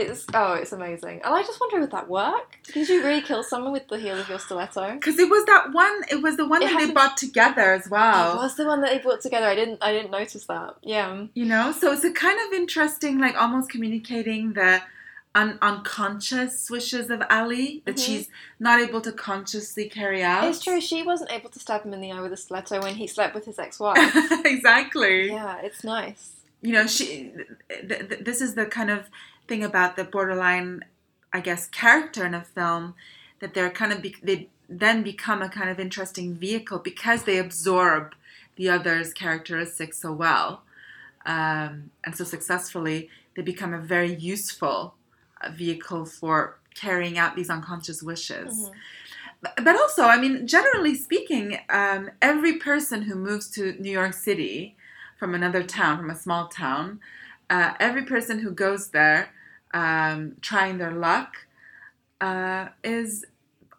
it's 0.00 0.26
oh 0.34 0.54
it's 0.54 0.72
amazing. 0.72 1.20
And 1.24 1.34
i 1.34 1.42
just 1.42 1.60
wonder 1.60 1.80
would 1.80 1.90
that 1.92 2.08
work? 2.08 2.58
Did 2.72 2.88
you 2.88 3.02
really 3.04 3.22
kill 3.22 3.42
someone 3.42 3.72
with 3.72 3.88
the 3.88 3.98
heel 3.98 4.18
of 4.18 4.28
your 4.28 4.38
stiletto? 4.38 4.94
Because 4.94 5.18
it 5.18 5.28
was 5.30 5.44
that 5.46 5.72
one 5.72 6.02
it 6.10 6.22
was 6.22 6.36
the 6.36 6.46
one 6.46 6.62
It 6.62 6.70
that 6.70 6.78
they 6.86 6.90
bought 6.92 7.16
together 7.16 7.72
as 7.74 7.88
well. 7.88 8.34
it 8.34 8.38
was 8.38 8.56
the 8.56 8.66
one 8.66 8.80
that 8.82 8.90
they 8.90 8.98
put 8.98 9.20
together. 9.20 9.46
I 9.46 9.54
didn't 9.54 9.78
i 9.82 9.92
didn't 9.92 10.10
notice 10.10 10.44
that. 10.46 10.74
Yeah. 10.82 11.26
You 11.34 11.44
know 11.46 11.72
so 11.72 11.92
it's 11.92 12.04
a 12.04 12.12
kind 12.12 12.38
of 12.46 12.52
interesting 12.52 13.18
like 13.18 13.36
almost 13.40 13.70
communicating 13.70 14.52
the 14.54 14.82
un- 15.36 15.58
unconscious 15.62 16.70
wishes 16.70 17.10
of 17.10 17.22
ali 17.30 17.82
that 17.86 17.96
Mhm. 17.96 18.04
she's 18.06 18.28
not 18.60 18.80
able 18.80 19.00
to 19.00 19.12
consciously 19.12 19.88
carry 19.88 20.22
out. 20.22 20.44
It's 20.44 20.60
true. 20.62 20.80
She 20.80 21.02
wasn't 21.02 21.32
able 21.32 21.50
to 21.50 21.58
stab 21.58 21.82
him 21.84 21.92
in 21.92 22.00
the 22.00 22.12
eye 22.12 22.20
with 22.20 22.32
a 22.32 22.36
stiletto 22.36 22.80
when 22.82 22.94
he 22.94 23.06
slept 23.06 23.34
with 23.34 23.44
his 23.44 23.58
ex-wife. 23.58 24.14
Exactly. 24.44 25.28
Yeah 25.28 25.56
it's 25.62 25.82
nice. 25.84 26.30
You 26.62 26.72
know 26.72 26.86
she 26.86 27.32
th- 27.68 28.08
th- 28.08 28.20
this 28.28 28.40
is 28.40 28.54
the 28.54 28.66
kind 28.66 28.90
of 28.90 29.00
thing 29.48 29.62
about 29.64 29.96
the 29.96 30.04
borderline 30.04 30.84
i 31.32 31.40
guess 31.40 31.66
character 31.68 32.24
in 32.26 32.34
a 32.34 32.42
film 32.42 32.94
that 33.40 33.54
they're 33.54 33.70
kind 33.70 33.92
of 33.92 34.00
be- 34.02 34.16
they 34.22 34.48
then 34.68 35.02
become 35.02 35.42
a 35.42 35.48
kind 35.48 35.68
of 35.68 35.78
interesting 35.78 36.34
vehicle 36.34 36.78
because 36.78 37.24
they 37.24 37.38
absorb 37.38 38.14
the 38.56 38.68
other's 38.68 39.12
characteristics 39.12 39.98
so 39.98 40.12
well 40.12 40.62
um, 41.26 41.90
and 42.04 42.16
so 42.16 42.24
successfully 42.24 43.08
they 43.36 43.42
become 43.42 43.72
a 43.74 43.78
very 43.78 44.14
useful 44.14 44.94
uh, 45.40 45.50
vehicle 45.50 46.04
for 46.04 46.56
carrying 46.74 47.18
out 47.18 47.36
these 47.36 47.50
unconscious 47.50 48.02
wishes 48.02 48.54
Mhm. 48.58 48.72
but 49.42 49.54
but 49.62 49.76
also, 49.76 50.04
I 50.04 50.16
mean, 50.18 50.46
generally 50.46 50.94
speaking, 50.94 51.58
um, 51.68 52.10
every 52.22 52.54
person 52.54 53.02
who 53.02 53.14
moves 53.14 53.48
to 53.50 53.74
New 53.78 53.90
York 53.90 54.14
City 54.14 54.74
from 55.18 55.34
another 55.34 55.62
town, 55.62 55.98
from 55.98 56.08
a 56.08 56.16
small 56.16 56.48
town, 56.48 56.98
uh, 57.50 57.74
every 57.78 58.04
person 58.04 58.38
who 58.38 58.50
goes 58.50 58.88
there 58.88 59.33
um, 59.74 60.36
trying 60.40 60.78
their 60.78 60.92
luck 60.92 61.46
uh, 62.20 62.68
is 62.82 63.26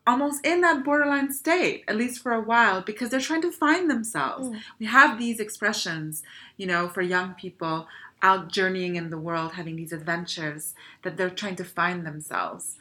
almost 0.05 0.45
in 0.45 0.61
that 0.61 0.83
borderline 0.83 1.33
state, 1.33 1.83
at 1.87 1.95
least 1.95 2.21
for 2.21 2.31
a 2.33 2.41
while, 2.41 2.81
because 2.81 3.09
they're 3.09 3.19
trying 3.19 3.41
to 3.41 3.51
find 3.51 3.89
themselves. 3.89 4.49
Mm. 4.49 4.59
We 4.77 4.85
have 4.85 5.17
these 5.17 5.39
expressions, 5.39 6.21
you 6.57 6.67
know, 6.67 6.89
for 6.89 7.01
young 7.01 7.33
people 7.33 7.87
out 8.21 8.51
journeying 8.51 8.97
in 8.97 9.09
the 9.09 9.17
world, 9.17 9.53
having 9.53 9.75
these 9.75 9.91
adventures, 9.91 10.75
that 11.03 11.17
they're 11.17 11.29
trying 11.29 11.55
to 11.55 11.63
find 11.63 12.05
themselves. 12.05 12.75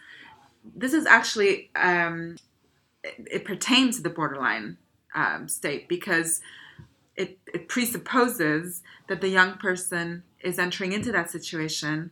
This 0.77 0.93
is 0.93 1.07
actually 1.07 1.71
um, 1.75 2.37
it, 3.03 3.29
it 3.31 3.45
pertains 3.45 3.97
to 3.97 4.03
the 4.03 4.11
borderline 4.11 4.77
um, 5.15 5.49
state 5.49 5.89
because 5.89 6.41
it, 7.17 7.39
it 7.53 7.69
presupposes 7.69 8.83
that 9.09 9.21
the 9.21 9.29
young 9.29 9.55
person 9.55 10.25
is 10.41 10.59
entering 10.59 10.93
into 10.93 11.13
that 11.13 11.31
situation 11.31 12.11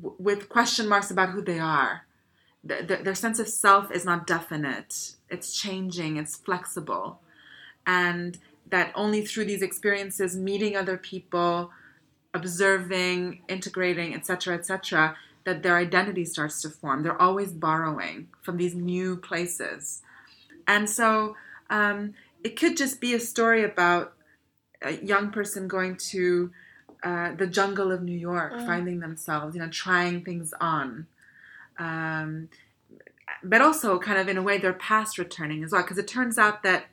with 0.00 0.48
question 0.48 0.88
marks 0.88 1.10
about 1.10 1.30
who 1.30 1.42
they 1.42 1.58
are. 1.58 2.06
The, 2.62 2.82
the, 2.82 2.96
their 2.96 3.14
sense 3.14 3.38
of 3.38 3.48
self 3.48 3.90
is 3.90 4.04
not 4.04 4.26
definite, 4.26 5.16
it's 5.28 5.52
changing, 5.52 6.16
it's 6.16 6.36
flexible. 6.36 7.20
And 7.86 8.38
that 8.70 8.92
only 8.94 9.24
through 9.24 9.44
these 9.44 9.60
experiences, 9.60 10.36
meeting 10.36 10.74
other 10.74 10.96
people, 10.96 11.70
observing, 12.32 13.42
integrating, 13.48 14.14
etc., 14.14 14.54
etc., 14.54 15.16
that 15.44 15.62
their 15.62 15.76
identity 15.76 16.24
starts 16.24 16.62
to 16.62 16.70
form. 16.70 17.02
They're 17.02 17.20
always 17.20 17.52
borrowing 17.52 18.28
from 18.40 18.56
these 18.56 18.74
new 18.74 19.16
places. 19.16 20.00
And 20.66 20.88
so 20.88 21.36
um, 21.68 22.14
it 22.42 22.58
could 22.58 22.76
just 22.76 23.00
be 23.00 23.14
a 23.14 23.20
story 23.20 23.62
about 23.62 24.14
a 24.80 24.92
young 24.92 25.30
person 25.30 25.68
going 25.68 25.96
to 25.96 26.50
uh, 27.04 27.32
the 27.34 27.46
jungle 27.46 27.92
of 27.92 28.02
New 28.02 28.16
York, 28.18 28.52
Mm. 28.54 28.66
finding 28.66 29.00
themselves, 29.00 29.54
you 29.54 29.60
know, 29.62 29.68
trying 29.68 30.24
things 30.24 30.52
on. 30.60 31.06
Um, 31.78 32.48
but 33.42 33.60
also, 33.60 33.98
kind 33.98 34.18
of 34.18 34.28
in 34.28 34.36
a 34.36 34.42
way, 34.42 34.56
their 34.58 34.72
past 34.72 35.18
returning 35.18 35.62
as 35.64 35.72
well, 35.72 35.82
because 35.82 35.98
it 35.98 36.08
turns 36.08 36.38
out 36.38 36.62
that 36.62 36.86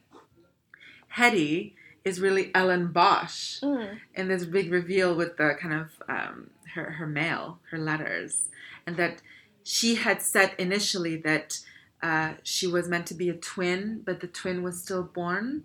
Hedy 1.18 1.74
is 2.04 2.20
really 2.20 2.52
Ellen 2.56 2.90
Besch 2.94 3.62
Mm. 3.62 4.00
in 4.16 4.28
this 4.28 4.46
big 4.46 4.72
reveal 4.72 5.16
with 5.16 5.38
the 5.38 5.56
kind 5.62 5.74
of 5.74 5.90
um, 6.08 6.50
her 6.74 6.92
her 6.92 7.08
mail, 7.08 7.60
her 7.72 7.78
letters, 7.78 8.50
and 8.88 8.98
that 8.98 9.22
she 9.64 9.96
had 9.96 10.22
said 10.22 10.54
initially 10.58 11.16
that 11.18 11.60
uh, 12.02 12.34
she 12.44 12.66
was 12.66 12.88
meant 12.88 13.06
to 13.06 13.14
be 13.14 13.30
a 13.30 13.34
twin, 13.36 14.02
but 14.04 14.20
the 14.22 14.28
twin 14.28 14.64
was 14.64 14.82
still 14.82 15.04
born. 15.04 15.64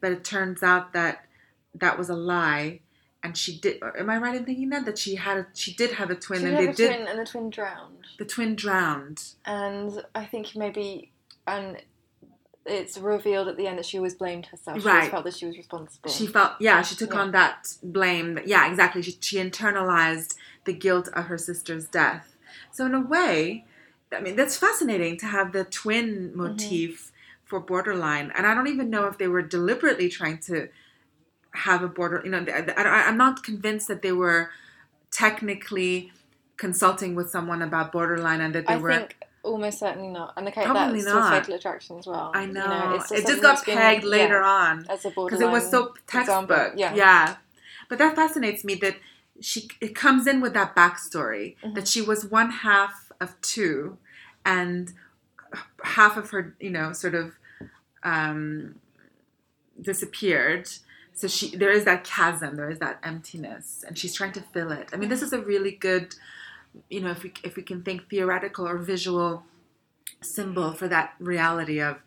But 0.00 0.12
it 0.12 0.22
turns 0.22 0.62
out 0.62 0.92
that 0.92 1.26
that 1.74 1.98
was 1.98 2.08
a 2.08 2.14
lie, 2.14 2.80
and 3.24 3.36
she 3.36 3.58
did. 3.58 3.82
Uh, 3.82 3.90
am 3.98 4.10
I 4.10 4.18
right 4.18 4.36
in 4.36 4.44
thinking 4.44 4.68
that 4.68 4.84
that 4.84 4.98
she 4.98 5.16
had 5.16 5.38
a, 5.38 5.46
she 5.54 5.72
did 5.74 5.92
have 5.92 6.10
a 6.10 6.14
twin, 6.14 6.40
She 6.40 6.46
and 6.46 6.56
they 6.56 6.72
did 6.72 6.94
twin 6.94 7.08
and 7.08 7.18
the 7.18 7.24
twin 7.24 7.50
drowned. 7.50 8.06
the 8.18 8.24
twin 8.26 8.54
drowned. 8.54 9.24
And 9.46 10.04
I 10.14 10.26
think 10.26 10.54
maybe, 10.54 11.10
and 11.46 11.78
it's 12.66 12.98
revealed 12.98 13.48
at 13.48 13.56
the 13.56 13.66
end 13.66 13.78
that 13.78 13.86
she 13.86 13.96
always 13.96 14.14
blamed 14.14 14.46
herself. 14.46 14.80
She 14.80 14.86
Right. 14.86 14.94
always 14.96 15.10
felt 15.10 15.24
that 15.24 15.34
she 15.34 15.46
was 15.46 15.56
responsible. 15.56 16.10
She 16.10 16.26
felt, 16.26 16.52
yeah, 16.60 16.82
she 16.82 16.94
took 16.94 17.14
Yeah. 17.14 17.20
on 17.20 17.32
that 17.32 17.74
blame. 17.82 18.38
Yeah, 18.44 18.70
exactly. 18.70 19.02
She, 19.02 19.16
she 19.20 19.36
internalized 19.38 20.36
the 20.64 20.74
guilt 20.74 21.08
of 21.08 21.24
her 21.24 21.38
sister's 21.38 21.86
death. 21.86 22.36
So, 22.72 22.86
in 22.86 22.94
a 22.94 23.00
way, 23.00 23.64
I 24.12 24.20
mean, 24.20 24.36
that's 24.36 24.56
fascinating 24.56 25.16
to 25.18 25.26
have 25.26 25.52
the 25.52 25.64
twin 25.64 26.28
mm-hmm. 26.28 26.38
motif 26.38 27.10
for 27.44 27.58
borderline. 27.60 28.32
And 28.34 28.46
I 28.46 28.54
don't 28.54 28.68
even 28.68 28.90
know 28.90 29.06
if 29.06 29.18
they 29.18 29.28
were 29.28 29.42
deliberately 29.42 30.08
trying 30.08 30.38
to 30.38 30.68
have 31.54 31.82
a 31.82 31.88
border, 31.88 32.20
you 32.24 32.30
know, 32.30 32.44
I, 32.52 32.64
I, 32.76 33.08
I'm 33.08 33.16
not 33.16 33.42
convinced 33.42 33.88
that 33.88 34.02
they 34.02 34.12
were 34.12 34.50
technically 35.10 36.12
consulting 36.56 37.14
with 37.14 37.30
someone 37.30 37.62
about 37.62 37.92
borderline 37.92 38.40
and 38.40 38.54
that 38.54 38.66
they 38.66 38.74
I 38.74 38.76
were. 38.78 38.92
think 38.94 39.16
almost 39.42 39.78
certainly 39.78 40.08
not. 40.08 40.32
And 40.36 40.46
the 40.46 40.50
case 40.50 40.64
Probably 40.64 41.00
that's 41.02 41.14
not. 41.14 41.32
fatal 41.42 41.54
attraction 41.54 41.98
as 41.98 42.06
well. 42.06 42.30
I 42.34 42.44
You 42.44 42.52
know. 42.52 42.94
it's 43.00 43.12
it 43.12 43.26
just 43.26 43.42
got 43.42 43.56
that's 43.56 43.64
been- 43.64 43.76
pegged 43.78 44.04
later 44.04 44.40
yeah, 44.40 44.46
on. 44.48 44.86
as 44.88 45.04
a 45.04 45.10
borderline. 45.10 45.40
because 45.40 45.40
it 45.40 45.50
was 45.52 45.70
so 45.70 45.92
example. 46.08 46.56
textbook. 46.56 46.72
Yeah. 46.76 47.36
But 47.88 47.98
that 47.98 48.16
fascinates 48.16 48.64
me 48.64 48.74
that 48.76 48.96
she 49.40 49.68
it 49.80 49.94
comes 49.94 50.26
in 50.26 50.40
with 50.40 50.54
that 50.54 50.74
backstory 50.74 51.56
Mhm. 51.62 51.74
that 51.74 51.86
she 51.88 52.00
was 52.00 52.24
one 52.24 52.50
half 52.50 53.12
of 53.20 53.38
two, 53.42 53.98
and 54.44 54.92
half 55.82 56.16
of 56.16 56.30
her, 56.30 56.56
you 56.58 56.70
know, 56.70 56.92
sort 56.92 57.14
of 57.14 57.32
um, 58.02 58.76
disappeared. 59.80 60.68
So 61.14 61.28
she 61.28 61.56
there 61.56 61.70
is 61.70 61.84
that 61.84 62.04
chasm, 62.04 62.56
there 62.56 62.70
is 62.70 62.80
that 62.80 62.98
emptiness, 63.02 63.84
and 63.86 63.96
she's 63.96 64.14
trying 64.14 64.32
to 64.32 64.40
fill 64.40 64.72
it. 64.72 64.90
I 64.92 64.96
mean, 64.96 65.08
this 65.08 65.22
is 65.22 65.32
a 65.32 65.40
really 65.40 65.70
good, 65.70 66.14
you 66.90 67.00
know, 67.00 67.10
if 67.10 67.22
we 67.22 67.32
if 67.44 67.56
we 67.56 67.62
can 67.62 67.82
think 67.82 68.10
theoretical 68.10 68.66
or 68.66 68.78
visual 68.78 69.44
symbol 70.20 70.72
for 70.72 70.88
that 70.88 71.14
reality 71.20 71.80
of 71.80 71.98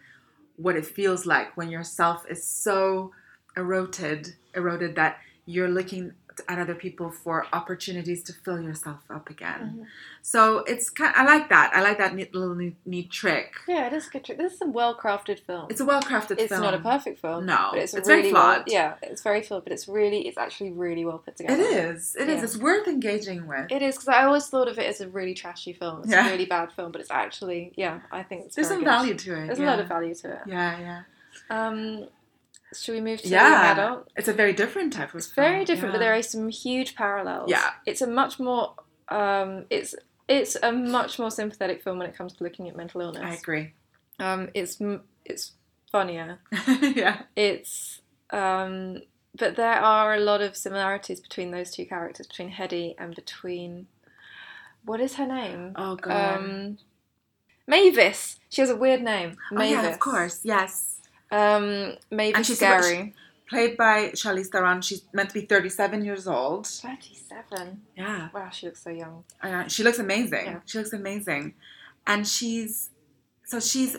what 0.58 0.76
it 0.76 0.86
feels 0.86 1.26
like 1.26 1.55
when 1.55 1.70
your 1.70 1.84
self 1.84 2.30
is 2.30 2.43
so 2.45 3.12
eroded 3.55 4.36
eroded 4.53 4.95
that 4.95 5.20
you're 5.45 5.70
looking 5.70 6.14
at 6.47 6.59
other 6.59 6.75
people 6.75 7.09
for 7.09 7.45
opportunities 7.53 8.21
to 8.23 8.33
fill 8.33 8.61
yourself 8.61 8.99
up 9.09 9.29
again 9.29 9.61
Mhm. 9.79 9.85
so 10.21 10.59
it's 10.71 10.89
kind 10.89 11.13
i 11.15 11.23
like 11.23 11.49
that 11.49 11.71
i 11.75 11.81
like 11.81 11.97
that 11.97 12.15
neat 12.15 12.33
little 12.35 12.55
neat, 12.55 12.75
neat 12.85 13.09
trick 13.11 13.53
Yeah, 13.67 13.88
it 13.88 13.93
is 13.93 14.07
a 14.07 14.09
good 14.11 14.23
trick. 14.25 14.38
This 14.38 14.53
is 14.53 14.61
a 14.61 14.67
well 14.67 14.95
crafted 14.95 15.39
film. 15.39 15.67
it's 15.69 15.81
a 15.81 15.85
well-crafted 15.85 16.27
film. 16.38 16.39
It's 16.39 16.49
film 16.53 16.61
not 16.61 16.73
a 16.73 16.79
perfect 16.79 17.19
film. 17.19 17.45
No, 17.45 17.69
but 17.71 17.79
it's, 17.83 17.93
it's 17.93 18.07
very 18.07 18.21
really 18.21 18.33
well- 18.33 18.55
flawed. 18.55 18.63
yeah, 18.67 18.93
it's 19.01 19.21
very 19.21 19.41
flawed, 19.41 19.63
but 19.63 19.73
it's 19.73 19.88
really, 19.88 20.27
it's 20.27 20.38
actually 20.38 20.71
really 20.71 21.03
well 21.05 21.19
put 21.19 21.35
together. 21.38 21.61
it 21.61 21.65
is 21.65 22.15
It 22.15 22.29
is. 22.29 22.38
Yeah. 22.38 22.43
it's 22.43 22.57
worth 22.57 22.88
engaging 22.88 23.47
with 23.47 23.71
It 23.71 23.81
is 23.81 23.95
because 23.95 24.07
I 24.09 24.23
always 24.23 24.47
thought 24.47 24.67
of 24.67 24.77
it 24.79 24.85
as 24.88 25.01
a 25.01 25.07
really 25.09 25.33
trashy 25.33 25.73
film. 25.73 26.01
It's 26.03 26.11
Yeah. 26.11 26.27
a 26.27 26.31
really 26.31 26.45
bad 26.45 26.71
film, 26.71 26.91
but 26.91 27.01
it's 27.01 27.11
actually, 27.11 27.73
yeah, 27.75 27.99
I 28.11 28.23
think 28.23 28.45
it's 28.45 28.55
there's 28.55 28.67
very 28.67 28.77
some 28.77 28.83
good. 28.85 28.91
value 28.97 29.15
to 29.15 29.29
it 29.41 29.45
There's 29.47 29.59
yeah. 29.59 29.65
a 29.65 29.71
lot 29.71 29.79
of 29.79 29.88
value 29.88 30.15
to 30.15 30.27
it. 30.31 30.39
yeah 30.47 30.79
yeah 30.79 31.01
Um, 31.49 32.07
should 32.74 32.93
we 32.95 33.01
move 33.01 33.22
to 33.22 33.28
yeah 33.30 33.74
the 33.76 33.82
adult? 33.82 34.11
it's 34.15 34.28
a 34.28 34.34
very 34.34 34.53
different 34.53 34.91
type 34.93 35.09
of 35.09 35.15
It's 35.20 35.28
very 35.34 35.63
different, 35.65 35.93
but 35.93 35.99
there 35.99 36.13
are 36.13 36.22
some 36.22 36.49
huge 36.49 36.95
parallels. 36.95 37.49
Yeah. 37.49 37.72
it's 37.86 38.01
a 38.01 38.07
much 38.07 38.39
more, 38.39 38.74
um, 39.09 39.65
it's 39.70 39.95
it's 40.28 40.57
a 40.61 40.72
much 40.72 41.18
more 41.20 41.32
sympathetic 41.32 41.82
film 41.84 41.97
when 41.99 42.07
it 42.09 42.15
comes 42.18 42.34
to 42.34 42.43
looking 42.43 42.68
at 42.68 42.76
mental 42.76 42.99
illness. 43.01 43.24
i 43.24 43.34
agree 43.34 43.74
Um, 44.20 44.49
it's 44.53 44.82
it's 45.26 45.53
funnier. 45.91 46.39
yeah 46.82 47.22
It's 47.36 48.01
um, 48.32 49.01
but 49.39 49.55
there 49.55 49.80
are 49.80 50.13
a 50.15 50.20
lot 50.20 50.41
of 50.41 50.57
similarities 50.57 51.20
between 51.22 51.51
those 51.51 51.72
two 51.72 51.86
characters, 51.86 52.28
between 52.28 52.51
Hedy 52.51 52.95
and 52.99 53.15
between 53.15 53.88
what 54.84 54.99
is 54.99 55.15
her 55.15 55.26
name? 55.26 55.74
oh 55.78 55.95
god 55.95 56.38
Um, 56.39 56.78
Mavis. 57.68 58.39
She 58.49 58.61
has 58.61 58.70
a 58.70 58.76
weird 58.76 59.01
name. 59.01 59.38
oh 59.51 59.55
Mavis. 59.55 59.72
yeah 59.72 59.89
of 59.89 59.99
course 59.99 60.39
yes 60.43 60.96
Um, 61.32 61.95
maybe 62.09 62.36
And 62.36 62.45
she's- 62.45 62.59
Gary. 62.59 63.13
played 63.49 63.78
by 63.78 64.09
Charlize 64.11 64.47
Theron. 64.49 64.82
She's 64.82 65.03
meant 65.13 65.30
to 65.30 65.34
be 65.34 65.45
37 65.45 66.03
years 66.05 66.28
old. 66.28 66.67
Thirty-seven. 66.67 67.82
Yeah, 67.95 68.30
Wow, 68.34 68.49
she 68.49 68.65
looks 68.67 68.82
so 68.84 68.89
young. 68.89 69.23
uh, 69.41 69.67
she 69.67 69.84
looks 69.84 69.99
amazing. 69.99 70.45
Yeah. 70.45 70.59
She 70.65 70.78
looks 70.80 70.93
amazing, 70.93 71.53
and 72.05 72.28
she's 72.28 72.89
so 73.45 73.59
she's 73.59 73.95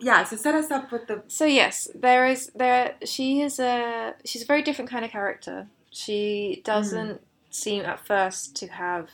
yeah. 0.00 0.22
So 0.24 0.36
set 0.36 0.54
us 0.54 0.70
up 0.70 0.92
with 0.92 1.06
the 1.08 1.22
So 1.28 1.44
yes, 1.46 1.88
there 1.94 2.26
is 2.26 2.50
there. 2.54 2.94
She 3.04 3.40
is 3.42 3.58
a 3.58 4.14
she's 4.24 4.42
a 4.42 4.46
very 4.46 4.62
different 4.62 4.90
kind 4.90 5.04
of 5.04 5.10
character. 5.10 5.68
She 5.90 6.62
doesn't 6.64 7.20
seem 7.50 7.84
at 7.84 8.04
first 8.06 8.54
to 8.56 8.66
have 8.68 9.08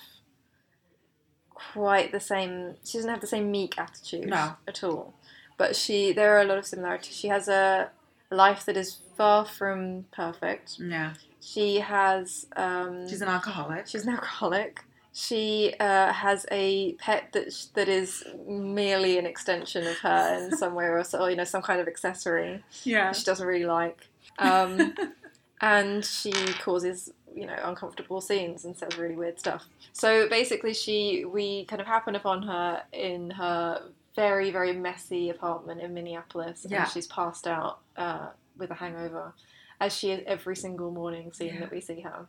quite 1.50 2.12
the 2.12 2.20
same. 2.20 2.76
She 2.84 2.98
doesn't 2.98 3.10
have 3.10 3.20
the 3.20 3.26
same 3.26 3.50
meek 3.50 3.78
attitude 3.78 4.26
No. 4.26 4.56
at 4.66 4.82
all. 4.82 5.14
But 5.56 5.76
she 5.76 6.12
there 6.12 6.36
are 6.36 6.40
a 6.40 6.44
lot 6.44 6.58
of 6.58 6.66
similarities. 6.66 7.14
She 7.16 7.28
has 7.28 7.48
a 7.48 7.90
life 8.30 8.64
that 8.66 8.76
is 8.76 8.98
far 9.16 9.44
from 9.44 10.06
perfect. 10.12 10.78
yeah. 10.78 11.14
She 11.40 11.80
has 11.80 12.46
um, 12.56 13.08
She's 13.08 13.20
an 13.20 13.28
alcoholic. 13.28 13.88
She's 13.88 14.04
an 14.04 14.14
alcoholic. 14.14 14.84
She 15.12 15.74
uh, 15.78 16.12
has 16.12 16.46
a 16.50 16.94
pet 16.94 17.32
that 17.32 17.52
sh- 17.52 17.66
that 17.74 17.88
is 17.88 18.24
merely 18.46 19.18
an 19.18 19.26
extension 19.26 19.86
of 19.86 19.98
her 19.98 20.38
in 20.38 20.56
some 20.56 20.74
way, 20.74 20.86
or, 20.86 21.04
so, 21.04 21.20
or 21.20 21.30
you 21.30 21.36
know, 21.36 21.44
some 21.44 21.60
kind 21.60 21.80
of 21.80 21.88
accessory 21.88 22.62
yeah. 22.84 23.12
she 23.12 23.24
doesn't 23.24 23.46
really 23.46 23.66
like. 23.66 24.08
Um, 24.38 24.94
and 25.60 26.04
she 26.04 26.32
causes 26.32 27.12
you 27.34 27.46
know 27.46 27.56
uncomfortable 27.64 28.20
scenes 28.20 28.64
and 28.64 28.76
says 28.76 28.96
really 28.96 29.16
weird 29.16 29.38
stuff. 29.38 29.66
So 29.92 30.28
basically, 30.28 30.74
she 30.74 31.24
we 31.24 31.64
kind 31.66 31.80
of 31.80 31.86
happen 31.86 32.14
upon 32.14 32.42
her 32.44 32.82
in 32.92 33.30
her 33.30 33.82
very 34.14 34.50
very 34.50 34.72
messy 34.72 35.30
apartment 35.30 35.80
in 35.80 35.94
Minneapolis, 35.94 36.66
Yeah. 36.68 36.82
and 36.82 36.90
she's 36.90 37.06
passed 37.06 37.46
out 37.46 37.78
uh, 37.96 38.28
with 38.56 38.70
a 38.70 38.74
hangover, 38.74 39.34
as 39.80 39.96
she 39.96 40.10
is 40.12 40.22
every 40.26 40.56
single 40.56 40.90
morning 40.90 41.32
scene 41.32 41.54
Yeah. 41.54 41.60
that 41.60 41.70
we 41.70 41.80
see 41.80 42.00
her. 42.02 42.26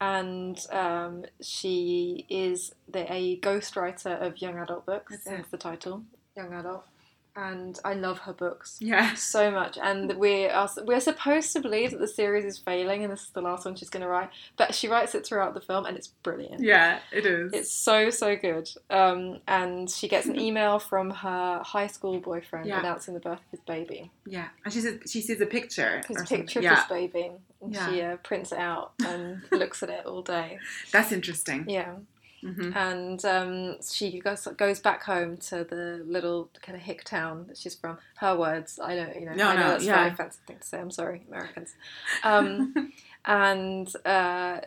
And 0.00 0.58
um, 0.70 1.24
she 1.40 2.26
is 2.28 2.74
the, 2.88 3.10
a 3.12 3.38
ghostwriter 3.40 4.20
of 4.20 4.40
young 4.42 4.58
adult 4.58 4.84
books. 4.86 5.26
It. 5.26 5.50
the 5.50 5.56
title, 5.56 6.04
young 6.36 6.52
adult. 6.52 6.84
And 7.36 7.80
I 7.84 7.94
love 7.94 8.18
her 8.20 8.32
books 8.32 8.76
yeah. 8.80 9.14
so 9.14 9.50
much, 9.50 9.76
and 9.82 10.12
we 10.18 10.46
are 10.46 10.68
we're 10.84 11.00
supposed 11.00 11.52
to 11.54 11.60
believe 11.60 11.90
that 11.90 11.98
the 11.98 12.06
series 12.06 12.44
is 12.44 12.58
failing, 12.58 13.02
and 13.02 13.12
this 13.12 13.22
is 13.22 13.30
the 13.30 13.40
last 13.40 13.64
one 13.64 13.74
she's 13.74 13.90
going 13.90 14.02
to 14.02 14.08
write. 14.08 14.30
But 14.56 14.72
she 14.72 14.86
writes 14.86 15.16
it 15.16 15.26
throughout 15.26 15.52
the 15.54 15.60
film, 15.60 15.84
and 15.84 15.96
it's 15.96 16.06
brilliant. 16.06 16.62
Yeah. 16.62 17.00
It 17.12 17.26
is. 17.26 17.52
It's 17.52 17.72
so 17.72 18.10
so 18.10 18.36
good. 18.36 18.70
Um, 18.88 19.40
and 19.48 19.90
she 19.90 20.06
gets 20.06 20.26
an 20.26 20.38
email 20.38 20.78
from 20.78 21.10
her 21.10 21.60
high 21.64 21.88
school 21.88 22.20
boyfriend 22.20 22.66
Yeah. 22.68 22.78
announcing 22.78 23.14
the 23.14 23.20
birth 23.20 23.40
of 23.40 23.50
his 23.50 23.60
baby. 23.60 24.12
yeah. 24.26 24.48
And 24.64 24.72
she 24.72 24.80
says 24.80 25.00
she 25.10 25.20
sees 25.20 25.40
a 25.40 25.46
picture. 25.46 26.02
His 26.06 26.22
picture 26.28 26.60
of 26.60 26.64
his 26.66 26.84
baby, 26.88 27.32
and 27.60 27.74
Yeah. 27.74 27.90
she 27.90 28.00
uh, 28.02 28.16
prints 28.18 28.52
it 28.52 28.58
out 28.58 28.92
and 29.04 29.42
looks 29.50 29.82
at 29.82 29.90
it 29.90 30.06
all 30.06 30.22
day. 30.22 30.58
That's 30.92 31.10
interesting. 31.10 31.64
Yeah. 31.68 31.94
Mhm. 32.44 32.76
and 32.76 33.24
um, 33.24 33.82
she 33.82 34.20
goes 34.20 34.46
goes 34.58 34.78
back 34.80 35.02
home 35.04 35.36
to 35.48 35.64
the 35.64 36.02
little 36.06 36.50
kind 36.62 36.76
of 36.76 36.82
hick 36.82 37.02
town 37.04 37.46
that 37.48 37.56
she's 37.56 37.74
from. 37.74 37.98
Her 38.16 38.36
words, 38.36 38.78
I 38.78 38.94
don't, 38.96 39.14
you 39.18 39.24
know, 39.26 39.34
No, 39.34 39.48
I 39.48 39.54
know 39.54 39.60
no, 39.62 39.68
that's 39.70 39.84
a 39.84 39.86
very 39.86 40.08
offensive 40.10 40.42
thing 40.46 40.58
to 40.58 40.66
say. 40.66 40.78
I'm 40.78 40.90
sorry, 40.90 41.22
Americans. 41.28 41.74
Um, 42.22 42.92
and 43.24 43.88
uh, 44.04 44.60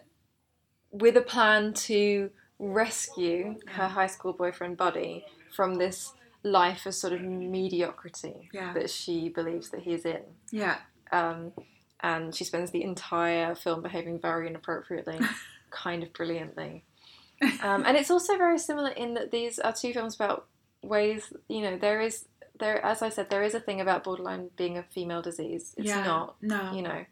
with 0.91 1.15
a 1.17 1.21
plan 1.21 1.73
to 1.73 2.31
rescue 2.59 3.55
her 3.67 3.87
high 3.87 4.07
school 4.07 4.33
boyfriend 4.33 4.77
Buddy 4.77 5.23
from 5.55 5.75
this 5.75 6.13
life 6.43 6.85
of 6.87 6.95
sort 6.95 7.13
of 7.13 7.21
mediocrity 7.21 8.49
Yeah. 8.53 8.73
that 8.73 8.89
she 8.89 9.29
believes 9.29 9.69
that 9.69 9.81
he's 9.81 10.05
in. 10.05 10.23
Yeah. 10.51 10.77
Um, 11.11 11.51
and 12.01 12.33
she 12.33 12.43
spends 12.43 12.71
the 12.71 12.83
entire 12.83 13.53
film 13.55 13.81
behaving 13.81 14.19
very 14.19 14.47
inappropriately, 14.47 15.19
kind 15.69 16.01
of 16.03 16.13
brilliantly. 16.13 16.83
Um, 17.61 17.83
and 17.85 17.95
it's 17.95 18.11
also 18.11 18.37
very 18.37 18.57
similar 18.57 18.89
in 18.89 19.13
that 19.13 19.31
these 19.31 19.59
are 19.59 19.73
two 19.73 19.93
films 19.93 20.15
about 20.15 20.47
ways, 20.81 21.31
you 21.47 21.61
know, 21.61 21.77
there 21.77 22.01
is 22.01 22.25
there 22.59 22.83
as 22.83 23.01
I 23.01 23.09
said, 23.09 23.29
there 23.29 23.43
is 23.43 23.53
a 23.53 23.59
thing 23.59 23.81
about 23.81 24.03
borderline 24.03 24.49
being 24.57 24.77
a 24.77 24.83
female 24.83 25.21
disease. 25.21 25.73
It's 25.77 25.87
yeah. 25.87 26.03
not, 26.03 26.35
No. 26.41 26.73
you 26.73 26.81
know, 26.81 27.05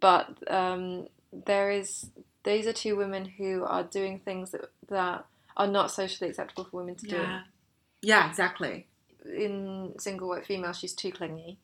but 0.00 0.36
um, 0.50 1.08
there 1.32 1.70
is. 1.70 2.10
These 2.44 2.66
are 2.66 2.74
two 2.74 2.94
women 2.96 3.24
who 3.24 3.64
are 3.64 3.82
doing 3.82 4.18
things 4.18 4.50
that 4.50 4.70
that 4.88 5.24
are 5.56 5.66
not 5.66 5.90
socially 5.90 6.28
acceptable 6.28 6.64
for 6.64 6.78
women 6.78 6.96
to 6.96 7.06
do 7.06 7.16
yeah. 7.16 7.42
Yeah, 8.02 8.28
exactly. 8.28 8.86
in 9.24 9.94
single 9.98 10.28
white 10.28 10.44
female, 10.44 10.74
she's 10.74 10.92
too 10.92 11.10
clingy, 11.10 11.58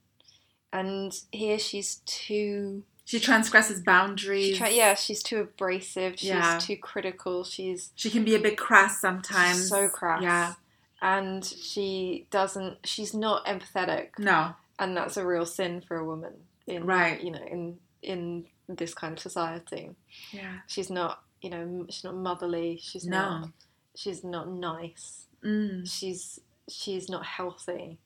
and 0.72 1.12
here 1.32 1.58
she's 1.58 1.96
too. 2.06 2.84
She 3.10 3.18
transgresses 3.18 3.80
boundaries. 3.80 4.52
She 4.52 4.54
try, 4.54 4.68
yeah, 4.68 4.94
she's 4.94 5.20
too 5.20 5.38
abrasive. 5.40 6.12
She's 6.16 6.28
Yeah. 6.28 6.60
too 6.60 6.76
critical. 6.76 7.42
She's 7.42 7.90
She 7.96 8.08
can 8.08 8.24
be 8.24 8.36
a 8.36 8.38
bit 8.38 8.56
crass 8.56 9.00
sometimes. 9.00 9.68
so 9.68 9.88
crass. 9.88 10.22
Yeah. 10.22 10.54
and 11.02 11.44
she 11.44 12.26
doesn't. 12.30 12.86
She's 12.86 13.12
not 13.14 13.46
empathetic, 13.46 14.10
No. 14.18 14.54
and 14.78 14.96
that's 14.96 15.16
a 15.16 15.26
real 15.26 15.44
sin 15.46 15.80
for 15.80 15.96
a 15.96 16.04
woman. 16.04 16.34
In 16.68 16.84
Right. 16.86 17.20
you 17.20 17.30
know, 17.32 17.42
in 17.44 17.80
in 18.02 18.46
this 18.68 18.94
kind 18.94 19.14
of 19.14 19.18
society, 19.18 19.96
Yeah. 20.30 20.60
she's 20.68 20.88
not. 20.90 21.24
You 21.42 21.50
know, 21.50 21.86
she's 21.90 22.04
not 22.04 22.14
motherly. 22.14 22.78
She's 22.80 23.06
No. 23.06 23.40
not. 23.40 23.48
She's 23.96 24.22
not 24.22 24.48
nice. 24.50 25.26
Mm. 25.42 25.90
she's 25.90 26.38
she's 26.68 27.08
not 27.08 27.24
healthy. 27.26 27.98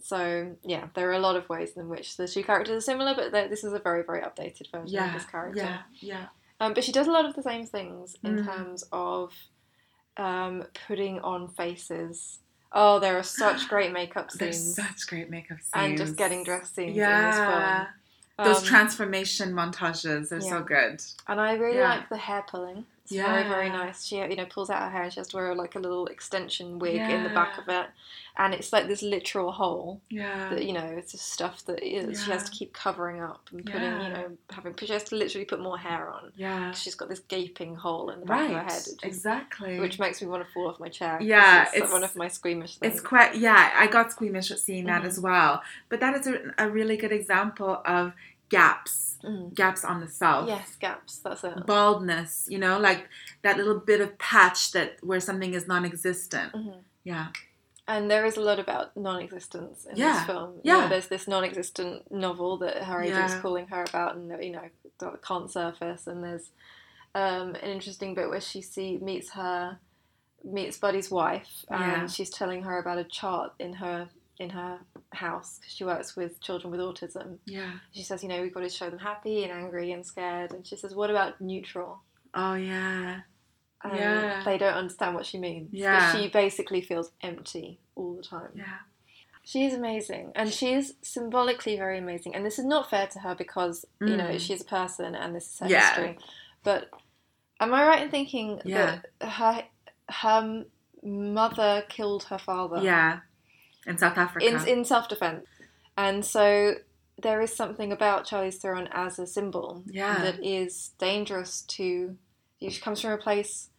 So 0.00 0.56
yeah, 0.64 0.88
there 0.94 1.08
are 1.10 1.14
a 1.14 1.18
lot 1.18 1.36
of 1.36 1.48
ways 1.48 1.76
in 1.76 1.88
which 1.88 2.16
the 2.16 2.26
two 2.26 2.42
characters 2.42 2.76
are 2.76 2.80
similar, 2.80 3.14
but 3.14 3.32
this 3.32 3.62
is 3.64 3.72
a 3.72 3.78
very 3.78 4.02
very 4.02 4.22
updated 4.22 4.70
version 4.72 4.98
of 4.98 5.12
this 5.12 5.24
character. 5.24 5.60
Yeah. 5.60 5.82
Yeah. 6.00 6.26
Um, 6.60 6.74
but 6.74 6.84
she 6.84 6.92
does 6.92 7.06
a 7.08 7.10
lot 7.12 7.24
of 7.24 7.34
the 7.34 7.42
same 7.42 7.66
things 7.66 8.16
in 8.24 8.36
Mm. 8.36 8.44
terms 8.46 8.84
of 8.92 9.32
um, 10.16 10.64
putting 10.86 11.20
on 11.20 11.48
faces. 11.48 12.38
Oh, 12.72 12.98
there 12.98 13.16
are 13.18 13.22
such 13.22 13.68
great 13.68 13.92
makeup 14.00 14.30
There's 14.32 14.58
scenes 14.58 14.76
such 14.76 15.06
great 15.06 15.30
makeup 15.30 15.58
scenes. 15.60 15.70
and 15.74 15.96
just 15.98 16.16
getting 16.16 16.44
dressed 16.44 16.74
scenes 16.74 16.90
in 16.90 16.94
this 16.96 17.00
Yeah. 17.02 17.84
film. 17.84 17.86
Those 18.46 18.58
Um, 18.58 18.64
transformation 18.64 19.52
montages 19.52 20.32
are 20.32 20.36
yeah. 20.40 20.48
so 20.50 20.62
good. 20.62 21.02
And 21.28 21.40
I 21.40 21.52
really 21.54 21.78
Yeah. 21.78 21.88
like 21.88 22.08
the 22.08 22.16
hair 22.16 22.44
pulling. 22.48 22.86
It's 23.04 23.14
very, 23.14 23.42
very 23.44 23.68
nice. 23.68 24.04
She, 24.04 24.16
you 24.16 24.36
know, 24.36 24.46
pulls 24.46 24.70
out 24.70 24.82
her 24.82 24.90
hair 24.90 25.02
and 25.02 25.12
she 25.12 25.18
has 25.20 25.28
to 25.28 25.36
wear 25.36 25.54
like 25.54 25.74
a 25.74 25.78
little 25.80 26.06
extension 26.06 26.78
wig 26.78 26.96
in 27.00 27.24
the 27.24 27.30
back 27.30 27.58
of 27.58 27.68
it, 27.68 27.86
and 28.38 28.54
it's 28.54 28.72
like 28.72 28.86
this 28.86 29.02
literal 29.02 29.50
hole. 29.52 30.00
Yeah. 30.08 30.50
that 30.50 30.64
you 30.64 30.72
know 30.72 30.84
it's 30.84 31.12
just 31.12 31.32
stuff 31.32 31.64
that 31.66 31.82
is, 31.82 32.22
she 32.24 32.30
has 32.30 32.44
to 32.48 32.50
keep 32.50 32.72
covering 32.72 33.20
up 33.20 33.48
and 33.50 33.64
putting 33.66 33.82
Yeah. 33.82 34.06
you 34.06 34.12
know 34.14 34.26
having 34.50 34.74
she 34.78 34.86
has 34.92 35.04
to 35.04 35.16
literally 35.16 35.44
put 35.44 35.60
more 35.60 35.76
hair 35.78 36.08
on 36.10 36.32
yeah. 36.36 36.70
she's 36.72 36.94
got 36.94 37.08
this 37.08 37.20
gaping 37.20 37.74
hole 37.74 38.10
in 38.10 38.20
the 38.20 38.26
back 38.26 38.40
Right. 38.40 38.50
of 38.50 38.56
her 38.56 38.62
head 38.62 38.82
which, 38.86 38.88
is, 38.88 38.98
exactly. 39.02 39.80
which 39.80 39.98
makes 39.98 40.20
me 40.22 40.28
want 40.28 40.46
to 40.46 40.52
fall 40.52 40.68
off 40.68 40.78
my 40.80 40.88
chair. 40.88 41.18
Yeah, 41.20 41.62
it's, 41.64 41.74
it's- 41.76 41.92
one 41.92 42.04
of 42.04 42.14
my 42.16 42.28
squeamish 42.28 42.76
things 42.76 42.94
It's 42.94 43.02
quite, 43.02 43.36
yeah, 43.36 43.70
I 43.74 43.86
got 43.86 44.12
squeamish 44.12 44.50
at 44.50 44.58
seeing 44.60 44.84
that 44.86 45.02
Mhm. 45.02 45.06
as 45.06 45.18
well. 45.20 45.62
But 45.88 46.00
that 46.00 46.14
is 46.18 46.26
a, 46.26 46.54
a 46.58 46.68
really 46.70 46.96
good 46.96 47.12
example 47.12 47.82
of 47.84 48.12
gaps, 48.56 49.08
Mm. 49.24 49.54
gaps 49.54 49.82
on 49.84 50.00
the 50.00 50.08
self. 50.08 50.48
yes 50.48 50.68
gaps 50.86 51.12
that's 51.24 51.44
it 51.44 51.64
Baldness, 51.66 52.32
you 52.54 52.58
know, 52.64 52.76
like 52.88 53.08
that 53.44 53.56
little 53.56 53.78
bit 53.78 54.00
of 54.00 54.10
patch 54.18 54.72
that 54.72 54.90
where 55.08 55.20
something 55.20 55.54
is 55.54 55.66
non 55.68 55.84
existent. 55.84 56.52
Mhm. 56.52 56.80
Yeah. 57.04 57.28
and 57.94 58.08
there 58.12 58.24
is 58.30 58.36
a 58.36 58.40
lot 58.50 58.58
about 58.60 58.96
non-existence 58.96 59.86
in 59.90 59.96
Yeah. 59.96 60.12
this 60.12 60.24
film 60.30 60.50
You 60.62 60.72
know, 60.72 60.78
Yeah. 60.82 60.88
there's 60.92 61.08
this 61.14 61.26
non-existent 61.34 62.10
novel 62.26 62.56
that 62.58 62.84
her 62.88 63.00
agent's 63.02 63.34
Yeah. 63.34 63.40
calling 63.44 63.66
her 63.74 63.82
about 63.92 64.10
and 64.16 64.24
you 64.46 64.52
know 64.58 64.68
can't 65.28 65.50
surface 65.50 66.06
and 66.10 66.18
there's 66.26 66.46
um, 67.14 67.48
an 67.64 67.68
interesting 67.76 68.14
bit 68.14 68.28
where 68.32 68.40
she 68.50 68.60
see 68.62 68.98
meets 69.10 69.30
her 69.40 69.78
meets 70.44 70.78
Buddy's 70.78 71.10
wife 71.10 71.52
and 71.68 71.80
Yeah. 72.02 72.06
she's 72.14 72.30
telling 72.30 72.62
her 72.68 72.76
about 72.78 72.98
a 72.98 73.04
chart 73.04 73.50
in 73.58 73.72
her 73.84 74.08
in 74.38 74.50
her 74.50 74.80
house 75.12 75.58
'cause 75.58 75.72
she 75.72 75.84
works 75.84 76.16
with 76.16 76.40
children 76.40 76.70
with 76.70 76.80
autism. 76.80 77.38
Yeah. 77.44 77.72
She 77.92 78.02
says, 78.02 78.22
you 78.22 78.28
know, 78.28 78.40
we've 78.42 78.52
got 78.54 78.60
to 78.60 78.68
show 78.68 78.88
them 78.90 78.98
happy 78.98 79.44
and 79.44 79.52
angry 79.52 79.92
and 79.92 80.04
scared. 80.04 80.52
And 80.52 80.66
she 80.66 80.76
says, 80.76 80.94
what 80.94 81.10
about 81.10 81.40
neutral? 81.40 82.02
Oh, 82.34 82.54
yeah. 82.54 83.20
And 83.84 83.96
Yeah. 83.96 84.42
they 84.44 84.58
don't 84.58 84.74
understand 84.74 85.14
what 85.14 85.26
she 85.26 85.38
means. 85.38 85.70
Yeah. 85.72 86.12
But 86.12 86.18
she 86.20 86.28
basically 86.28 86.80
feels 86.80 87.12
empty 87.20 87.78
all 87.94 88.14
the 88.14 88.22
time. 88.22 88.50
Yeah. 88.54 88.78
She's 89.44 89.74
amazing, 89.74 90.30
and 90.36 90.52
she 90.52 90.72
is 90.72 90.94
symbolically 91.02 91.76
very 91.76 91.98
amazing. 91.98 92.32
And 92.36 92.46
this 92.46 92.60
is 92.60 92.64
not 92.64 92.88
fair 92.88 93.08
to 93.08 93.18
her 93.18 93.34
because 93.34 93.84
you 94.00 94.16
know 94.16 94.28
Mm. 94.28 94.38
she's 94.40 94.60
a 94.62 94.64
person, 94.64 95.16
and 95.16 95.34
this 95.34 95.52
is 95.54 95.58
her 95.58 95.66
Yeah. 95.68 95.80
history. 95.88 96.18
But 96.62 96.90
am 97.58 97.74
I 97.74 97.84
right 97.84 98.02
in 98.02 98.08
thinking 98.10 98.62
Yeah. 98.64 99.00
that 99.20 99.28
her 99.28 99.64
her 100.08 100.64
mother 101.02 101.84
killed 101.88 102.22
her 102.24 102.38
father? 102.38 102.80
Yeah. 102.82 103.20
In 103.86 103.98
South 103.98 104.16
Africa. 104.18 104.46
in 104.46 104.66
in 104.68 104.84
self 104.84 105.08
defense, 105.08 105.46
and 105.96 106.24
so 106.24 106.74
there 107.20 107.40
is 107.40 107.54
something 107.54 107.92
about 107.92 108.26
Charlize 108.26 108.56
Theron 108.56 108.88
as 108.92 109.18
a 109.18 109.26
symbol 109.26 109.84
Yeah. 109.86 110.18
that 110.22 110.44
is 110.44 110.92
dangerous 110.98 111.62
to. 111.62 112.16
She 112.60 112.80
comes 112.80 113.00
from 113.00 113.10
a 113.12 113.18
place 113.18 113.70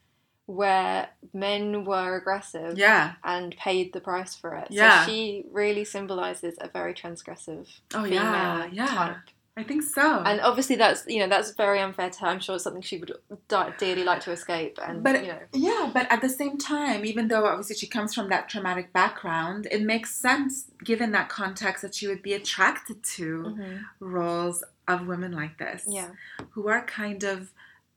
where 0.45 1.07
men 1.33 1.85
were 1.85 2.17
aggressive 2.17 2.77
yeah. 2.77 3.13
and 3.23 3.55
paid 3.55 3.93
the 3.93 4.01
price 4.01 4.35
for 4.35 4.55
it. 4.55 4.67
Yeah. 4.69 5.05
So 5.05 5.11
she 5.11 5.45
really 5.51 5.85
symbolizes 5.85 6.55
a 6.59 6.67
very 6.67 6.93
transgressive 6.93 7.67
Oh, 7.93 8.03
female 8.03 8.21
yeah. 8.21 8.67
Yeah. 8.73 8.85
type. 8.87 9.15
I 9.55 9.61
think 9.63 9.83
so. 9.83 10.23
And 10.25 10.41
obviously 10.41 10.75
that's 10.77 11.03
you 11.07 11.19
know 11.19 11.27
that's 11.27 11.51
very 11.51 11.79
unfair 11.79 12.09
to 12.09 12.19
her. 12.21 12.27
I'm 12.27 12.39
sure 12.39 12.55
it's 12.55 12.63
something 12.63 12.81
she 12.81 12.97
would 12.97 13.11
di- 13.47 13.73
dearly 13.77 14.03
like 14.03 14.21
to 14.21 14.31
escape. 14.31 14.79
And 14.81 15.03
But- 15.03 15.21
you 15.21 15.27
know, 15.31 15.39
Yeah, 15.53 15.91
but 15.93 16.11
at 16.11 16.21
the 16.21 16.29
same 16.29 16.57
time, 16.57 17.05
even 17.05 17.27
though 17.27 17.45
obviously 17.45 17.75
she 17.75 17.87
comes 17.87 18.15
from 18.15 18.29
that 18.29 18.49
traumatic 18.49 18.91
background, 18.93 19.67
it 19.69 19.83
makes 19.83 20.13
sense 20.15 20.65
given 20.83 21.11
that 21.11 21.29
context 21.29 21.83
that 21.83 21.93
she 21.93 22.07
would 22.07 22.23
be 22.23 22.33
attracted 22.33 23.03
to 23.17 23.55
roles 23.99 24.63
of 24.87 25.07
women 25.07 25.31
like 25.31 25.57
this. 25.59 25.83
yeah, 25.87 26.09
Who 26.51 26.67
are 26.67 26.83
kind 26.85 27.23
of 27.23 27.51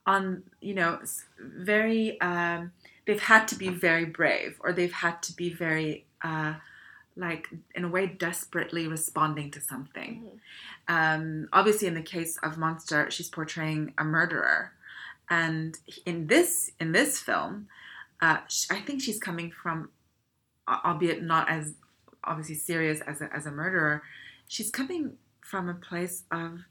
on, 0.06 0.44
you 0.60 0.74
know, 0.74 1.00
very, 1.40 2.20
um, 2.20 2.70
they've 3.06 3.20
had 3.22 3.48
to 3.48 3.56
be 3.56 3.68
very 3.70 4.04
brave 4.04 4.56
or 4.60 4.72
they've 4.72 4.92
had 4.92 5.20
to 5.24 5.32
be 5.34 5.52
very, 5.52 6.04
uh, 6.22 6.54
like, 7.16 7.48
in 7.74 7.84
a 7.84 7.88
way, 7.88 8.06
desperately 8.06 8.86
responding 8.86 9.50
to 9.52 9.60
something. 9.60 10.22
Mhm. 10.22 10.40
Um, 10.88 11.48
obviously, 11.52 11.88
in 11.88 11.94
the 11.94 12.02
case 12.02 12.36
of 12.42 12.58
Monster, 12.58 13.10
she's 13.10 13.28
portraying 13.30 13.94
a 13.98 14.04
murderer, 14.04 14.72
and 15.28 15.78
in 16.04 16.26
this 16.28 16.70
in 16.78 16.92
this 16.92 17.18
film, 17.20 17.68
uh, 18.20 18.38
sh- 18.48 18.66
I 18.70 18.80
think 18.80 19.02
she's 19.02 19.18
coming 19.18 19.50
from, 19.50 19.90
albeit 20.68 21.22
not 21.22 21.48
as 21.48 21.74
obviously 22.24 22.54
serious 22.56 23.00
as 23.02 23.20
a, 23.20 23.32
as 23.34 23.46
a 23.46 23.50
murderer, 23.50 24.02
she's 24.48 24.70
coming 24.70 25.16
from 25.40 25.68
a 25.68 25.74
place 25.74 26.24
of 26.30 26.64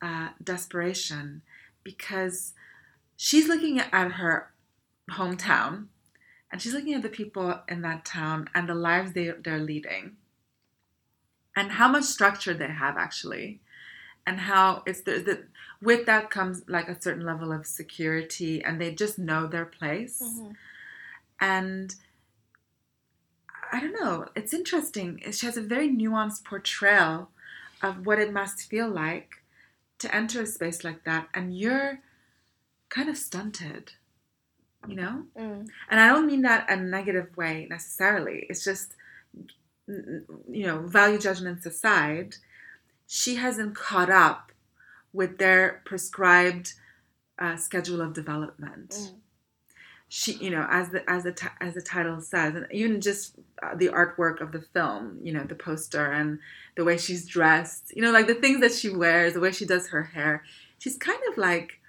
uh, 0.00 0.30
desperation 0.42 1.42
because 1.84 2.54
she's 3.16 3.46
looking 3.46 3.78
at 3.78 4.12
her 4.12 4.50
hometown 5.10 5.86
and 6.52 6.60
she's 6.60 6.74
looking 6.74 6.92
at 6.94 7.02
the 7.02 7.08
people 7.08 7.58
in 7.68 7.80
that 7.82 8.04
town 8.04 8.48
and 8.54 8.68
the 8.68 8.74
lives 8.74 9.14
they, 9.14 9.30
they're 9.42 9.58
leading. 9.58 10.16
And 11.56 11.72
how 11.72 11.88
much 11.88 12.04
structure 12.04 12.52
they 12.54 12.68
have 12.68 12.96
actually. 12.98 13.60
And 14.26 14.40
how 14.40 14.82
it's 14.86 15.00
the, 15.00 15.12
the 15.18 15.44
with 15.80 16.06
that 16.06 16.30
comes 16.30 16.62
like 16.68 16.88
a 16.88 17.00
certain 17.00 17.24
level 17.24 17.50
of 17.52 17.66
security 17.66 18.62
and 18.62 18.80
they 18.80 18.94
just 18.94 19.18
know 19.18 19.46
their 19.46 19.64
place. 19.64 20.22
Mhm. 20.22 20.54
and 21.40 21.96
i 23.72 23.80
don't 23.80 23.98
know 24.00 24.26
it's 24.36 24.52
interesting. 24.54 25.20
She 25.32 25.46
has 25.46 25.56
a 25.56 25.62
very 25.62 25.88
nuanced 25.88 26.44
portrayal 26.44 27.30
of 27.82 28.06
what 28.06 28.18
it 28.20 28.32
must 28.32 28.68
feel 28.70 28.88
like 28.88 29.42
to 29.98 30.14
enter 30.14 30.42
a 30.42 30.46
space 30.46 30.84
like 30.84 31.04
that. 31.04 31.28
And 31.34 31.56
you're 31.58 32.00
kind 32.90 33.08
of 33.08 33.16
stunted 33.16 33.92
you 34.88 34.96
know 34.96 35.24
Mm. 35.38 35.68
and 35.90 36.00
I 36.00 36.08
don't 36.08 36.26
mean 36.26 36.42
that 36.42 36.70
a 36.70 36.76
negative 36.76 37.36
way 37.36 37.66
necessarily. 37.70 38.46
It's 38.50 38.64
just, 38.64 38.94
you 39.86 40.66
know, 40.66 40.78
value 40.80 41.18
judgments 41.18 41.66
aside, 41.66 42.36
she 43.06 43.36
hasn't 43.36 43.74
caught 43.74 44.10
up 44.10 44.52
with 45.12 45.38
their 45.38 45.82
prescribed 45.84 46.74
uh, 47.38 47.56
schedule 47.56 48.00
of 48.00 48.12
development. 48.14 48.90
Mm. 48.90 49.14
she 50.08 50.32
you 50.34 50.50
know 50.50 50.66
as 50.70 50.90
the 50.90 51.00
as 51.10 51.22
the 51.24 51.32
ti- 51.32 51.58
as 51.60 51.72
the 51.74 51.80
title 51.82 52.20
says 52.20 52.54
and 52.54 52.66
even 52.70 53.00
just 53.00 53.34
uh, 53.62 53.74
the 53.74 53.88
artwork 53.88 54.40
of 54.42 54.52
the 54.52 54.60
film 54.60 55.18
you 55.22 55.32
know 55.32 55.44
the 55.44 55.54
poster 55.54 56.06
and 56.12 56.38
the 56.76 56.84
way 56.84 56.96
she's 56.98 57.26
dressed 57.26 57.84
you 57.96 58.02
know 58.02 58.12
like 58.12 58.26
the 58.26 58.34
things 58.42 58.60
that 58.60 58.72
she 58.72 58.90
wears 58.90 59.32
the 59.34 59.40
way 59.40 59.50
she 59.50 59.64
does 59.64 59.88
her 59.88 60.02
hair 60.02 60.44
she's 60.78 60.96
kind 60.98 61.22
of 61.30 61.38
like 61.38 61.80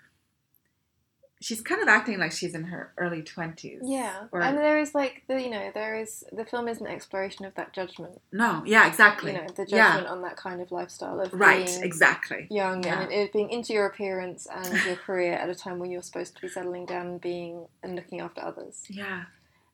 she's 1.44 1.62
kind 1.62 1.82
of 1.82 1.88
acting 1.88 2.18
like 2.20 2.32
she's 2.32 2.56
in 2.56 2.64
her 2.66 2.94
early 2.98 3.22
20s 3.22 3.80
Yeah, 3.84 4.28
Or- 4.32 4.42
and 4.42 4.58
there 4.58 4.80
is 4.80 4.96
like 4.96 5.24
the 5.28 5.42
you 5.42 5.50
know 5.50 5.72
there 5.74 5.96
is 6.00 6.24
the 6.32 6.46
film 6.46 6.68
is 6.68 6.80
an 6.82 6.88
exploration 6.88 7.46
of 7.46 7.54
that 7.56 7.74
judgment. 7.74 8.22
no 8.32 8.64
yeah 8.66 8.88
exactly 8.88 9.34
You 9.34 9.40
know 9.40 9.48
the 9.48 9.66
Yeah. 9.68 9.90
judgment 9.92 10.08
on 10.08 10.22
that 10.22 10.38
kind 10.38 10.62
of 10.62 10.72
lifestyle 10.72 11.20
of 11.20 11.34
right 11.34 11.66
being 11.66 11.84
exactly 11.84 12.48
young 12.50 12.84
Yeah. 12.84 13.02
and 13.02 13.12
it 13.12 13.34
being 13.34 13.50
into 13.50 13.74
your 13.74 13.86
appearance 13.88 14.48
and 14.50 14.74
your 14.86 14.96
career 14.96 15.34
at 15.34 15.50
a 15.50 15.56
time 15.56 15.80
when 15.80 15.92
you're 15.92 16.02
supposed 16.02 16.36
to 16.36 16.42
be 16.42 16.48
settling 16.48 16.86
down 16.86 17.06
and 17.08 17.22
being 17.22 17.68
and 17.84 17.96
looking 17.96 18.20
after 18.22 18.42
others. 18.42 18.84
yeah 18.90 19.26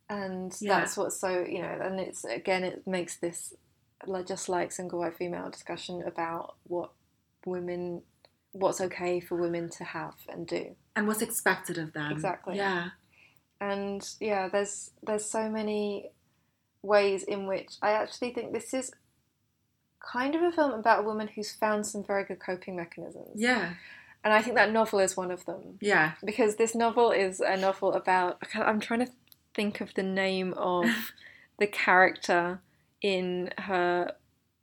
And 0.09 0.51
Yeah. 0.59 0.79
that's 0.79 0.97
what's 0.97 1.17
so 1.25 1.31
you 1.55 1.61
know, 1.61 1.75
and 1.85 1.99
it's 1.99 2.23
again 2.25 2.63
it 2.63 2.87
makes 2.87 3.17
this 3.17 3.53
like 4.07 4.25
just 4.25 4.49
like 4.49 4.71
single 4.71 4.99
white 4.99 5.15
female 5.21 5.49
discussion 5.51 6.01
about 6.11 6.55
what 6.63 6.89
women 7.45 8.01
what's 8.51 8.81
okay 8.81 9.19
for 9.19 9.35
women 9.35 9.69
to 9.69 9.83
have 9.83 10.15
and 10.27 10.47
do. 10.47 10.75
And 10.95 11.07
what's 11.07 11.21
expected 11.21 11.77
of 11.77 11.93
them. 11.93 12.11
Exactly. 12.11 12.57
yeah. 12.57 12.89
And 13.61 14.07
yeah 14.19 14.47
there's 14.47 14.91
there's 15.05 15.25
so 15.25 15.49
many 15.49 16.11
ways 16.81 17.23
in 17.23 17.45
which 17.45 17.73
i 17.81 17.91
actually 17.91 18.31
think 18.33 18.53
this 18.53 18.73
is 18.73 18.89
kind 19.99 20.33
of 20.33 20.41
a 20.41 20.49
film 20.49 20.71
about 20.71 20.99
a 20.99 21.03
woman 21.03 21.27
who's 21.27 21.51
found 21.51 21.85
some 21.85 22.05
very 22.05 22.23
good 22.23 22.39
coping 22.39 22.75
mechanisms. 22.75 23.31
Yeah. 23.35 23.73
And 24.23 24.33
i 24.33 24.41
think 24.41 24.55
that 24.55 24.71
novel 24.71 24.99
is 24.99 25.17
one 25.17 25.31
of 25.31 25.45
them. 25.45 25.77
Yeah. 25.81 26.13
Because 26.25 26.55
this 26.55 26.73
novel 26.75 27.11
is 27.11 27.39
a 27.41 27.57
novel 27.57 27.93
about 27.93 28.41
I'm 28.55 28.79
trying 28.79 29.05
to 29.05 29.11
think 29.53 29.81
of 29.81 29.93
the 29.93 30.03
name 30.03 30.53
of 30.55 30.85
the 31.59 31.67
character 31.67 32.61
in 33.01 33.51
her 33.57 34.13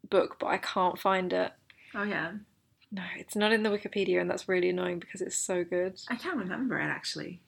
book 0.08 0.36
but 0.38 0.46
i 0.46 0.56
can't 0.56 0.98
find 0.98 1.32
it. 1.32 1.52
Oh 1.94 2.02
yeah 2.02 2.32
no 2.92 3.02
it's 3.16 3.34
not 3.36 3.52
in 3.52 3.62
the 3.62 3.68
wikipedia 3.70 4.20
and 4.20 4.30
that's 4.30 4.48
really 4.48 4.68
annoying 4.70 4.98
because 4.98 5.20
it's 5.20 5.36
so 5.36 5.64
good 5.64 6.00
i 6.08 6.16
can't 6.16 6.36
remember 6.36 6.78
it 6.78 6.84
actually 6.84 7.40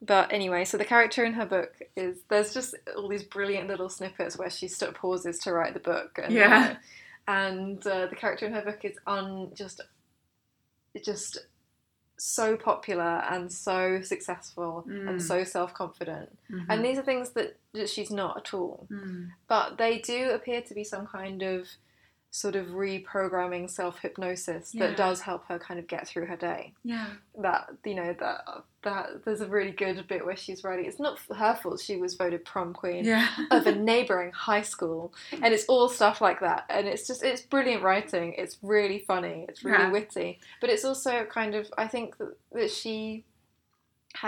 But 0.00 0.32
anyway, 0.32 0.64
so 0.64 0.78
the 0.78 0.84
character 0.84 1.24
in 1.24 1.32
her 1.32 1.44
book 1.46 1.72
is 1.96 2.18
there's 2.28 2.54
just 2.54 2.72
all 2.96 3.08
these 3.08 3.24
brilliant 3.24 3.66
little 3.68 3.88
snippets 3.88 4.38
where 4.38 4.48
she 4.50 4.68
sort 4.68 4.90
of 4.92 4.94
pauses 4.96 5.40
to 5.40 5.52
write 5.52 5.74
the 5.74 5.80
book. 5.80 6.20
And, 6.22 6.32
Yeah. 6.32 6.76
uh, 6.76 6.76
and 7.26 7.84
uh, 7.84 8.06
the 8.06 8.14
character 8.14 8.46
in 8.46 8.52
her 8.52 8.62
book 8.62 8.84
is 8.84 8.96
on 9.08 9.50
just 9.56 9.80
just 11.04 11.38
so 12.16 12.56
popular 12.56 13.22
and 13.30 13.52
so 13.52 14.00
successful 14.02 14.84
Mm. 14.88 15.08
and 15.08 15.22
so 15.22 15.42
self 15.44 15.74
confident. 15.74 16.28
Mhm. 16.48 16.66
And 16.68 16.84
these 16.84 16.96
are 16.98 17.02
things 17.10 17.30
that, 17.30 17.56
that 17.72 17.88
she's 17.88 18.10
not 18.12 18.36
at 18.36 18.54
all. 18.54 18.86
Mm. 18.90 19.30
But 19.48 19.78
they 19.78 19.98
do 19.98 20.30
appear 20.30 20.62
to 20.62 20.74
be 20.74 20.84
some 20.84 21.06
kind 21.08 21.42
of 21.42 21.66
sort 22.30 22.54
of 22.56 22.66
reprogramming 22.66 23.70
self 23.70 24.00
hypnosis 24.00 24.74
Yeah. 24.74 24.88
that 24.88 24.96
does 24.98 25.22
help 25.22 25.46
her 25.48 25.58
kind 25.58 25.80
of 25.80 25.86
get 25.86 26.06
through 26.06 26.26
her 26.26 26.36
day 26.36 26.74
yeah 26.84 27.06
that 27.40 27.70
you 27.84 27.94
know 27.94 28.14
that 28.20 28.44
that 28.82 29.24
there's 29.24 29.40
a 29.40 29.46
really 29.46 29.70
good 29.70 30.06
bit 30.06 30.24
where 30.26 30.36
she's 30.36 30.62
writing 30.62 30.84
it's 30.84 31.00
not 31.00 31.18
her 31.34 31.54
fault 31.54 31.80
she 31.80 31.96
was 31.96 32.14
voted 32.16 32.44
prom 32.44 32.74
queen 32.74 33.04
yeah 33.06 33.28
of 33.50 33.66
a 33.66 33.74
neighboring 33.74 34.30
high 34.32 34.60
school 34.62 35.12
and 35.32 35.54
it's 35.54 35.64
all 35.66 35.88
stuff 35.88 36.20
like 36.20 36.40
that 36.40 36.64
and 36.68 36.86
it's 36.86 37.06
just 37.06 37.22
it's 37.22 37.40
brilliant 37.40 37.82
writing 37.82 38.34
it's 38.36 38.58
really 38.62 38.98
funny 39.06 39.46
it's 39.48 39.64
really 39.64 39.78
Yeah. 39.84 39.90
witty 39.90 40.38
but 40.60 40.68
it's 40.68 40.84
also 40.84 41.24
kind 41.24 41.54
of 41.54 41.66
i 41.78 41.86
think 41.88 42.18
that, 42.18 42.36
that 42.52 42.70
she 42.70 43.24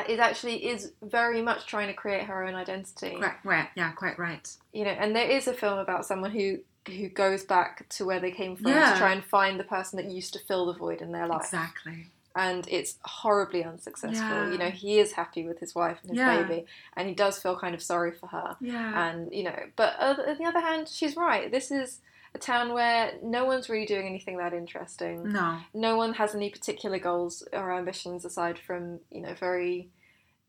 is 0.08 0.20
actually 0.20 0.66
is 0.68 0.92
very 1.02 1.42
much 1.42 1.66
trying 1.66 1.88
to 1.88 1.94
create 1.94 2.22
her 2.24 2.44
own 2.46 2.54
identity 2.54 3.16
Right, 3.20 3.34
right, 3.44 3.68
yeah, 3.74 3.90
quite 3.92 4.18
right. 4.18 4.48
you 4.72 4.84
know 4.84 4.90
and 4.90 5.14
there 5.16 5.28
is 5.28 5.48
a 5.48 5.52
film 5.54 5.78
about 5.78 6.06
someone 6.06 6.30
who 6.30 6.58
who 6.86 7.08
goes 7.08 7.44
back 7.44 7.88
to 7.90 8.04
where 8.04 8.20
they 8.20 8.30
came 8.30 8.56
from 8.56 8.68
Yeah. 8.72 8.92
to 8.92 8.98
try 8.98 9.12
and 9.12 9.24
find 9.24 9.58
the 9.60 9.64
person 9.64 9.96
that 9.98 10.10
used 10.10 10.32
to 10.32 10.38
fill 10.38 10.66
the 10.66 10.72
void 10.72 11.02
in 11.02 11.12
their 11.12 11.26
life 11.26 11.42
Exactly. 11.42 12.06
and 12.34 12.66
it's 12.68 12.98
horribly 13.04 13.62
unsuccessful. 13.64 14.26
Yeah. 14.26 14.50
You 14.50 14.58
know, 14.58 14.70
he 14.70 14.98
is 14.98 15.12
happy 15.12 15.46
with 15.46 15.58
his 15.60 15.74
wife 15.74 15.98
and 16.02 16.10
his 16.10 16.18
Yeah. 16.18 16.42
baby, 16.42 16.66
and 16.96 17.08
he 17.08 17.14
does 17.14 17.40
feel 17.42 17.58
kind 17.58 17.74
of 17.74 17.82
sorry 17.82 18.12
for 18.12 18.28
her. 18.28 18.56
Yeah. 18.60 19.10
And 19.10 19.32
you 19.32 19.42
know, 19.44 19.58
but 19.76 19.98
on 20.00 20.16
the 20.38 20.44
other 20.44 20.60
hand, 20.60 20.88
she's 20.88 21.16
right. 21.16 21.50
This 21.50 21.70
is 21.70 22.00
a 22.34 22.38
town 22.38 22.72
where 22.72 23.12
no 23.22 23.44
one's 23.44 23.68
really 23.68 23.86
doing 23.86 24.06
anything 24.06 24.36
that 24.38 24.52
interesting. 24.54 25.32
no. 25.32 25.58
No 25.74 25.96
one 25.96 26.14
has 26.14 26.34
any 26.34 26.48
particular 26.48 26.98
goals 26.98 27.42
or 27.52 27.72
ambitions 27.72 28.24
aside 28.24 28.58
from 28.58 29.00
you 29.10 29.20
know 29.20 29.34
very 29.34 29.88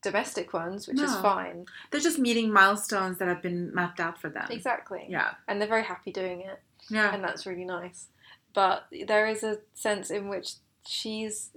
domestic 0.01 0.53
ones, 0.53 0.87
which 0.87 0.99
is 0.99 1.15
fine. 1.17 1.65
They're 1.91 2.01
just 2.01 2.17
meeting 2.19 2.51
milestones 2.51 3.17
that 3.19 3.27
have 3.27 3.41
been 3.41 3.73
mapped 3.73 3.99
out 3.99 4.19
for 4.19 4.29
them. 4.29 4.47
Exactly. 4.49 5.05
Yeah. 5.09 5.31
And 5.47 5.59
they're 5.61 5.67
very 5.67 5.83
happy 5.83 6.11
doing 6.11 6.41
it. 6.41 6.59
Yeah. 6.89 7.13
and 7.13 7.23
that's 7.23 7.45
really 7.45 7.63
nice. 7.65 8.07
But 8.53 8.85
there 9.07 9.27
is 9.27 9.43
a 9.43 9.59
sense 9.75 10.09
in 10.09 10.27
which 10.29 10.53
she's 10.87 11.51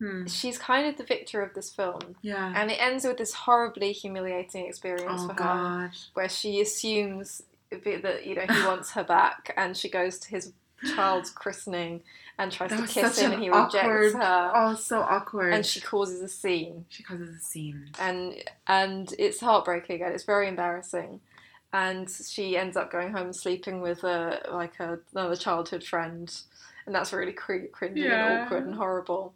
Hmm. 0.00 0.26
she's 0.26 0.58
kind 0.58 0.86
of 0.88 0.96
the 0.96 1.04
victor 1.04 1.42
of 1.42 1.54
this 1.54 1.70
film, 1.70 2.16
Yeah. 2.22 2.52
and 2.56 2.70
it 2.72 2.74
ends 2.80 3.04
with 3.04 3.18
this 3.18 3.32
horribly 3.34 3.92
humiliating 3.92 4.66
experience 4.66 5.22
Oh 5.22 5.28
for 5.28 5.42
her, 5.42 5.92
where 6.14 6.28
she 6.28 6.60
assumes 6.60 7.42
that 7.70 8.26
you 8.26 8.34
know 8.34 8.42
he 8.52 8.66
wants 8.66 8.90
her 8.92 9.04
back, 9.04 9.54
and 9.56 9.76
she 9.76 9.88
goes 9.88 10.18
to 10.20 10.30
his 10.30 10.52
child's 10.96 11.30
christening 11.30 12.02
and 12.38 12.50
tries 12.50 12.70
That 12.70 12.80
to 12.80 12.86
kiss 12.86 13.18
him, 13.18 13.26
an 13.26 13.32
and 13.34 13.42
he 13.42 13.48
rejects 13.50 13.74
awkward- 13.74 14.12
her, 14.14 14.52
Oh, 14.54 14.74
so 14.74 15.00
awkward. 15.00 15.52
and 15.54 15.64
she 15.66 15.80
causes 15.80 16.20
a 16.20 16.28
scene 16.28 16.86
she 16.88 17.02
causes 17.02 17.36
a 17.36 17.40
scene. 17.40 17.90
and 17.98 18.42
and 18.66 19.14
it's 19.18 19.40
heartbreaking 19.40 20.02
and 20.02 20.14
it's 20.14 20.24
very 20.24 20.48
embarrassing 20.48 21.20
and 21.72 22.10
she 22.10 22.56
ends 22.56 22.76
up 22.76 22.90
going 22.90 23.12
home 23.12 23.26
and 23.26 23.36
sleeping 23.36 23.80
with 23.80 24.02
a 24.04 24.40
like 24.52 24.78
a, 24.80 24.98
another 25.14 25.36
childhood 25.36 25.84
friend 25.84 26.34
and 26.86 26.94
that's 26.94 27.12
really 27.12 27.32
cr- 27.32 27.70
cringy 27.72 27.98
Yeah. 28.04 28.26
and 28.32 28.40
awkward 28.42 28.64
and 28.66 28.74
horrible 28.74 29.34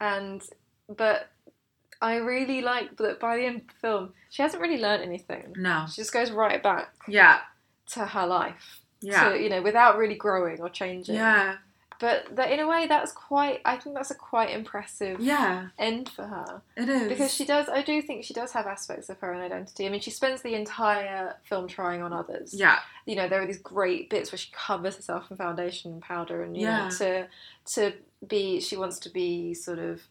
and 0.00 0.42
but 0.88 1.30
I 2.00 2.16
really 2.16 2.60
like 2.62 2.96
that 2.96 3.20
by 3.20 3.36
the 3.36 3.44
end 3.46 3.56
of 3.62 3.66
the 3.68 3.74
film 3.80 4.12
she 4.30 4.42
hasn't 4.42 4.60
really 4.60 4.78
learned 4.80 5.02
anything 5.04 5.54
No. 5.56 5.86
she 5.88 6.02
just 6.02 6.12
goes 6.12 6.30
right 6.32 6.60
back 6.62 6.92
Yeah. 7.06 7.40
to 7.92 8.04
her 8.06 8.26
life 8.26 8.80
Yeah. 9.00 9.30
to, 9.30 9.40
you 9.42 9.48
know 9.48 9.62
without 9.62 9.96
really 9.96 10.16
growing 10.16 10.60
or 10.60 10.68
changing 10.68 11.14
Yeah. 11.14 11.56
But 12.02 12.34
that 12.36 12.50
in 12.50 12.58
a 12.60 12.66
way 12.68 12.86
that's 12.86 13.12
quite 13.12 13.60
I 13.64 13.76
think 13.78 13.94
that's 13.94 14.10
a 14.10 14.14
quite 14.32 14.50
impressive 14.50 15.20
Yeah. 15.20 15.68
end 15.78 16.08
for 16.08 16.24
her 16.24 16.60
It 16.76 16.88
is. 16.88 17.08
because 17.08 17.32
she 17.32 17.44
does 17.44 17.68
i 17.68 17.80
do 17.80 18.02
think 18.02 18.24
she 18.24 18.34
does 18.34 18.50
have 18.52 18.66
aspects 18.66 19.08
of 19.08 19.18
her 19.20 19.32
own 19.32 19.40
identity 19.40 19.86
i 19.86 19.88
mean 19.88 20.00
she 20.00 20.10
spends 20.10 20.42
the 20.42 20.54
entire 20.54 21.36
film 21.48 21.68
trying 21.68 22.02
on 22.02 22.12
others 22.12 22.52
Yeah. 22.52 22.78
you 23.06 23.14
know 23.16 23.28
there 23.28 23.40
are 23.42 23.46
these 23.46 23.64
great 23.74 24.10
bits 24.10 24.32
where 24.32 24.38
she 24.44 24.50
covers 24.52 24.96
herself 24.96 25.30
in 25.30 25.36
foundation 25.36 25.92
and 25.92 26.02
powder 26.02 26.42
and 26.42 26.56
you 26.56 26.64
Yeah. 26.66 26.84
know 26.88 26.90
to 27.02 27.26
to 27.74 27.92
be 28.34 28.60
she 28.60 28.76
wants 28.76 28.98
to 29.04 29.10
be 29.10 29.54
sort 29.54 29.78
of 29.78 30.02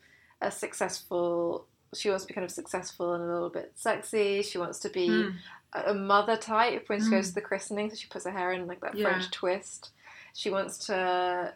a 0.42 0.50
successful 0.50 1.66
she 1.94 2.10
wants 2.10 2.24
to 2.24 2.28
be 2.30 2.34
kind 2.34 2.46
of 2.46 2.52
successful 2.52 3.14
and 3.14 3.24
a 3.24 3.28
little 3.34 3.50
bit 3.50 3.74
sexy 3.76 4.42
she 4.42 4.58
wants 4.58 4.80
to 4.80 4.90
be 4.90 5.08
Hmm. 5.24 5.30
a 5.74 5.92
a 5.92 5.94
mother 5.94 6.36
type 6.38 6.84
when 6.90 7.00
she 7.00 7.08
Mm. 7.08 7.12
goes 7.12 7.28
to 7.30 7.36
the 7.36 7.42
christening 7.50 7.90
so 7.90 7.96
she 7.96 8.08
puts 8.08 8.26
her 8.26 8.32
hair 8.40 8.52
in 8.54 8.68
like 8.68 8.82
that 8.82 8.96
Yeah. 8.96 9.08
french 9.10 9.32
twist 9.32 9.92
she 10.34 10.50
wants 10.50 10.76
to 10.88 11.54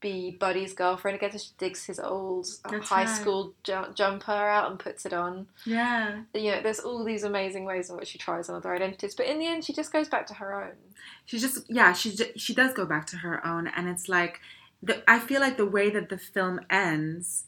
be 0.00 0.36
buddy's 0.38 0.72
girlfriend 0.74 1.16
again 1.16 1.30
so 1.32 1.38
she 1.38 1.50
digs 1.56 1.84
his 1.84 2.00
old 2.00 2.46
That's 2.70 2.88
high 2.88 3.04
right. 3.04 3.08
school 3.08 3.54
ju- 3.62 3.86
jumper 3.94 4.32
out 4.32 4.70
and 4.70 4.78
puts 4.80 5.06
it 5.06 5.12
on 5.12 5.46
Yeah. 5.64 6.22
you 6.34 6.50
know, 6.50 6.60
there's 6.62 6.80
all 6.80 7.04
these 7.04 7.22
amazing 7.22 7.64
ways 7.64 7.88
in 7.88 7.96
which 7.96 8.08
she 8.08 8.18
tries 8.18 8.48
on 8.48 8.56
other 8.56 8.74
identities, 8.74 9.14
but 9.14 9.26
in 9.26 9.38
the 9.38 9.46
end, 9.46 9.64
she 9.64 9.72
just 9.72 9.92
goes 9.92 10.08
back 10.08 10.26
to 10.26 10.34
her 10.34 10.62
own. 10.64 10.72
She 11.24 11.38
just 11.38 11.58
yeah 11.68 11.92
she 11.92 12.16
she 12.36 12.52
does 12.54 12.72
go 12.74 12.84
back 12.84 13.06
to 13.08 13.18
her 13.18 13.46
own, 13.46 13.68
and 13.68 13.88
it's 13.88 14.08
like 14.08 14.40
the 14.82 15.02
I 15.08 15.18
feel 15.18 15.40
like 15.40 15.56
the 15.56 15.66
way 15.66 15.88
that 15.90 16.08
the 16.08 16.18
film 16.18 16.60
ends 16.68 17.44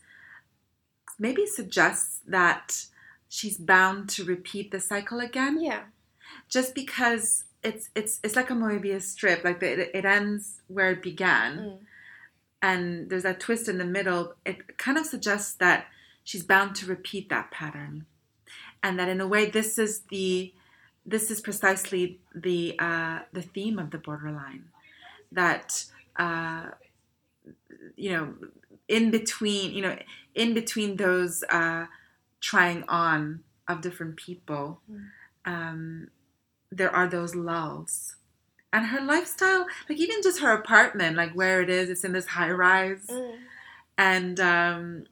maybe 1.19 1.47
suggests 1.47 2.21
that 2.27 2.87
she's 3.29 3.57
bound 3.59 4.09
to 4.11 4.25
repeat 4.25 4.71
the 4.71 4.81
cycle 4.81 5.21
again. 5.21 5.61
Yeah, 5.61 5.83
just 6.49 6.75
because 6.75 7.45
it's 7.63 7.91
it's 7.95 8.21
it's 8.23 8.37
like 8.37 8.51
a 8.51 8.55
Moebius 8.55 9.03
strip. 9.03 9.45
Like 9.45 9.63
it, 9.63 9.91
it 9.95 10.05
ends 10.05 10.61
where 10.69 10.91
it 10.93 11.03
began, 11.03 11.59
Mm. 11.59 11.79
And 12.63 13.11
there's 13.11 13.25
that 13.25 13.41
twist 13.41 13.69
in 13.69 13.79
the 13.79 13.85
middle. 13.85 14.35
It 14.47 14.79
kind 14.79 14.97
of 14.97 15.05
suggests 15.05 15.55
that 15.55 15.87
she's 16.25 16.45
bound 16.45 16.77
to 16.77 16.87
repeat 16.87 17.29
that 17.29 17.51
pattern, 17.51 18.07
and 18.83 18.99
that 18.99 19.09
in 19.09 19.21
a 19.21 19.27
way, 19.27 19.51
this 19.51 19.79
is 19.79 20.03
the 20.11 20.55
this 21.05 21.31
is 21.31 21.41
precisely 21.41 22.21
the 22.35 22.77
uh, 22.79 23.21
the 23.33 23.43
theme 23.43 23.79
of 23.79 23.91
the 23.91 23.99
borderline. 23.99 24.67
That 25.33 25.85
uh, 26.17 26.67
you 27.97 28.13
know, 28.13 28.35
in 28.89 29.11
between, 29.11 29.73
you 29.73 29.83
know, 29.83 29.99
in 30.35 30.55
between 30.55 30.97
those 30.97 31.43
uh, 31.51 31.87
trying 32.41 32.85
on 32.89 33.41
of 33.69 33.81
different 33.81 34.17
people. 34.17 34.81
Mm. 34.91 35.07
Um, 35.45 36.09
there 36.71 36.95
are 36.95 37.09
those 37.09 37.35
lulls. 37.35 38.17
And 38.73 38.87
her 38.87 39.01
lifestyle, 39.03 39.67
like 39.89 39.99
even 39.99 40.23
just 40.23 40.41
her 40.41 40.53
apartment, 40.53 41.17
like 41.17 41.33
where 41.35 41.61
it 41.61 41.69
is, 41.69 41.91
it's 41.91 42.05
in 42.05 42.13
this 42.13 42.27
high 42.29 42.51
rise, 42.51 43.07
Mm. 43.09 43.37
and 43.99 44.41
um, 44.41 45.05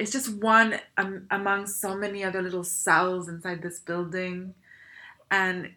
it's 0.00 0.10
just 0.10 0.34
one 0.42 0.80
um, 0.96 1.26
among 1.30 1.66
so 1.68 1.96
many 1.96 2.24
other 2.24 2.42
little 2.42 2.64
cells 2.64 3.28
inside 3.28 3.62
this 3.62 3.78
building, 3.78 4.54
and 5.30 5.70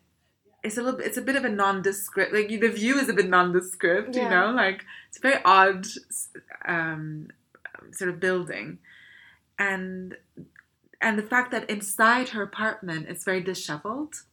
it's 0.64 0.78
a 0.78 0.82
little. 0.82 1.00
It's 1.00 1.18
a 1.18 1.22
bit 1.22 1.36
of 1.36 1.46
a 1.46 1.50
nondescript. 1.50 2.34
Like 2.34 2.48
the 2.50 2.70
view 2.70 2.98
is 2.98 3.08
a 3.08 3.14
bit 3.14 3.30
nondescript. 3.30 4.16
You 4.16 4.28
know, 4.30 4.50
like 4.52 4.84
it's 5.08 5.20
a 5.20 5.22
very 5.22 5.40
odd 5.46 5.86
um, 6.68 7.28
sort 7.92 8.10
of 8.10 8.20
building, 8.20 8.80
and 9.60 10.18
and 11.00 11.20
the 11.20 11.24
fact 11.24 11.52
that 11.52 11.70
inside 11.70 12.30
her 12.30 12.42
apartment 12.42 13.06
it's 13.08 13.24
very 13.24 13.42
disheveled. 13.42 14.24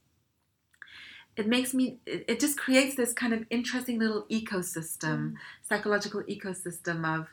It 1.36 1.48
makes 1.48 1.74
me. 1.74 1.98
It, 2.06 2.38
just 2.38 2.58
creates 2.58 2.94
this 2.94 3.12
kind 3.12 3.34
of 3.34 3.44
interesting 3.50 3.98
little 3.98 4.24
ecosystem, 4.30 5.34
psychological 5.68 6.22
ecosystem 6.22 7.04
of 7.04 7.28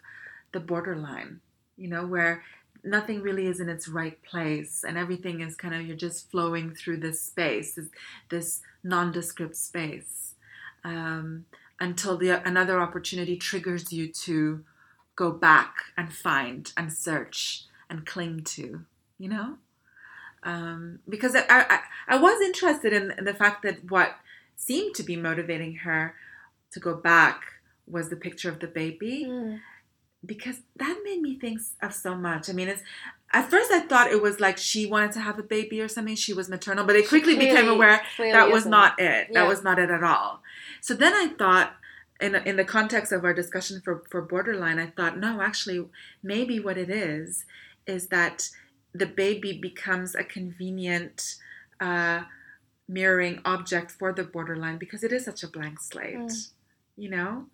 the 0.52 0.60
borderline. 0.60 1.42
You 1.78 1.88
know, 1.88 2.06
where 2.06 2.44
nothing 2.84 3.22
really 3.22 3.46
is 3.46 3.60
in 3.60 3.70
its 3.70 3.88
right 3.88 4.22
place 4.24 4.84
and 4.88 4.98
everything 4.98 5.42
is 5.42 5.56
kind 5.56 5.76
of 5.76 5.86
you're 5.86 5.96
just 5.96 6.30
flowing 6.32 6.74
through 6.74 6.98
this 6.98 7.22
space 7.22 7.76
this, 7.76 7.88
this 8.30 8.62
nondescript 8.84 9.56
space 9.56 10.36
um, 10.84 11.46
until 11.80 12.18
the 12.18 12.46
another 12.48 12.80
opportunity 12.82 13.38
triggers 13.38 13.94
you 13.94 14.08
to 14.08 14.64
go 15.16 15.32
back 15.32 15.76
and 15.98 16.14
find 16.14 16.72
and 16.76 16.92
search 16.92 17.66
and 17.90 18.06
cling 18.06 18.44
to 18.44 18.82
you 19.20 19.30
know 19.30 19.58
um, 20.44 21.00
because 21.08 21.36
I, 21.36 21.44
I, 21.50 21.80
I 22.08 22.18
was 22.18 22.42
interested 22.42 22.94
in, 22.94 23.14
the 23.24 23.34
fact 23.34 23.64
that 23.64 23.90
what 23.90 24.16
seemed 24.56 24.96
to 24.96 25.04
be 25.04 25.16
motivating 25.16 25.76
her 25.78 26.16
to 26.72 26.80
go 26.80 26.96
back 26.96 27.42
was 27.88 28.10
the 28.10 28.16
picture 28.16 28.50
of 28.50 28.60
the 28.60 28.68
baby 28.68 29.26
Mm. 29.28 29.60
because 30.26 30.58
that 30.78 31.00
made 31.04 31.22
me 31.22 31.38
think 31.40 31.60
of 31.82 31.94
so 31.94 32.16
much. 32.16 32.50
I 32.50 32.54
mean, 32.54 32.68
it's 32.70 32.84
at 33.34 33.50
first 33.50 33.72
I 33.72 33.80
thought 33.82 34.12
it 34.12 34.22
was 34.22 34.40
like 34.40 34.58
she 34.58 34.86
wanted 34.86 35.12
to 35.14 35.20
have 35.22 35.40
a 35.40 35.44
baby 35.44 35.82
or 35.82 35.88
something. 35.88 36.16
She 36.16 36.34
was 36.34 36.50
maternal, 36.50 36.86
but 36.86 36.96
it 36.96 37.08
quickly 37.10 37.36
became 37.38 37.68
aware 37.68 38.02
that 38.18 38.50
was 38.50 38.62
isn't. 38.64 38.72
not 38.72 39.00
it. 39.00 39.28
Yeah. 39.30 39.42
That 39.42 39.48
was 39.48 39.64
not 39.64 39.80
it 39.80 39.90
at 39.90 40.04
all. 40.04 40.42
So 40.82 40.94
then 40.94 41.14
I 41.14 41.28
thought, 41.38 41.74
in 42.20 42.36
in 42.36 42.56
the 42.56 42.66
context 42.66 43.12
of 43.12 43.24
our 43.26 43.34
discussion 43.34 43.82
for 43.84 44.04
for 44.10 44.22
borderline, 44.22 44.80
I 44.80 44.88
thought, 44.88 45.18
no, 45.18 45.42
actually, 45.42 45.86
maybe 46.22 46.60
what 46.60 46.78
it 46.78 46.90
is 46.90 47.46
is 47.88 48.08
that 48.08 48.50
the 48.94 49.06
baby 49.06 49.58
becomes 49.58 50.16
a 50.16 50.24
convenient. 50.24 51.36
Uh, 51.80 52.24
mirroring 52.88 53.40
object 53.46 53.90
for 53.90 54.12
the 54.12 54.24
borderline 54.24 54.78
because 54.78 55.02
it 55.04 55.14
is 55.14 55.24
such 55.24 55.44
a 55.44 55.48
blank 55.48 55.80
slate 55.80 56.18
Mm. 56.18 56.50
you 56.98 57.10
know 57.10 57.46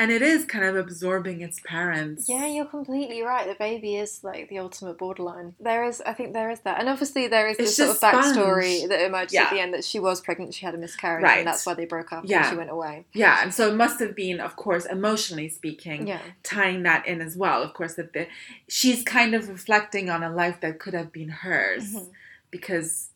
and 0.00 0.10
it 0.10 0.22
is 0.22 0.46
kind 0.46 0.64
of 0.64 0.76
absorbing 0.76 1.42
its 1.42 1.60
parents 1.60 2.26
Yeah, 2.28 2.46
you're 2.46 2.64
completely 2.64 3.20
right. 3.20 3.46
The 3.46 3.54
baby 3.54 3.96
is 3.96 4.24
like 4.24 4.48
the 4.48 4.58
ultimate 4.58 4.96
borderline. 4.96 5.54
There 5.60 5.84
is, 5.84 6.00
I 6.06 6.14
think, 6.14 6.32
there 6.32 6.50
is 6.50 6.60
that, 6.60 6.80
and 6.80 6.88
obviously 6.88 7.28
there 7.28 7.46
is 7.48 7.58
this 7.58 7.76
sort 7.76 7.90
of 7.90 8.00
backstory 8.00 8.78
sponge. 8.78 8.88
that 8.88 9.04
emerges 9.04 9.34
Yeah. 9.34 9.42
at 9.44 9.50
the 9.50 9.60
end 9.60 9.74
that 9.74 9.84
she 9.84 9.98
was 10.00 10.22
pregnant, 10.22 10.54
she 10.54 10.64
had 10.64 10.74
a 10.74 10.78
miscarriage, 10.78 11.22
Right. 11.22 11.38
and 11.40 11.46
that's 11.46 11.66
why 11.66 11.74
they 11.74 11.84
broke 11.84 12.12
up 12.14 12.24
Yeah. 12.26 12.38
and 12.38 12.48
she 12.50 12.56
went 12.56 12.70
away. 12.70 13.04
Yeah, 13.12 13.42
and 13.42 13.52
so 13.52 13.68
it 13.68 13.74
must 13.74 14.00
have 14.00 14.16
been, 14.16 14.40
of 14.40 14.56
course, 14.56 14.86
emotionally 14.86 15.50
speaking, 15.50 16.06
Yeah, 16.08 16.20
tying 16.42 16.82
that 16.84 17.06
in 17.06 17.20
as 17.20 17.36
well. 17.36 17.62
Of 17.62 17.74
course, 17.74 17.94
that 17.96 18.14
the 18.14 18.26
she's 18.68 19.02
kind 19.04 19.34
of 19.34 19.48
reflecting 19.50 20.08
on 20.08 20.22
a 20.22 20.30
life 20.30 20.60
that 20.62 20.78
could 20.78 20.94
have 20.94 21.12
been 21.12 21.28
hers 21.28 21.92
Mhm. 21.94 22.08
because, 22.50 23.10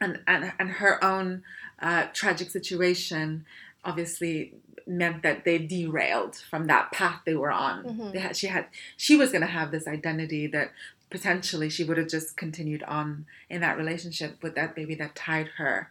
and 0.00 0.20
and 0.26 0.52
and 0.58 0.70
her 0.82 1.02
own 1.04 1.42
uh, 1.80 2.06
tragic 2.12 2.48
situation 2.50 3.44
obviously 3.84 4.54
meant 5.00 5.22
that 5.22 5.44
they 5.44 5.58
derailed 5.58 6.36
from 6.36 6.66
that 6.66 6.92
path 6.92 7.20
they 7.24 7.34
were 7.34 7.50
on. 7.52 7.84
Mhm. 7.84 8.12
They 8.12 8.18
had, 8.20 8.36
she 8.36 8.46
had 8.48 8.66
she 8.96 9.16
was 9.16 9.30
going 9.32 9.42
to 9.42 9.46
have 9.58 9.70
this 9.70 9.86
identity 9.86 10.46
that 10.48 10.72
potentially 11.10 11.68
she 11.68 11.84
would 11.84 11.98
have 11.98 12.08
just 12.08 12.36
continued 12.36 12.82
on 12.84 13.26
in 13.50 13.60
that 13.60 13.76
relationship 13.76 14.42
with 14.42 14.54
that 14.54 14.74
baby 14.74 14.94
that 14.96 15.14
tied 15.14 15.48
her 15.58 15.90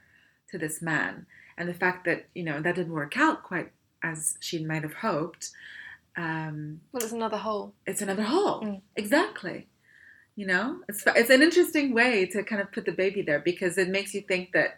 to 0.49 0.57
this 0.57 0.81
man. 0.81 1.25
And 1.57 1.67
the 1.69 1.73
fact 1.73 2.05
that 2.05 2.25
you 2.33 2.43
know 2.43 2.61
that 2.61 2.75
didn't 2.75 2.93
work 2.93 3.17
out 3.17 3.43
quite 3.43 3.71
as 4.03 4.35
she 4.39 4.63
might 4.63 4.83
have 4.83 4.95
hoped. 4.95 5.51
Um, 6.17 6.81
well, 6.91 7.03
it's 7.03 7.13
another 7.13 7.37
hole. 7.37 7.73
it's 7.85 8.01
another 8.01 8.23
hole. 8.23 8.61
Mm. 8.61 8.81
Exactly. 8.95 9.67
You 10.35 10.47
know, 10.47 10.79
it's 10.89 11.03
it's 11.05 11.29
an 11.29 11.41
interesting 11.41 11.93
way 11.93 12.25
to 12.27 12.43
kind 12.43 12.61
of 12.61 12.71
put 12.71 12.85
the 12.85 12.91
baby 12.91 13.21
there 13.21 13.39
because 13.39 13.77
it 13.77 13.89
makes 13.89 14.13
you 14.13 14.21
think 14.21 14.53
that 14.53 14.77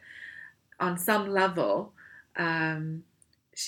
on 0.79 0.97
some 0.97 1.29
level, 1.29 1.93
um, 2.35 3.03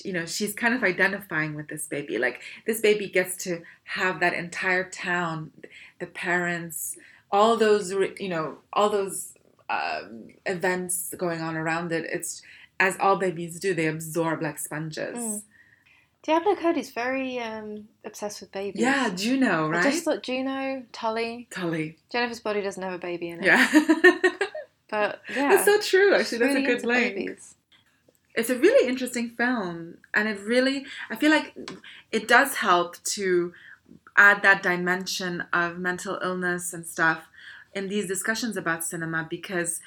you 0.04 0.14
know, 0.14 0.26
she's 0.26 0.54
kind 0.54 0.74
of 0.74 0.84
identifying 0.84 1.56
with 1.56 1.68
this 1.68 1.88
baby. 1.88 2.18
Like 2.18 2.42
this 2.66 2.82
baby 2.82 3.08
gets 3.08 3.38
to 3.44 3.62
have 3.84 4.20
that 4.20 4.34
entire 4.34 4.90
town, 4.90 5.52
the 6.00 6.08
parents, 6.08 6.98
all 7.32 7.58
those 7.58 7.92
you 7.92 8.30
know, 8.30 8.58
all 8.74 8.90
those 8.90 9.34
um, 9.70 10.28
events 10.46 11.14
going 11.18 11.42
on 11.42 11.56
around 11.56 11.92
it. 11.92 12.06
It's 12.12 12.42
as 12.80 12.98
all 13.00 13.18
babies 13.18 13.60
do, 13.60 13.74
they 13.74 13.88
absorb 13.88 14.42
like 14.42 14.60
sponges. 14.60 15.18
Mm. 15.18 15.44
Diablo 16.24 16.56
Cody's 16.56 16.90
very 16.90 17.38
um, 17.38 17.88
obsessed 18.04 18.42
with 18.42 18.52
babies. 18.52 18.82
Yeah, 18.82 19.10
Juno, 19.10 19.70
right? 19.70 19.86
I 19.86 19.92
just 19.92 20.06
thought 20.06 20.24
Juno, 20.24 20.84
Tully, 20.92 21.48
Tully. 21.52 21.98
Jennifer's 22.12 22.40
body 22.40 22.62
doesn't 22.64 22.82
have 22.82 22.94
a 22.94 22.98
baby 22.98 23.30
in 23.30 23.44
it. 23.44 23.46
Yeah. 23.46 24.32
But 24.90 25.22
yeah. 25.36 25.50
That's 25.50 25.66
so 25.66 25.80
true, 25.82 26.14
actually. 26.14 26.40
That's 26.40 26.54
really 26.56 26.66
a 26.66 26.68
good 26.68 26.86
link. 26.86 27.16
babies. 27.16 27.56
It's 28.36 28.50
a 28.50 28.58
really 28.58 28.88
interesting 28.88 29.30
film. 29.30 29.98
And 30.14 30.28
it 30.28 30.40
really, 30.42 30.86
I 31.10 31.16
feel 31.16 31.32
like 31.32 31.56
it 32.12 32.28
does 32.28 32.56
help 32.56 33.02
to 33.16 33.54
add 34.18 34.42
that 34.44 34.64
dimension 34.64 35.44
of 35.54 35.78
mental 35.78 36.20
illness 36.24 36.74
and 36.74 36.86
stuff 36.86 37.28
in 37.74 37.88
these 37.90 38.08
discussions 38.08 38.56
about 38.58 38.84
cinema 38.84 39.28
because 39.30 39.82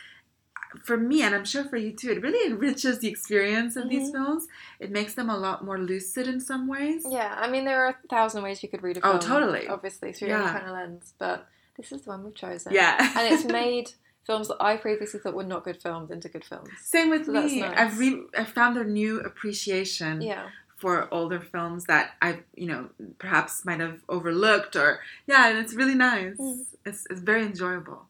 for 0.84 0.98
me, 0.98 1.22
and 1.22 1.34
I'm 1.34 1.46
sure 1.46 1.64
for 1.64 1.78
you 1.78 1.92
too, 1.92 2.10
it 2.10 2.20
really 2.22 2.46
enriches 2.52 2.98
the 2.98 3.08
experience 3.08 3.74
of 3.76 3.88
these 3.88 4.10
Mhm. 4.10 4.12
films. 4.12 4.48
It 4.78 4.90
makes 4.90 5.14
them 5.14 5.30
a 5.30 5.36
lot 5.38 5.64
more 5.64 5.78
lucid 5.78 6.26
in 6.28 6.40
some 6.40 6.66
ways. 6.66 7.06
Yeah, 7.08 7.34
I 7.38 7.48
mean, 7.50 7.64
there 7.64 7.82
are 7.84 7.88
a 7.88 8.08
thousand 8.08 8.42
ways 8.42 8.62
you 8.62 8.68
could 8.68 8.82
read 8.82 8.98
a 8.98 9.00
film 9.00 9.16
Oh, 9.16 9.18
totally. 9.18 9.66
Obviously, 9.66 10.12
through 10.12 10.28
Yeah. 10.28 10.42
any 10.42 10.50
kind 10.52 10.66
of 10.66 10.72
lens, 10.72 11.14
but 11.18 11.48
this 11.78 11.90
is 11.90 12.02
the 12.02 12.10
one 12.10 12.24
we've 12.24 12.34
chosen. 12.34 12.72
Yeah. 12.74 12.96
and 13.18 13.32
it's 13.32 13.44
made 13.60 13.92
films 14.28 14.46
that 14.50 14.60
I 14.70 14.72
previously 14.86 15.18
thought 15.20 15.34
were 15.40 15.50
not 15.54 15.62
good 15.68 15.80
films 15.86 16.08
into 16.14 16.28
good 16.34 16.44
films. 16.50 16.68
Same 16.96 17.08
with 17.14 17.24
So 17.26 17.32
me. 17.32 17.60
nice. 17.60 17.78
I've 17.82 17.96
re- 18.04 18.26
I 18.40 18.44
found 18.58 18.74
a 18.76 18.84
new 18.84 19.12
appreciation 19.30 20.14
Yeah, 20.32 20.46
for 20.82 20.94
older 21.18 21.40
films 21.54 21.80
that 21.92 22.06
I, 22.26 22.30
you 22.62 22.68
know, 22.72 22.82
perhaps 23.24 23.52
might 23.68 23.80
have 23.86 23.98
overlooked 24.16 24.74
or 24.82 24.88
yeah, 25.32 25.42
and 25.48 25.56
it's 25.62 25.74
really 25.80 25.98
nice. 26.10 26.36
Mm. 26.38 26.64
It's, 26.88 27.02
it's 27.10 27.22
very 27.30 27.42
enjoyable. 27.52 28.00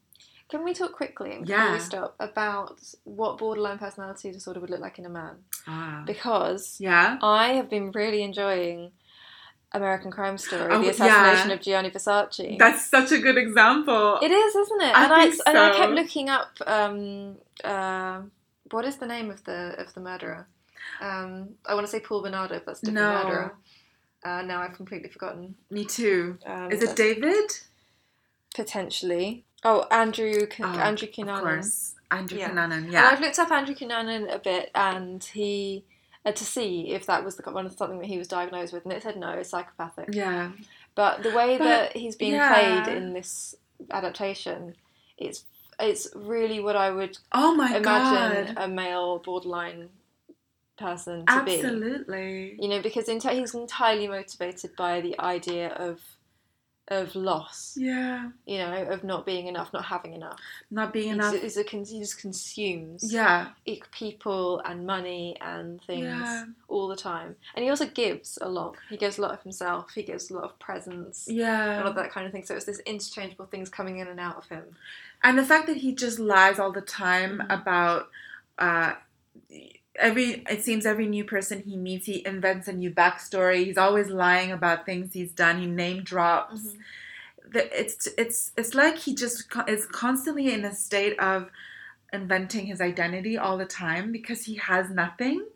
can 0.53 0.61
we 0.66 0.73
talk 0.81 0.93
quickly 1.03 1.31
before 1.41 1.47
Yeah. 1.57 1.73
we 1.77 1.81
stop 1.91 2.11
about 2.31 2.79
what 3.19 3.33
borderline 3.43 3.79
personality 3.87 4.29
disorder 4.37 4.61
would 4.61 4.71
look 4.73 4.85
like 4.89 4.99
in 5.01 5.07
a 5.12 5.14
man? 5.21 5.35
Ah. 5.66 6.03
Because 6.12 6.64
Yeah. 6.89 7.09
I 7.23 7.47
have 7.59 7.69
been 7.77 7.89
really 8.01 8.23
enjoying 8.31 8.79
American 9.73 10.11
Crime 10.11 10.39
Story, 10.39 10.73
Oh, 10.73 10.81
the 10.83 10.89
assassination 10.91 11.49
yeah. 11.51 11.55
of 11.55 11.61
Gianni 11.61 11.91
Versace. 11.91 12.59
That's 12.59 12.87
such 12.87 13.12
a 13.12 13.19
good 13.19 13.37
example. 13.37 14.19
It 14.23 14.31
is, 14.31 14.57
isn't 14.57 14.81
it? 14.83 14.95
I 14.97 15.05
and 15.05 15.12
I 15.12 15.31
think 15.31 15.43
and 15.47 15.59
I 15.59 15.77
kept 15.77 15.93
looking 15.93 16.29
up 16.31 16.49
um, 16.66 17.37
uh, 17.62 18.23
what 18.71 18.85
is 18.85 18.97
the 18.97 19.07
name 19.07 19.31
of 19.31 19.45
the 19.45 19.75
of 19.79 19.93
the 19.95 20.01
murderer? 20.01 20.47
Um, 21.01 21.51
I 21.66 21.75
want 21.75 21.87
to 21.87 21.91
say 21.91 22.01
Paul 22.01 22.23
Bernardo, 22.23 22.55
but 22.57 22.66
that's 22.66 22.81
different 22.81 22.97
No. 23.09 23.23
murderer. 23.25 23.55
Uh, 24.25 24.43
now 24.43 24.61
I've 24.62 24.75
completely 24.75 25.11
forgotten. 25.11 25.55
Me 25.71 25.85
too. 25.85 26.39
Um, 26.47 26.73
Is 26.73 26.83
it 26.83 26.97
David? 26.97 27.51
potentially? 28.55 29.45
Oh, 29.64 29.87
Andrew 29.91 30.47
K- 30.47 30.64
Oh, 30.64 30.69
Andrew 30.69 31.09
Of 31.09 31.41
course. 31.43 31.95
Andrew 32.11 32.39
Yeah. 32.39 32.51
Cunanan. 32.51 32.87
And 32.87 32.97
I've 32.97 33.21
looked 33.21 33.39
up 33.39 33.51
Andrew 33.51 33.75
Cunanan 33.75 34.33
a 34.33 34.39
bit, 34.39 34.71
and 34.75 35.23
he 35.23 35.85
uh, 36.25 36.33
to 36.33 36.45
see 36.45 36.91
if 36.93 37.07
that 37.07 37.25
was 37.25 37.37
the 37.37 37.51
one 37.51 37.71
something 37.71 37.99
that 37.99 38.07
he 38.07 38.19
was 38.19 38.29
diagnosed 38.29 38.73
with, 38.73 38.85
and 38.85 38.93
it 38.93 39.03
said 39.03 39.16
no, 39.16 39.31
it's 39.31 39.51
psychopathic. 39.51 40.09
Yeah. 40.12 40.53
But 40.95 41.23
the 41.23 41.31
way 41.31 41.59
But, 41.59 41.64
that 41.64 41.97
he's 41.97 42.16
being 42.16 42.33
yeah. 42.33 42.83
played 42.85 42.97
in 42.97 43.12
this 43.12 43.55
adaptation, 43.91 44.75
it's 45.16 45.45
it's 45.81 46.09
really 46.14 46.61
what 46.61 46.75
I 46.77 46.91
would 46.91 47.19
Oh 47.33 47.55
my 47.55 47.77
imagine 47.77 48.55
god. 48.55 48.64
a 48.64 48.69
male 48.69 49.19
borderline 49.21 49.91
person 50.77 51.25
to 51.27 51.45
be. 51.45 51.55
Absolutely. 51.57 52.57
You 52.61 52.69
know, 52.69 52.83
because 52.83 53.07
enti- 53.07 53.39
he's 53.39 53.55
entirely 53.55 54.09
motivated 54.09 54.75
by 54.77 55.01
the 55.01 55.19
idea 55.21 55.69
of 55.69 56.01
of 56.91 57.14
loss. 57.14 57.74
Yeah. 57.76 58.30
You 58.47 58.59
know, 58.59 58.82
of 58.91 59.05
not 59.05 59.26
being 59.26 59.47
enough, 59.47 59.72
not 59.72 59.84
having 59.84 60.14
enough. 60.14 60.39
Not 60.70 60.93
being 60.93 61.11
enough. 61.11 61.34
he's 61.41 61.57
a, 61.59 61.64
con- 61.64 61.84
he 61.84 61.99
just 62.01 62.18
consumes 62.18 63.12
Yeah. 63.12 63.49
people 63.93 64.61
and 64.61 64.86
money 64.86 65.36
and 65.41 65.82
things 65.82 66.05
Yeah. 66.05 66.45
all 66.66 66.89
the 66.89 66.97
time. 66.97 67.36
And 67.55 67.62
he 67.64 67.70
also 67.70 67.86
gives 67.86 68.39
a 68.41 68.49
lot. 68.49 68.76
He 68.89 68.97
gives 68.97 69.18
a 69.18 69.22
lot 69.22 69.32
of 69.32 69.43
himself. 69.43 69.93
He 69.95 70.03
gives 70.03 70.30
a 70.30 70.34
lot 70.34 70.45
of 70.45 70.59
presence. 70.59 71.26
Yeah. 71.30 71.76
A 71.76 71.80
lot 71.80 71.86
of 71.86 71.95
that 71.97 72.11
kind 72.11 72.26
of 72.26 72.32
thing. 72.32 72.45
So 72.47 72.55
it's 72.57 72.64
this 72.64 72.80
interchangeable 72.80 73.47
things 73.47 73.68
coming 73.68 73.99
in 73.99 74.09
and 74.09 74.18
out 74.20 74.36
of 74.36 74.49
him. 74.49 74.64
and 75.22 75.36
the 75.36 75.45
fact 75.45 75.66
that 75.66 75.76
he 75.78 75.93
just 75.95 76.18
lies 76.18 76.59
all 76.61 76.70
the 76.72 76.80
time 76.80 77.39
Mhm. 77.39 77.61
about 77.61 78.09
uh, 78.59 78.95
every 79.99 80.44
it 80.49 80.64
seems 80.64 80.86
every 80.86 81.07
new 81.07 81.24
person 81.24 81.62
he 81.62 81.76
meets 81.76 82.07
he 82.07 82.24
invents 82.26 82.68
a 82.68 82.72
new 82.72 82.90
backstory. 82.90 83.64
He's 83.64 83.78
always 83.78 84.09
lying 84.09 84.53
about 84.53 84.86
things 84.86 85.12
he's 85.12 85.32
done. 85.32 85.61
He 85.61 85.66
name 85.66 86.03
drops. 86.03 86.61
Mm-hmm. 86.61 86.78
The, 87.53 87.80
it's 87.80 88.09
it's 88.18 88.53
it's 88.57 88.74
like 88.74 88.99
he 88.99 89.14
just 89.14 89.44
is 89.66 89.86
constantly 89.86 90.53
in 90.53 90.64
a 90.64 90.74
state 90.74 91.18
of 91.18 91.51
inventing 92.12 92.66
his 92.66 92.80
identity 92.80 93.36
all 93.36 93.59
the 93.59 93.64
time 93.64 94.12
because 94.12 94.44
he 94.44 94.57
has 94.57 94.90
nothing. 94.90 95.46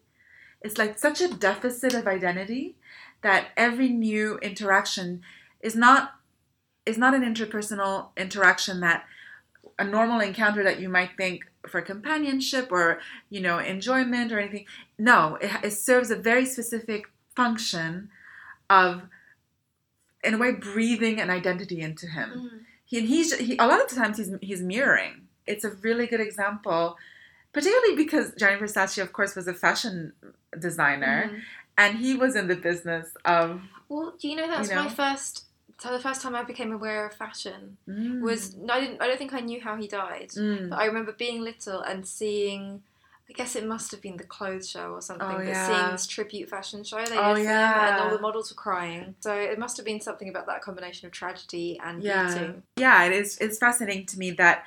It's 0.61 0.79
like 0.79 0.99
such 0.99 1.21
a 1.21 1.33
deficit 1.33 1.95
of 1.95 2.07
identity 2.07 2.77
that 3.23 3.49
every 3.57 3.89
new 3.89 4.39
interaction 4.39 5.23
is 5.61 5.75
not 5.75 6.15
is 6.85 6.99
not 6.99 7.15
an 7.15 7.23
interpersonal 7.23 8.09
interaction 8.17 8.81
that 8.81 9.05
a 9.79 9.85
normal 9.85 10.21
encounter 10.21 10.63
that 10.65 10.81
you 10.81 10.89
might 10.89 11.11
think 11.17 11.45
for 11.67 11.81
companionship 11.81 12.71
or 12.73 13.01
you 13.31 13.41
know 13.41 13.59
enjoyment 13.59 14.33
or 14.33 14.39
anything 14.41 14.67
no 14.99 15.37
it, 15.41 15.51
it 15.65 15.71
serves 15.73 16.11
a 16.11 16.17
very 16.17 16.45
specific 16.47 17.11
function 17.37 18.11
of 18.69 19.03
in 20.25 20.35
a 20.35 20.39
way 20.39 20.53
breathing 20.53 21.21
an 21.21 21.31
identity 21.31 21.81
into 21.81 22.07
him 22.07 22.31
Mm. 22.31 22.61
he, 22.85 22.99
and 22.99 23.09
he's 23.09 23.37
he, 23.39 23.57
a 23.59 23.67
lot 23.67 23.81
of 23.83 23.89
the 23.89 23.97
times 23.97 24.19
he's 24.19 24.31
he's 24.41 24.61
mirroring 24.63 25.29
it's 25.47 25.65
a 25.65 25.71
really 25.71 26.07
good 26.07 26.21
example 26.21 26.97
particularly 27.53 27.97
because 27.97 28.33
Gianni 28.39 28.61
Versace 28.61 29.01
of 29.03 29.13
course 29.13 29.35
was 29.37 29.47
a 29.49 29.55
fashion 29.55 30.13
designer 30.59 31.31
Mhm. 31.33 31.41
and 31.79 31.99
he 31.99 32.15
was 32.15 32.37
in 32.37 32.49
the 32.49 32.57
business 32.57 33.15
of 33.25 33.63
Well, 33.89 34.15
do 34.21 34.29
you 34.29 34.37
know 34.37 34.47
that's 34.49 34.69
You 34.69 34.75
know? 34.77 34.85
my 34.85 34.91
first. 34.91 35.45
So 35.79 35.91
the 35.93 35.99
first 36.01 36.23
time 36.23 36.35
I 36.35 36.43
became 36.43 36.73
aware 36.73 37.07
of 37.07 37.15
fashion 37.15 37.77
Mm. 37.89 38.21
was 38.21 38.57
I 38.69 38.81
didn't. 38.81 39.03
I 39.03 39.07
don't 39.09 39.19
think 39.19 39.33
I 39.33 39.41
knew 39.41 39.61
how 39.61 39.77
he 39.77 39.89
died. 39.89 40.31
Mm. 40.31 40.71
But 40.71 40.79
I 40.79 40.87
remember 40.87 41.13
being 41.13 41.41
little 41.43 41.81
and 41.81 42.07
seeing. 42.07 42.83
I 43.31 43.35
guess 43.35 43.57
it 43.57 43.65
must 43.67 43.91
have 43.93 44.03
been 44.03 44.17
the 44.19 44.25
clothes 44.25 44.69
show 44.69 44.93
or 44.93 45.01
something. 45.01 45.27
Oh, 45.27 45.39
but 45.39 45.47
yeah. 45.47 45.67
seeing 45.67 45.93
this 45.93 46.07
tribute 46.07 46.51
fashion 46.51 46.85
show 46.85 47.03
they 47.05 47.17
Oh, 47.17 47.35
him, 47.35 47.47
and 47.47 48.01
all 48.01 48.11
the 48.11 48.19
models 48.19 48.51
were 48.51 48.57
crying. 48.57 49.15
So 49.21 49.35
it 49.35 49.59
must 49.59 49.77
have 49.79 49.87
been 49.87 50.01
something 50.01 50.29
about 50.29 50.47
that 50.47 50.61
combination 50.61 51.07
of 51.07 51.13
tragedy 51.13 51.81
and 51.83 52.03
yeah 52.03 52.35
beauty. 52.35 52.63
yeah 52.77 53.05
it 53.05 53.13
is 53.13 53.39
it's 53.39 53.59
fascinating 53.59 54.05
to 54.07 54.19
me 54.19 54.33
that 54.33 54.65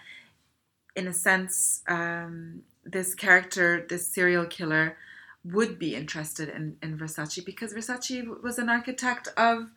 in 0.96 1.08
a 1.08 1.14
sense 1.14 1.84
um, 1.88 2.64
this 2.84 3.14
character 3.14 3.86
this 3.88 4.08
serial 4.08 4.46
killer 4.46 4.98
would 5.44 5.78
be 5.78 5.94
interested 5.96 6.50
in, 6.50 6.78
in 6.82 6.98
versace 6.98 7.44
because 7.46 7.74
versace 7.74 8.42
was 8.42 8.58
an 8.58 8.70
architect 8.70 9.28
of 9.38 9.70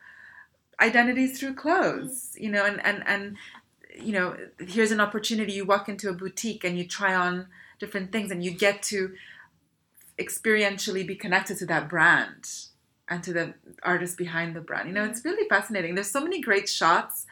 identities 0.80 1.38
through 1.38 1.54
clothes 1.54 2.36
you 2.38 2.50
know 2.50 2.64
and 2.64 2.84
and 2.84 3.02
and 3.06 3.36
you 4.00 4.12
know 4.12 4.36
here's 4.60 4.92
an 4.92 5.00
opportunity 5.00 5.52
you 5.52 5.64
walk 5.64 5.88
into 5.88 6.08
a 6.08 6.12
boutique 6.12 6.62
and 6.64 6.78
you 6.78 6.84
try 6.86 7.14
on 7.14 7.46
different 7.80 8.12
things 8.12 8.30
and 8.30 8.44
you 8.44 8.50
get 8.50 8.82
to 8.82 9.12
experientially 10.18 11.06
be 11.06 11.14
connected 11.14 11.56
to 11.58 11.66
that 11.66 11.88
brand 11.88 12.48
and 13.08 13.22
to 13.22 13.32
the 13.32 13.54
artist 13.82 14.18
behind 14.18 14.54
the 14.54 14.60
brand. 14.60 14.88
You 14.88 14.94
know, 14.94 15.04
it's 15.04 15.24
really 15.24 15.48
fascinating. 15.48 15.94
There's 15.94 16.10
so 16.10 16.20
many 16.20 16.40
great 16.40 16.68
shots 16.68 17.26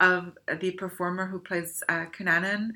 of 0.00 0.38
the 0.60 0.70
performer 0.72 1.26
who 1.26 1.38
plays 1.40 1.82
uh, 1.88 2.06
Cunanan 2.16 2.70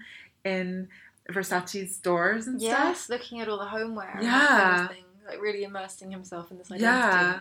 in 0.45 0.89
Versace's 1.31 1.95
stores 1.95 2.47
and 2.47 2.61
Yes, 2.61 3.05
stuff. 3.05 3.09
looking 3.09 3.41
at 3.41 3.49
all 3.49 3.59
the 3.59 3.67
homeware. 3.67 4.11
and 4.17 4.25
Yeah. 4.25 4.39
that 4.41 4.49
kind 4.49 4.81
of 4.81 4.89
thing, 4.97 5.05
like 5.29 5.41
really 5.41 5.63
immersing 5.63 6.11
himself 6.11 6.51
in 6.51 6.59
this 6.59 6.71
identity. 6.71 6.83
Yeah, 6.85 7.41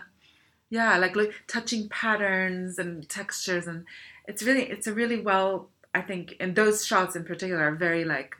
yeah, 0.78 0.92
like 1.04 1.14
look, 1.14 1.30
touching 1.46 1.82
patterns 2.00 2.78
and 2.78 3.08
textures, 3.08 3.66
and 3.66 3.84
it's 4.26 4.42
really, 4.42 4.64
it's 4.74 4.86
a 4.86 4.94
really 5.00 5.20
well. 5.20 5.68
I 5.94 6.00
think, 6.00 6.36
and 6.40 6.50
those 6.56 6.86
shots 6.90 7.16
in 7.16 7.24
particular 7.24 7.62
are 7.68 7.74
very 7.88 8.04
like 8.16 8.30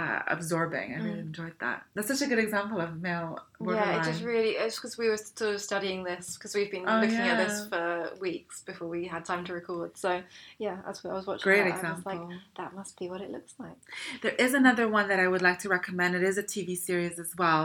uh, 0.00 0.20
absorbing. 0.36 0.88
I 0.94 0.98
really 0.98 1.16
Mm. 1.22 1.28
enjoyed 1.30 1.56
that. 1.64 1.78
That's 1.94 2.08
such 2.12 2.22
a 2.26 2.28
good 2.32 2.38
example 2.46 2.78
of 2.86 3.00
male 3.06 3.30
borderline. 3.58 3.88
Yeah, 3.94 4.00
it 4.00 4.04
just 4.10 4.22
really 4.22 4.50
it's 4.50 4.76
because 4.76 4.96
we 4.98 5.08
were 5.08 5.16
sort 5.16 5.54
of 5.54 5.60
studying 5.60 6.04
this 6.04 6.36
because 6.36 6.54
we've 6.54 6.70
been 6.70 6.84
Oh, 6.86 7.00
looking 7.00 7.24
at 7.32 7.38
this 7.42 7.66
for 7.70 7.88
weeks 8.20 8.56
before 8.70 8.86
we 8.96 9.06
had 9.14 9.24
time 9.24 9.44
to 9.46 9.52
record. 9.60 9.96
So 9.96 10.22
yeah, 10.58 10.76
that's 10.84 11.02
what 11.02 11.10
I 11.12 11.16
was 11.20 11.26
watching. 11.26 11.42
Great 11.50 11.64
that, 11.64 11.78
and 11.78 11.86
I 11.86 11.90
was 11.92 12.00
example. 12.00 12.28
like, 12.28 12.38
that 12.58 12.70
must 12.80 12.98
be 13.00 13.08
what 13.12 13.20
it 13.26 13.30
looks 13.36 13.54
like. 13.58 13.78
There 14.22 14.36
is 14.46 14.52
another 14.54 14.86
one 14.88 15.08
that 15.08 15.18
I 15.18 15.26
would 15.32 15.42
like 15.48 15.58
to 15.64 15.68
recommend. 15.70 16.14
It 16.14 16.22
is 16.22 16.36
a 16.38 16.42
TV 16.44 16.76
series 16.76 17.18
as 17.18 17.32
well. 17.42 17.64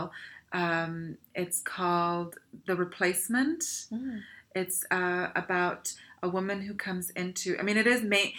Um, 0.52 1.18
it's 1.34 1.60
called 1.60 2.36
The 2.66 2.76
Replacement. 2.76 3.62
It's 4.54 4.84
uh, 4.90 5.28
about 5.34 5.92
a 6.22 6.28
woman 6.28 6.62
who 6.62 6.74
comes 6.74 7.10
into. 7.10 7.58
I 7.58 7.62
mean, 7.62 7.76
it 7.76 7.86
is 7.86 8.02
ma- 8.02 8.32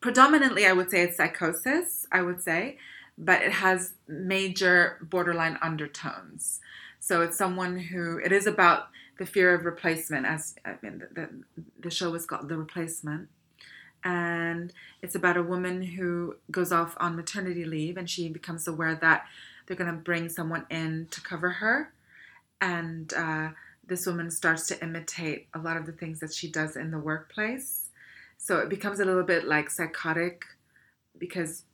predominantly. 0.00 0.66
I 0.66 0.72
would 0.72 0.90
say 0.90 1.02
it's 1.02 1.16
psychosis. 1.16 2.06
I 2.10 2.22
would 2.22 2.42
say, 2.42 2.78
but 3.16 3.42
it 3.42 3.52
has 3.52 3.94
major 4.08 4.98
borderline 5.00 5.58
undertones. 5.62 6.60
So 6.98 7.22
it's 7.22 7.36
someone 7.38 7.78
who. 7.78 8.18
It 8.18 8.32
is 8.32 8.46
about 8.46 8.88
the 9.18 9.26
fear 9.26 9.54
of 9.54 9.64
replacement. 9.64 10.26
As 10.26 10.56
I 10.64 10.74
mean, 10.82 10.98
the, 10.98 11.08
the, 11.14 11.62
the 11.78 11.90
show 11.90 12.12
is 12.14 12.26
called 12.26 12.48
The 12.48 12.56
Replacement, 12.56 13.28
and 14.02 14.72
it's 15.02 15.14
about 15.14 15.36
a 15.36 15.42
woman 15.42 15.82
who 15.82 16.36
goes 16.50 16.72
off 16.72 16.96
on 16.98 17.14
maternity 17.14 17.64
leave, 17.64 17.96
and 17.96 18.10
she 18.10 18.28
becomes 18.28 18.66
aware 18.66 18.94
that 18.96 19.26
they're 19.70 19.76
going 19.78 19.94
to 19.96 20.02
bring 20.02 20.28
someone 20.28 20.66
in 20.70 21.06
to 21.12 21.20
cover 21.22 21.50
her, 21.50 21.92
and. 22.60 23.14
Uh, 23.14 23.48
this 23.86 24.06
woman 24.06 24.30
starts 24.30 24.68
to 24.68 24.80
imitate 24.84 25.48
a 25.52 25.58
lot 25.58 25.76
of 25.76 25.84
the 25.84 25.90
things 25.90 26.20
that 26.20 26.32
she 26.32 26.48
does 26.48 26.76
in 26.76 26.92
the 26.92 26.98
workplace. 26.98 27.88
So 28.38 28.58
it 28.58 28.68
becomes 28.68 29.00
a 29.00 29.04
little 29.04 29.24
bit 29.24 29.48
like 29.48 29.68
psychotic 29.68 30.44
because 31.18 31.64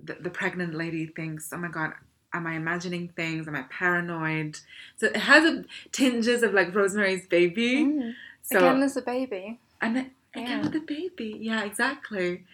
the, 0.00 0.14
the 0.14 0.30
pregnant 0.30 0.72
lady 0.72 1.06
thinks, 1.06 1.50
oh 1.52 1.56
my 1.56 1.66
God, 1.66 1.94
am 2.32 2.46
I 2.46 2.54
imagining 2.54 3.08
things? 3.08 3.48
Am 3.48 3.56
I 3.56 3.62
paranoid? 3.62 4.60
So 4.98 5.06
it 5.08 5.16
has 5.16 5.44
a 5.44 5.64
tinges 5.90 6.44
of 6.44 6.54
like 6.54 6.72
Rosemary's 6.72 7.26
Baby. 7.26 8.14
So 8.42 8.58
Again, 8.58 8.78
there's 8.78 8.96
a 8.96 9.02
baby. 9.02 9.58
and 9.80 9.96
then 9.96 10.10
again 10.32 10.48
Yeah. 10.58 10.62
with 10.62 10.72
the 10.74 10.80
baby. 10.80 11.38
Yeah, 11.40 11.64
exactly. 11.64 12.44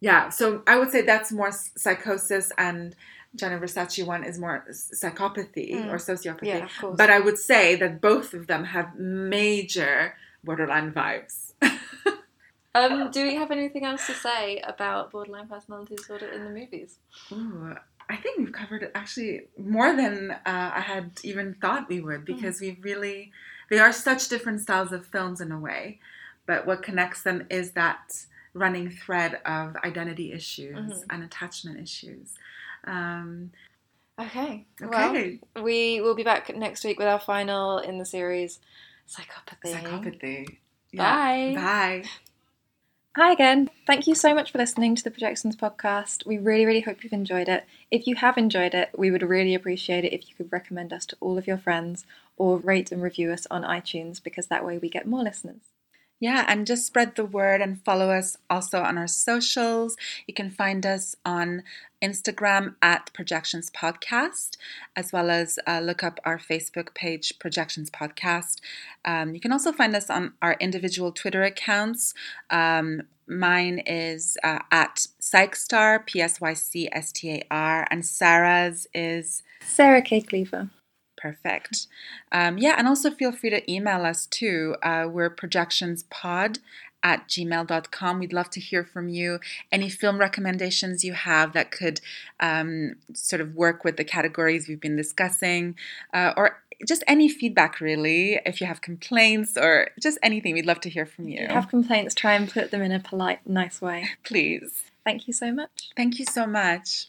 Yeah, 0.00 0.28
so 0.28 0.62
I 0.68 0.78
would 0.78 0.92
say 0.92 1.02
that's 1.02 1.32
more 1.32 1.50
psychosis 1.50 2.52
and 2.56 2.94
Gianni 3.34 3.56
Versace 3.56 4.04
one 4.06 4.22
is 4.24 4.38
more 4.38 4.64
psychopathy 4.70 5.72
Mm. 5.74 5.92
or 5.92 5.96
sociopathy. 5.96 6.46
Yeah, 6.46 6.64
of 6.64 6.70
course. 6.80 6.96
But 6.96 7.10
I 7.10 7.18
would 7.20 7.38
say 7.38 7.74
that 7.76 8.00
both 8.00 8.32
of 8.34 8.46
them 8.46 8.64
have 8.64 8.94
major 8.96 10.14
borderline 10.44 10.92
vibes. 10.92 11.52
um, 12.74 13.10
do 13.10 13.24
we 13.24 13.34
have 13.36 13.50
anything 13.50 13.84
else 13.84 14.06
to 14.06 14.14
say 14.14 14.60
about 14.60 15.10
borderline 15.12 15.48
personality 15.48 15.96
disorder 15.96 16.26
in 16.26 16.44
the 16.44 16.50
movies? 16.50 16.98
Ooh, 17.32 17.74
I 18.08 18.16
think 18.16 18.38
we've 18.38 18.52
covered 18.52 18.82
it 18.82 18.92
actually 18.94 19.42
more 19.58 19.94
than 19.96 20.30
uh, 20.32 20.70
I 20.74 20.80
had 20.80 21.12
even 21.22 21.54
thought 21.54 21.88
we 21.88 22.00
would 22.00 22.24
because 22.24 22.60
we 22.60 22.78
really, 22.82 23.32
they 23.70 23.78
are 23.78 23.92
such 23.92 24.28
different 24.28 24.60
styles 24.60 24.92
of 24.92 25.06
films 25.06 25.40
in 25.40 25.50
a 25.52 25.58
way. 25.58 26.00
But 26.46 26.66
what 26.66 26.82
connects 26.82 27.22
them 27.22 27.46
is 27.50 27.72
that 27.72 28.26
running 28.52 28.90
thread 28.90 29.40
of 29.46 29.74
identity 29.76 30.32
issues 30.32 30.76
Mhm. 30.76 31.04
and 31.10 31.24
attachment 31.24 31.80
issues. 31.80 32.34
Um, 32.86 33.50
Okay. 34.18 34.66
okay. 34.80 35.40
Well, 35.54 35.64
we 35.64 36.00
will 36.00 36.14
be 36.14 36.22
back 36.22 36.54
next 36.54 36.84
week 36.84 36.98
with 36.98 37.08
our 37.08 37.18
final 37.18 37.78
in 37.78 37.98
the 37.98 38.04
series, 38.04 38.60
psychopathy. 39.08 39.74
Psychopathy. 39.74 40.58
Bye. 40.96 41.54
Bye. 41.56 42.04
Hi 43.16 43.32
again. 43.32 43.70
Thank 43.86 44.06
you 44.06 44.14
so 44.14 44.34
much 44.34 44.50
for 44.52 44.58
listening 44.58 44.94
to 44.96 45.04
the 45.04 45.10
Projections 45.10 45.56
podcast. 45.56 46.26
We 46.26 46.38
really, 46.38 46.64
really 46.64 46.80
hope 46.80 47.02
you've 47.02 47.12
enjoyed 47.12 47.48
it. 47.48 47.64
If 47.90 48.06
you 48.06 48.16
have 48.16 48.36
enjoyed 48.36 48.74
it, 48.74 48.90
we 48.96 49.10
would 49.10 49.22
really 49.22 49.54
appreciate 49.54 50.04
it 50.04 50.12
if 50.12 50.28
you 50.28 50.34
could 50.36 50.50
recommend 50.52 50.92
us 50.92 51.06
to 51.06 51.16
all 51.20 51.38
of 51.38 51.46
your 51.46 51.58
friends 51.58 52.06
or 52.36 52.58
rate 52.58 52.90
and 52.90 53.02
review 53.02 53.30
us 53.30 53.46
on 53.50 53.62
iTunes 53.62 54.22
because 54.22 54.48
that 54.48 54.64
way 54.64 54.78
we 54.78 54.88
get 54.88 55.06
more 55.06 55.22
listeners. 55.22 55.73
Yeah, 56.24 56.46
and 56.48 56.66
just 56.66 56.86
spread 56.86 57.16
the 57.16 57.24
word 57.26 57.60
and 57.60 57.84
follow 57.84 58.08
us 58.08 58.38
also 58.48 58.80
on 58.80 58.96
our 58.96 59.06
socials. 59.06 59.94
You 60.26 60.32
can 60.32 60.50
find 60.50 60.86
us 60.86 61.14
on 61.22 61.64
Instagram 62.00 62.76
at 62.80 63.12
Projections 63.12 63.68
Podcast, 63.68 64.56
as 64.96 65.12
well 65.12 65.28
as 65.28 65.58
uh, 65.66 65.80
look 65.80 66.02
up 66.02 66.20
our 66.24 66.38
Facebook 66.38 66.94
page, 66.94 67.38
Projections 67.38 67.90
Podcast. 67.90 68.60
Um, 69.04 69.34
you 69.34 69.40
can 69.42 69.52
also 69.52 69.70
find 69.70 69.94
us 69.94 70.08
on 70.08 70.32
our 70.40 70.56
individual 70.60 71.12
Twitter 71.12 71.42
accounts. 71.42 72.14
Um, 72.48 73.02
mine 73.26 73.82
is 73.84 74.38
uh, 74.42 74.60
at 74.72 75.08
Psychstar, 75.20 76.06
P 76.06 76.22
S 76.22 76.40
Y 76.40 76.54
C 76.54 76.88
S 76.90 77.12
T 77.12 77.32
A 77.32 77.42
R, 77.50 77.86
and 77.90 78.02
Sarah's 78.02 78.86
is 78.94 79.42
Sarah 79.60 80.00
K. 80.00 80.22
Cleaver. 80.22 80.70
Perfect. 81.24 81.86
Um, 82.32 82.58
yeah, 82.58 82.74
and 82.76 82.86
also 82.86 83.10
feel 83.10 83.32
free 83.32 83.48
to 83.48 83.72
email 83.72 84.04
us 84.04 84.26
too. 84.26 84.76
Uh, 84.82 85.08
we're 85.10 85.34
projectionspod 85.34 86.58
at 87.02 87.26
gmail.com. 87.30 88.18
We'd 88.18 88.34
love 88.34 88.50
to 88.50 88.60
hear 88.60 88.84
from 88.84 89.08
you. 89.08 89.40
Any 89.72 89.88
film 89.88 90.18
recommendations 90.18 91.02
you 91.02 91.14
have 91.14 91.54
that 91.54 91.70
could 91.70 92.02
um, 92.40 92.96
sort 93.14 93.40
of 93.40 93.54
work 93.54 93.84
with 93.84 93.96
the 93.96 94.04
categories 94.04 94.68
we've 94.68 94.82
been 94.82 94.96
discussing, 94.96 95.76
uh, 96.12 96.34
or 96.36 96.60
just 96.86 97.02
any 97.06 97.30
feedback 97.30 97.80
really. 97.80 98.38
If 98.44 98.60
you 98.60 98.66
have 98.66 98.82
complaints 98.82 99.56
or 99.56 99.88
just 99.98 100.18
anything, 100.22 100.52
we'd 100.52 100.66
love 100.66 100.80
to 100.80 100.90
hear 100.90 101.06
from 101.06 101.28
you. 101.28 101.44
If 101.44 101.48
you 101.48 101.54
have 101.54 101.70
complaints, 101.70 102.14
try 102.14 102.34
and 102.34 102.50
put 102.50 102.70
them 102.70 102.82
in 102.82 102.92
a 102.92 103.00
polite, 103.00 103.46
nice 103.46 103.80
way. 103.80 104.10
Please. 104.24 104.84
Thank 105.06 105.26
you 105.26 105.32
so 105.32 105.52
much. 105.52 105.88
Thank 105.96 106.18
you 106.18 106.26
so 106.26 106.46
much. 106.46 107.08